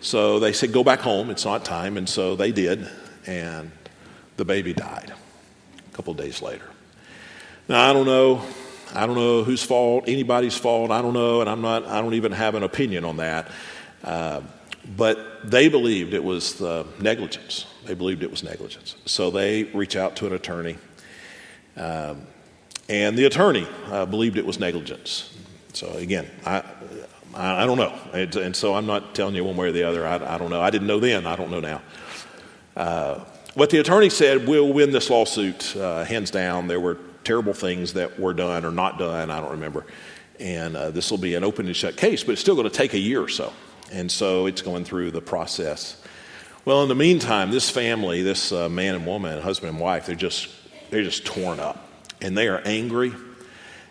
so 0.00 0.38
they 0.38 0.52
said, 0.52 0.72
go 0.72 0.84
back 0.84 1.00
home. 1.00 1.28
It's 1.28 1.44
not 1.44 1.64
time. 1.64 1.96
And 1.96 2.08
so 2.08 2.36
they 2.36 2.52
did. 2.52 2.88
And 3.26 3.72
the 4.36 4.44
baby 4.44 4.72
died 4.72 5.12
a 5.12 5.96
couple 5.96 6.14
days 6.14 6.40
later. 6.40 6.69
Now, 7.70 7.88
I 7.88 7.92
don't 7.92 8.04
know. 8.04 8.42
I 8.96 9.06
don't 9.06 9.14
know 9.14 9.44
whose 9.44 9.62
fault, 9.62 10.08
anybody's 10.08 10.56
fault. 10.56 10.90
I 10.90 11.00
don't 11.02 11.14
know. 11.14 11.40
And 11.40 11.48
I'm 11.48 11.60
not, 11.60 11.86
I 11.86 12.00
don't 12.00 12.14
even 12.14 12.32
have 12.32 12.56
an 12.56 12.64
opinion 12.64 13.04
on 13.04 13.18
that. 13.18 13.48
Uh, 14.02 14.40
but 14.96 15.48
they 15.48 15.68
believed 15.68 16.12
it 16.12 16.24
was 16.24 16.54
the 16.54 16.84
negligence. 16.98 17.66
They 17.84 17.94
believed 17.94 18.24
it 18.24 18.30
was 18.32 18.42
negligence. 18.42 18.96
So 19.06 19.30
they 19.30 19.62
reach 19.62 19.94
out 19.94 20.16
to 20.16 20.26
an 20.26 20.32
attorney. 20.32 20.78
Um, 21.76 22.26
and 22.88 23.16
the 23.16 23.26
attorney 23.26 23.68
uh, 23.86 24.04
believed 24.04 24.36
it 24.36 24.44
was 24.44 24.58
negligence. 24.58 25.32
So 25.72 25.92
again, 25.92 26.28
I, 26.44 26.64
I, 27.36 27.66
don't 27.66 27.78
know. 27.78 27.96
And, 28.12 28.34
and, 28.34 28.56
so 28.56 28.74
I'm 28.74 28.86
not 28.86 29.14
telling 29.14 29.36
you 29.36 29.44
one 29.44 29.56
way 29.56 29.68
or 29.68 29.72
the 29.72 29.84
other. 29.84 30.04
I, 30.04 30.34
I 30.34 30.38
don't 30.38 30.50
know. 30.50 30.60
I 30.60 30.70
didn't 30.70 30.88
know 30.88 30.98
then. 30.98 31.24
I 31.24 31.36
don't 31.36 31.52
know 31.52 31.60
now. 31.60 31.82
Uh, 32.76 33.20
what 33.54 33.70
the 33.70 33.78
attorney 33.78 34.10
said, 34.10 34.48
we'll 34.48 34.72
win 34.72 34.90
this 34.90 35.08
lawsuit 35.08 35.76
uh, 35.76 36.02
hands 36.02 36.32
down. 36.32 36.66
There 36.66 36.80
were 36.80 36.98
terrible 37.30 37.54
things 37.54 37.92
that 37.92 38.18
were 38.18 38.34
done 38.34 38.64
or 38.64 38.72
not 38.72 38.98
done. 38.98 39.30
I 39.30 39.38
don't 39.40 39.52
remember. 39.52 39.86
And 40.40 40.76
uh, 40.76 40.90
this 40.90 41.12
will 41.12 41.18
be 41.18 41.36
an 41.36 41.44
open 41.44 41.66
and 41.66 41.76
shut 41.76 41.96
case, 41.96 42.24
but 42.24 42.32
it's 42.32 42.40
still 42.40 42.56
going 42.56 42.68
to 42.68 42.76
take 42.76 42.92
a 42.92 42.98
year 42.98 43.22
or 43.22 43.28
so. 43.28 43.52
And 43.92 44.10
so 44.10 44.46
it's 44.46 44.62
going 44.62 44.84
through 44.84 45.12
the 45.12 45.20
process. 45.20 46.02
Well, 46.64 46.82
in 46.82 46.88
the 46.88 46.96
meantime, 46.96 47.52
this 47.52 47.70
family, 47.70 48.22
this 48.22 48.50
uh, 48.50 48.68
man 48.68 48.96
and 48.96 49.06
woman, 49.06 49.40
husband 49.40 49.70
and 49.70 49.78
wife, 49.78 50.06
they're 50.06 50.16
just, 50.16 50.48
they're 50.90 51.04
just 51.04 51.24
torn 51.24 51.60
up 51.60 51.88
and 52.20 52.36
they 52.36 52.48
are 52.48 52.60
angry 52.64 53.12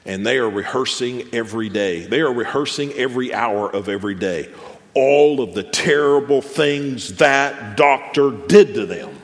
and 0.03 0.25
they 0.25 0.37
are 0.37 0.49
rehearsing 0.49 1.33
every 1.33 1.69
day. 1.69 2.01
They 2.07 2.19
are 2.19 2.33
rehearsing 2.33 2.91
every 2.91 3.33
hour 3.33 3.73
of 3.73 3.87
every 3.87 4.15
day. 4.15 4.53
All 4.95 5.41
of 5.41 5.53
the 5.53 5.63
terrible 5.63 6.41
things 6.41 7.15
that 7.19 7.77
doctor 7.77 8.31
did 8.31 8.73
to 8.73 8.85
them. 8.85 9.18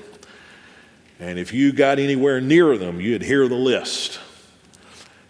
And 1.25 1.39
if 1.39 1.51
you 1.51 1.73
got 1.73 1.97
anywhere 1.97 2.39
near 2.39 2.77
them, 2.77 3.01
you'd 3.01 3.23
hear 3.23 3.47
the 3.47 3.55
list. 3.55 4.19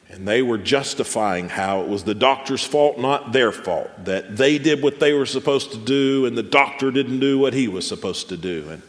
And 0.10 0.28
they 0.28 0.42
were 0.42 0.58
justifying 0.58 1.48
how 1.48 1.84
it 1.84 1.88
was 1.88 2.04
the 2.04 2.14
doctor's 2.14 2.66
fault, 2.66 3.00
not 3.00 3.32
their 3.32 3.54
fault, 3.54 3.90
that 4.04 4.36
they 4.36 4.58
did 4.58 4.84
what 4.84 5.00
they 5.00 5.14
were 5.14 5.26
supposed 5.26 5.72
to 5.72 5.78
do 5.78 6.26
and 6.26 6.38
the 6.38 6.44
doctor 6.44 6.92
didn't 6.92 7.22
do 7.22 7.40
what 7.40 7.54
he 7.54 7.70
was 7.70 7.88
supposed 7.88 8.28
to 8.28 8.36
do. 8.36 8.68
And 8.70 8.82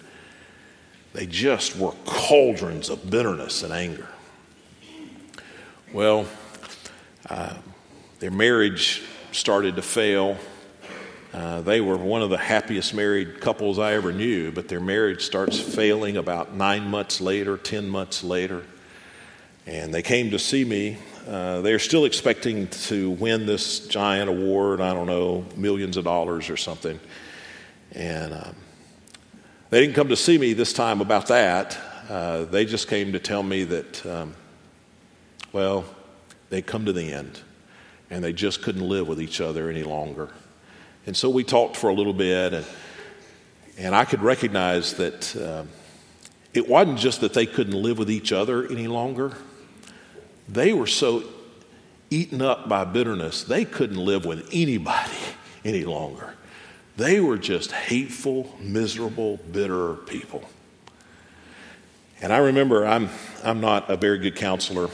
they 1.13 1.27
just 1.27 1.77
were 1.77 1.93
cauldrons 2.07 2.91
of 2.91 3.09
bitterness 3.09 3.63
and 3.63 3.73
anger. 3.73 4.09
Well, 5.93 6.27
uh, 7.31 7.55
their 8.19 8.33
marriage 8.33 9.03
started 9.31 9.77
to 9.77 9.83
fail. 9.83 10.37
Uh, 11.33 11.61
they 11.61 11.81
were 11.81 11.97
one 11.97 12.23
of 12.23 12.31
the 12.31 12.39
happiest 12.39 12.95
married 12.95 13.41
couples 13.41 13.79
I 13.79 13.95
ever 13.95 14.13
knew, 14.13 14.53
but 14.53 14.69
their 14.69 14.81
marriage 14.81 15.23
starts 15.23 15.59
failing 15.59 16.17
about 16.17 16.55
nine 16.55 16.89
months 16.89 17.21
later, 17.21 17.57
10 17.57 17.89
months 17.89 18.25
later. 18.25 18.65
And 19.67 19.93
they 19.93 20.03
came 20.03 20.31
to 20.31 20.39
see 20.39 20.65
me. 20.65 20.99
Uh, 21.29 21.61
they're 21.61 21.79
still 21.79 22.05
expecting 22.05 22.69
to 22.69 23.11
win 23.11 23.47
this 23.47 23.87
giant 23.89 24.31
award, 24.31 24.81
I 24.81 24.95
don't 24.95 25.07
know, 25.07 25.45
millions 25.57 25.97
of 25.97 26.05
dollars 26.05 26.49
or 26.49 26.57
something. 26.57 27.01
And 27.93 28.33
um, 28.33 28.55
they 29.71 29.81
didn't 29.81 29.95
come 29.95 30.09
to 30.09 30.17
see 30.17 30.39
me 30.39 30.53
this 30.53 30.73
time 30.73 31.01
about 31.01 31.27
that. 31.27 31.79
Uh, 32.09 32.45
they 32.45 32.65
just 32.65 32.89
came 32.89 33.13
to 33.13 33.19
tell 33.19 33.43
me 33.43 33.65
that. 33.65 34.07
Um, 34.07 34.35
well, 35.57 35.87
they 36.51 36.61
come 36.61 36.85
to 36.85 36.93
the 36.93 37.13
end 37.13 37.41
and 38.11 38.23
they 38.23 38.35
just 38.35 38.61
couldn't 38.63 38.87
live 38.87 39.09
with 39.09 39.21
each 39.21 39.41
other 39.41 39.71
any 39.71 39.83
longer. 39.83 40.29
And 41.07 41.17
so 41.17 41.31
we 41.31 41.45
talked 41.45 41.77
for 41.77 41.89
a 41.89 41.95
little 41.95 42.13
bit, 42.13 42.53
and, 42.53 42.67
and 43.79 43.95
I 43.95 44.05
could 44.05 44.23
recognize 44.23 44.95
that 44.95 45.37
uh, 45.37 45.65
it 46.53 46.69
wasn't 46.69 46.99
just 46.99 47.21
that 47.21 47.33
they 47.33 47.47
couldn't 47.47 47.81
live 47.81 47.99
with 47.99 48.11
each 48.11 48.33
other 48.33 48.67
any 48.67 48.89
longer, 48.89 49.37
they 50.49 50.73
were 50.73 50.87
so 50.87 51.23
eaten 52.11 52.43
up 52.43 52.69
by 52.69 52.85
bitterness, 52.85 53.45
they 53.45 53.65
couldn't 53.65 54.05
live 54.05 54.25
with 54.25 54.49
anybody 54.53 55.19
any 55.65 55.85
longer. 55.85 56.35
They 56.97 57.21
were 57.21 57.37
just 57.37 57.73
hateful, 57.73 58.57
miserable, 58.59 59.37
bitter 59.53 59.95
people. 59.95 60.43
And 62.23 62.33
I 62.33 62.39
remember 62.39 62.87
I'm, 62.87 63.11
I'm 63.45 63.61
not 63.61 63.91
a 63.91 63.97
very 63.97 64.19
good 64.19 64.37
counselor. 64.37 64.89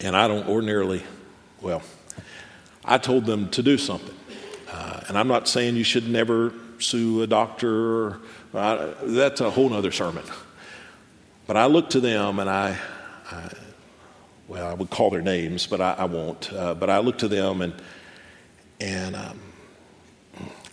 And 0.00 0.16
I 0.16 0.28
don't 0.28 0.48
ordinarily, 0.48 1.02
well, 1.60 1.82
I 2.84 2.98
told 2.98 3.26
them 3.26 3.50
to 3.50 3.62
do 3.62 3.76
something. 3.76 4.14
Uh, 4.70 5.00
and 5.08 5.18
I'm 5.18 5.28
not 5.28 5.48
saying 5.48 5.76
you 5.76 5.84
should 5.84 6.08
never 6.08 6.52
sue 6.78 7.22
a 7.22 7.26
doctor, 7.26 8.04
or, 8.04 8.20
uh, 8.54 8.94
that's 9.02 9.40
a 9.40 9.50
whole 9.50 9.72
other 9.72 9.92
sermon. 9.92 10.24
But 11.46 11.56
I 11.56 11.66
looked 11.66 11.92
to 11.92 12.00
them 12.00 12.38
and 12.38 12.50
I, 12.50 12.76
I 13.30 13.50
well, 14.48 14.66
I 14.66 14.74
would 14.74 14.90
call 14.90 15.10
their 15.10 15.22
names, 15.22 15.66
but 15.66 15.80
I, 15.80 15.92
I 15.92 16.04
won't. 16.06 16.52
Uh, 16.52 16.74
but 16.74 16.88
I 16.88 16.98
looked 16.98 17.20
to 17.20 17.28
them 17.28 17.60
and, 17.60 17.74
and 18.80 19.14
um, 19.14 19.38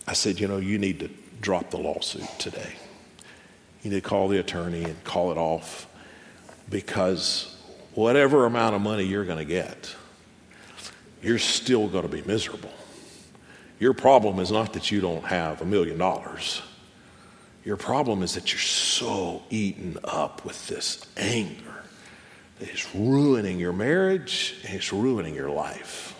I 0.07 0.13
said, 0.13 0.39
you 0.39 0.47
know, 0.47 0.57
you 0.57 0.77
need 0.77 0.99
to 1.01 1.09
drop 1.41 1.71
the 1.71 1.77
lawsuit 1.77 2.27
today. 2.39 2.73
You 3.83 3.91
need 3.91 4.03
to 4.03 4.09
call 4.09 4.29
the 4.29 4.39
attorney 4.39 4.83
and 4.83 5.03
call 5.03 5.31
it 5.31 5.37
off 5.37 5.87
because 6.69 7.55
whatever 7.93 8.45
amount 8.45 8.75
of 8.75 8.81
money 8.81 9.03
you're 9.03 9.25
going 9.25 9.37
to 9.39 9.45
get, 9.45 9.93
you're 11.21 11.39
still 11.39 11.87
going 11.87 12.03
to 12.03 12.09
be 12.09 12.21
miserable. 12.23 12.71
Your 13.79 13.93
problem 13.93 14.39
is 14.39 14.51
not 14.51 14.73
that 14.73 14.91
you 14.91 15.01
don't 15.01 15.25
have 15.25 15.61
a 15.61 15.65
million 15.65 15.97
dollars. 15.97 16.61
Your 17.63 17.77
problem 17.77 18.21
is 18.21 18.35
that 18.35 18.53
you're 18.53 18.59
so 18.59 19.41
eaten 19.49 19.97
up 20.03 20.45
with 20.45 20.67
this 20.67 21.05
anger 21.17 21.75
that 22.59 22.69
it's 22.69 22.95
ruining 22.95 23.59
your 23.59 23.73
marriage 23.73 24.55
and 24.65 24.75
it's 24.75 24.93
ruining 24.93 25.35
your 25.35 25.49
life. 25.49 26.15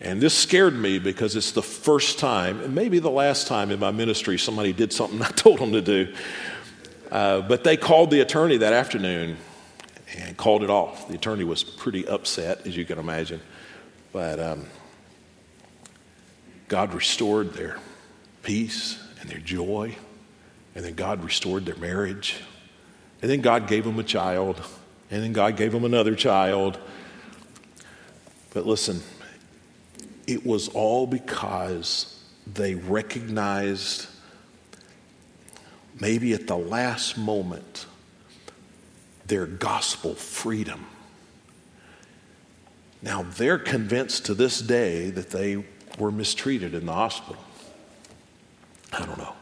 And 0.00 0.20
this 0.20 0.34
scared 0.34 0.74
me 0.74 0.98
because 0.98 1.36
it's 1.36 1.52
the 1.52 1.62
first 1.62 2.18
time, 2.18 2.60
and 2.60 2.74
maybe 2.74 2.98
the 2.98 3.10
last 3.10 3.46
time 3.46 3.70
in 3.70 3.78
my 3.78 3.90
ministry, 3.90 4.38
somebody 4.38 4.72
did 4.72 4.92
something 4.92 5.22
I 5.22 5.28
told 5.28 5.60
them 5.60 5.72
to 5.72 5.82
do. 5.82 6.14
Uh, 7.10 7.42
but 7.42 7.62
they 7.62 7.76
called 7.76 8.10
the 8.10 8.20
attorney 8.20 8.56
that 8.56 8.72
afternoon 8.72 9.36
and 10.16 10.36
called 10.36 10.64
it 10.64 10.70
off. 10.70 11.06
The 11.08 11.14
attorney 11.14 11.44
was 11.44 11.62
pretty 11.62 12.06
upset, 12.08 12.66
as 12.66 12.76
you 12.76 12.84
can 12.84 12.98
imagine. 12.98 13.40
But 14.12 14.40
um, 14.40 14.66
God 16.74 16.92
restored 16.92 17.52
their 17.52 17.76
peace 18.42 19.00
and 19.20 19.30
their 19.30 19.38
joy. 19.38 19.94
And 20.74 20.84
then 20.84 20.94
God 20.94 21.22
restored 21.22 21.66
their 21.66 21.76
marriage. 21.76 22.34
And 23.22 23.30
then 23.30 23.42
God 23.42 23.68
gave 23.68 23.84
them 23.84 23.96
a 24.00 24.02
child. 24.02 24.60
And 25.08 25.22
then 25.22 25.32
God 25.32 25.56
gave 25.56 25.70
them 25.70 25.84
another 25.84 26.16
child. 26.16 26.76
But 28.52 28.66
listen, 28.66 29.02
it 30.26 30.44
was 30.44 30.66
all 30.66 31.06
because 31.06 32.20
they 32.52 32.74
recognized, 32.74 34.08
maybe 36.00 36.32
at 36.32 36.48
the 36.48 36.58
last 36.58 37.16
moment, 37.16 37.86
their 39.28 39.46
gospel 39.46 40.16
freedom. 40.16 40.86
Now, 43.00 43.22
they're 43.22 43.60
convinced 43.60 44.26
to 44.26 44.34
this 44.34 44.58
day 44.58 45.10
that 45.10 45.30
they 45.30 45.62
were 45.98 46.10
mistreated 46.10 46.74
in 46.74 46.86
the 46.86 46.92
hospital. 46.92 47.42
I 48.92 49.04
don't 49.04 49.18
know. 49.18 49.34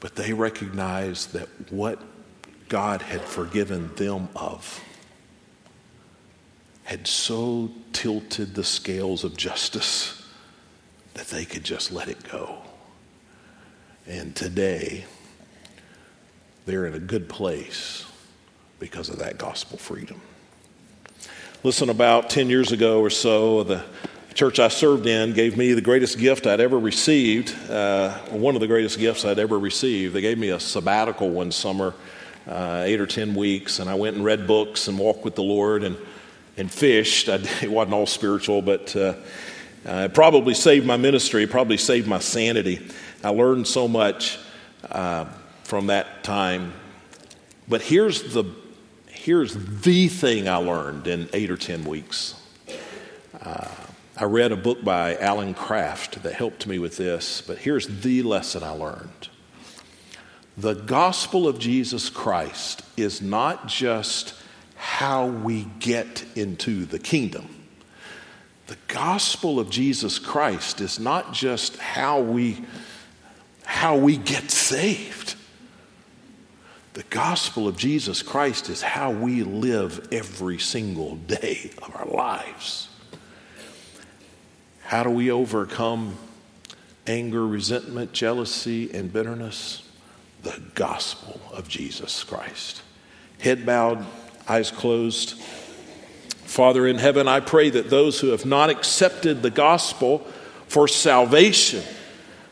But 0.00 0.16
they 0.16 0.32
recognized 0.32 1.32
that 1.32 1.48
what 1.70 2.00
God 2.68 3.02
had 3.02 3.22
forgiven 3.22 3.94
them 3.94 4.28
of 4.36 4.82
had 6.84 7.06
so 7.06 7.70
tilted 7.92 8.54
the 8.54 8.64
scales 8.64 9.24
of 9.24 9.36
justice 9.36 10.26
that 11.14 11.26
they 11.28 11.44
could 11.44 11.64
just 11.64 11.92
let 11.92 12.08
it 12.08 12.22
go. 12.30 12.62
And 14.06 14.34
today, 14.34 15.04
they're 16.64 16.86
in 16.86 16.94
a 16.94 16.98
good 16.98 17.28
place 17.28 18.06
because 18.78 19.08
of 19.08 19.18
that 19.18 19.36
gospel 19.36 19.76
freedom. 19.76 20.20
Listen, 21.64 21.90
about 21.90 22.30
10 22.30 22.48
years 22.50 22.70
ago 22.70 23.00
or 23.00 23.10
so, 23.10 23.64
the 23.64 23.82
church 24.32 24.60
I 24.60 24.68
served 24.68 25.06
in 25.06 25.32
gave 25.32 25.56
me 25.56 25.72
the 25.72 25.80
greatest 25.80 26.16
gift 26.16 26.46
I'd 26.46 26.60
ever 26.60 26.78
received, 26.78 27.52
uh, 27.68 28.16
one 28.28 28.54
of 28.54 28.60
the 28.60 28.68
greatest 28.68 28.96
gifts 28.96 29.24
I'd 29.24 29.40
ever 29.40 29.58
received. 29.58 30.14
They 30.14 30.20
gave 30.20 30.38
me 30.38 30.50
a 30.50 30.60
sabbatical 30.60 31.30
one 31.30 31.50
summer, 31.50 31.94
uh, 32.46 32.84
eight 32.86 33.00
or 33.00 33.08
10 33.08 33.34
weeks, 33.34 33.80
and 33.80 33.90
I 33.90 33.96
went 33.96 34.14
and 34.14 34.24
read 34.24 34.46
books 34.46 34.86
and 34.86 34.96
walked 35.00 35.24
with 35.24 35.34
the 35.34 35.42
Lord 35.42 35.82
and, 35.82 35.96
and 36.56 36.70
fished. 36.70 37.28
I, 37.28 37.34
it 37.60 37.72
wasn't 37.72 37.94
all 37.94 38.06
spiritual, 38.06 38.62
but 38.62 38.94
uh, 38.94 39.14
uh, 39.84 40.06
it 40.08 40.14
probably 40.14 40.54
saved 40.54 40.86
my 40.86 40.96
ministry, 40.96 41.44
probably 41.48 41.76
saved 41.76 42.06
my 42.06 42.20
sanity. 42.20 42.86
I 43.24 43.30
learned 43.30 43.66
so 43.66 43.88
much 43.88 44.38
uh, 44.88 45.24
from 45.64 45.88
that 45.88 46.22
time. 46.22 46.72
But 47.66 47.82
here's 47.82 48.32
the 48.32 48.44
here's 49.24 49.54
the 49.82 50.06
thing 50.06 50.48
I 50.48 50.56
learned 50.56 51.08
in 51.08 51.28
eight 51.32 51.50
or 51.50 51.56
10 51.56 51.84
weeks. 51.84 52.34
Uh, 53.40 53.68
I 54.16 54.24
read 54.24 54.52
a 54.52 54.56
book 54.56 54.84
by 54.84 55.16
Alan 55.16 55.54
Kraft 55.54 56.22
that 56.22 56.34
helped 56.34 56.66
me 56.66 56.78
with 56.78 56.96
this, 56.96 57.40
but 57.40 57.58
here's 57.58 58.02
the 58.02 58.22
lesson 58.22 58.62
I 58.62 58.70
learned. 58.70 59.28
The 60.56 60.74
gospel 60.74 61.48
of 61.48 61.58
Jesus 61.58 62.08
Christ 62.10 62.82
is 62.96 63.20
not 63.20 63.66
just 63.66 64.34
how 64.76 65.26
we 65.26 65.64
get 65.80 66.24
into 66.36 66.84
the 66.84 66.98
kingdom. 66.98 67.48
The 68.68 68.78
gospel 68.86 69.58
of 69.58 69.68
Jesus 69.68 70.18
Christ 70.20 70.80
is 70.80 71.00
not 71.00 71.32
just 71.32 71.76
how 71.76 72.20
we 72.20 72.64
how 73.64 73.96
we 73.96 74.16
get 74.16 74.50
saved. 74.50 75.17
The 76.98 77.04
gospel 77.10 77.68
of 77.68 77.76
Jesus 77.76 78.22
Christ 78.22 78.68
is 78.68 78.82
how 78.82 79.12
we 79.12 79.44
live 79.44 80.08
every 80.10 80.58
single 80.58 81.14
day 81.14 81.70
of 81.80 81.94
our 81.94 82.06
lives. 82.06 82.88
How 84.82 85.04
do 85.04 85.10
we 85.10 85.30
overcome 85.30 86.16
anger, 87.06 87.46
resentment, 87.46 88.12
jealousy, 88.12 88.92
and 88.92 89.12
bitterness? 89.12 89.88
The 90.42 90.60
gospel 90.74 91.40
of 91.52 91.68
Jesus 91.68 92.24
Christ. 92.24 92.82
Head 93.38 93.64
bowed, 93.64 94.04
eyes 94.48 94.72
closed. 94.72 95.40
Father 96.46 96.84
in 96.84 96.98
heaven, 96.98 97.28
I 97.28 97.38
pray 97.38 97.70
that 97.70 97.90
those 97.90 98.18
who 98.18 98.30
have 98.30 98.44
not 98.44 98.70
accepted 98.70 99.42
the 99.42 99.50
gospel 99.50 100.26
for 100.66 100.88
salvation, 100.88 101.84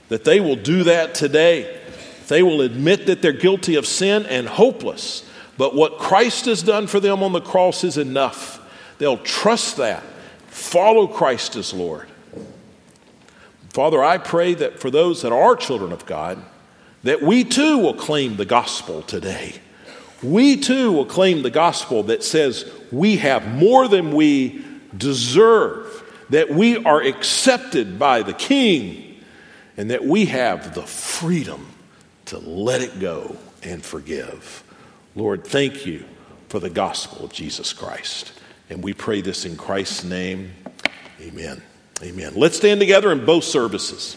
that 0.09 0.23
they 0.23 0.39
will 0.39 0.55
do 0.55 0.85
that 0.85 1.17
today 1.17 1.76
they 2.29 2.43
will 2.43 2.61
admit 2.61 3.07
that 3.07 3.23
they're 3.23 3.33
guilty 3.33 3.77
of 3.77 3.87
sin 3.87 4.27
and 4.27 4.49
hopeless, 4.49 5.29
but 5.57 5.75
what 5.75 5.99
Christ 5.99 6.47
has 6.47 6.63
done 6.63 6.87
for 6.87 7.01
them 7.01 7.23
on 7.23 7.33
the 7.33 7.41
cross 7.41 7.85
is 7.85 7.97
enough. 7.97 8.61
They'll 8.99 9.19
trust 9.19 9.77
that, 9.77 10.03
follow 10.49 11.07
Christ 11.07 11.57
as 11.57 11.73
Lord. 11.73 12.09
Father, 13.71 14.03
I 14.03 14.19
pray 14.19 14.55
that 14.55 14.81
for 14.81 14.91
those 14.91 15.23
that 15.23 15.33
are 15.33 15.55
children 15.55 15.93
of 15.93 16.07
God, 16.07 16.43
that 17.03 17.23
we 17.23 17.45
too 17.45 17.79
will 17.79 17.95
claim 17.95 18.37
the 18.37 18.45
gospel 18.45 19.03
today. 19.03 19.55
We 20.23 20.57
too 20.57 20.93
will 20.93 21.07
claim 21.07 21.43
the 21.43 21.51
gospel 21.51 22.03
that 22.05 22.25
says 22.25 22.71
we 22.91 23.19
have 23.19 23.47
more 23.55 23.87
than 23.87 24.13
we 24.13 24.65
deserve, 24.97 26.03
that 26.31 26.51
we 26.51 26.83
are 26.85 27.03
accepted 27.03 27.99
by 27.99 28.23
the 28.23 28.33
King, 28.33 29.21
and 29.77 29.91
that 29.91 30.05
we 30.05 30.25
have 30.25 30.75
the 30.75 30.83
freedom 30.83 31.67
to 32.27 32.39
let 32.39 32.83
it 32.83 33.01
go 33.01 33.37
and 33.63 33.85
forgive. 33.85 34.63
Lord, 35.15 35.45
thank 35.45 35.87
you 35.87 36.05
for 36.49 36.61
the 36.61 36.71
gospel 36.71 37.25
of 37.25 37.33
Jesus 37.33 37.73
Christ. 37.73 38.33
And 38.69 38.83
we 38.83 38.93
pray 38.93 39.21
this 39.21 39.45
in 39.45 39.57
Christ's 39.57 40.05
name. 40.05 40.53
Amen. 41.21 41.63
Amen. 42.03 42.33
Let's 42.37 42.57
stand 42.57 42.81
together 42.81 43.11
in 43.11 43.25
both 43.25 43.45
services. 43.45 44.17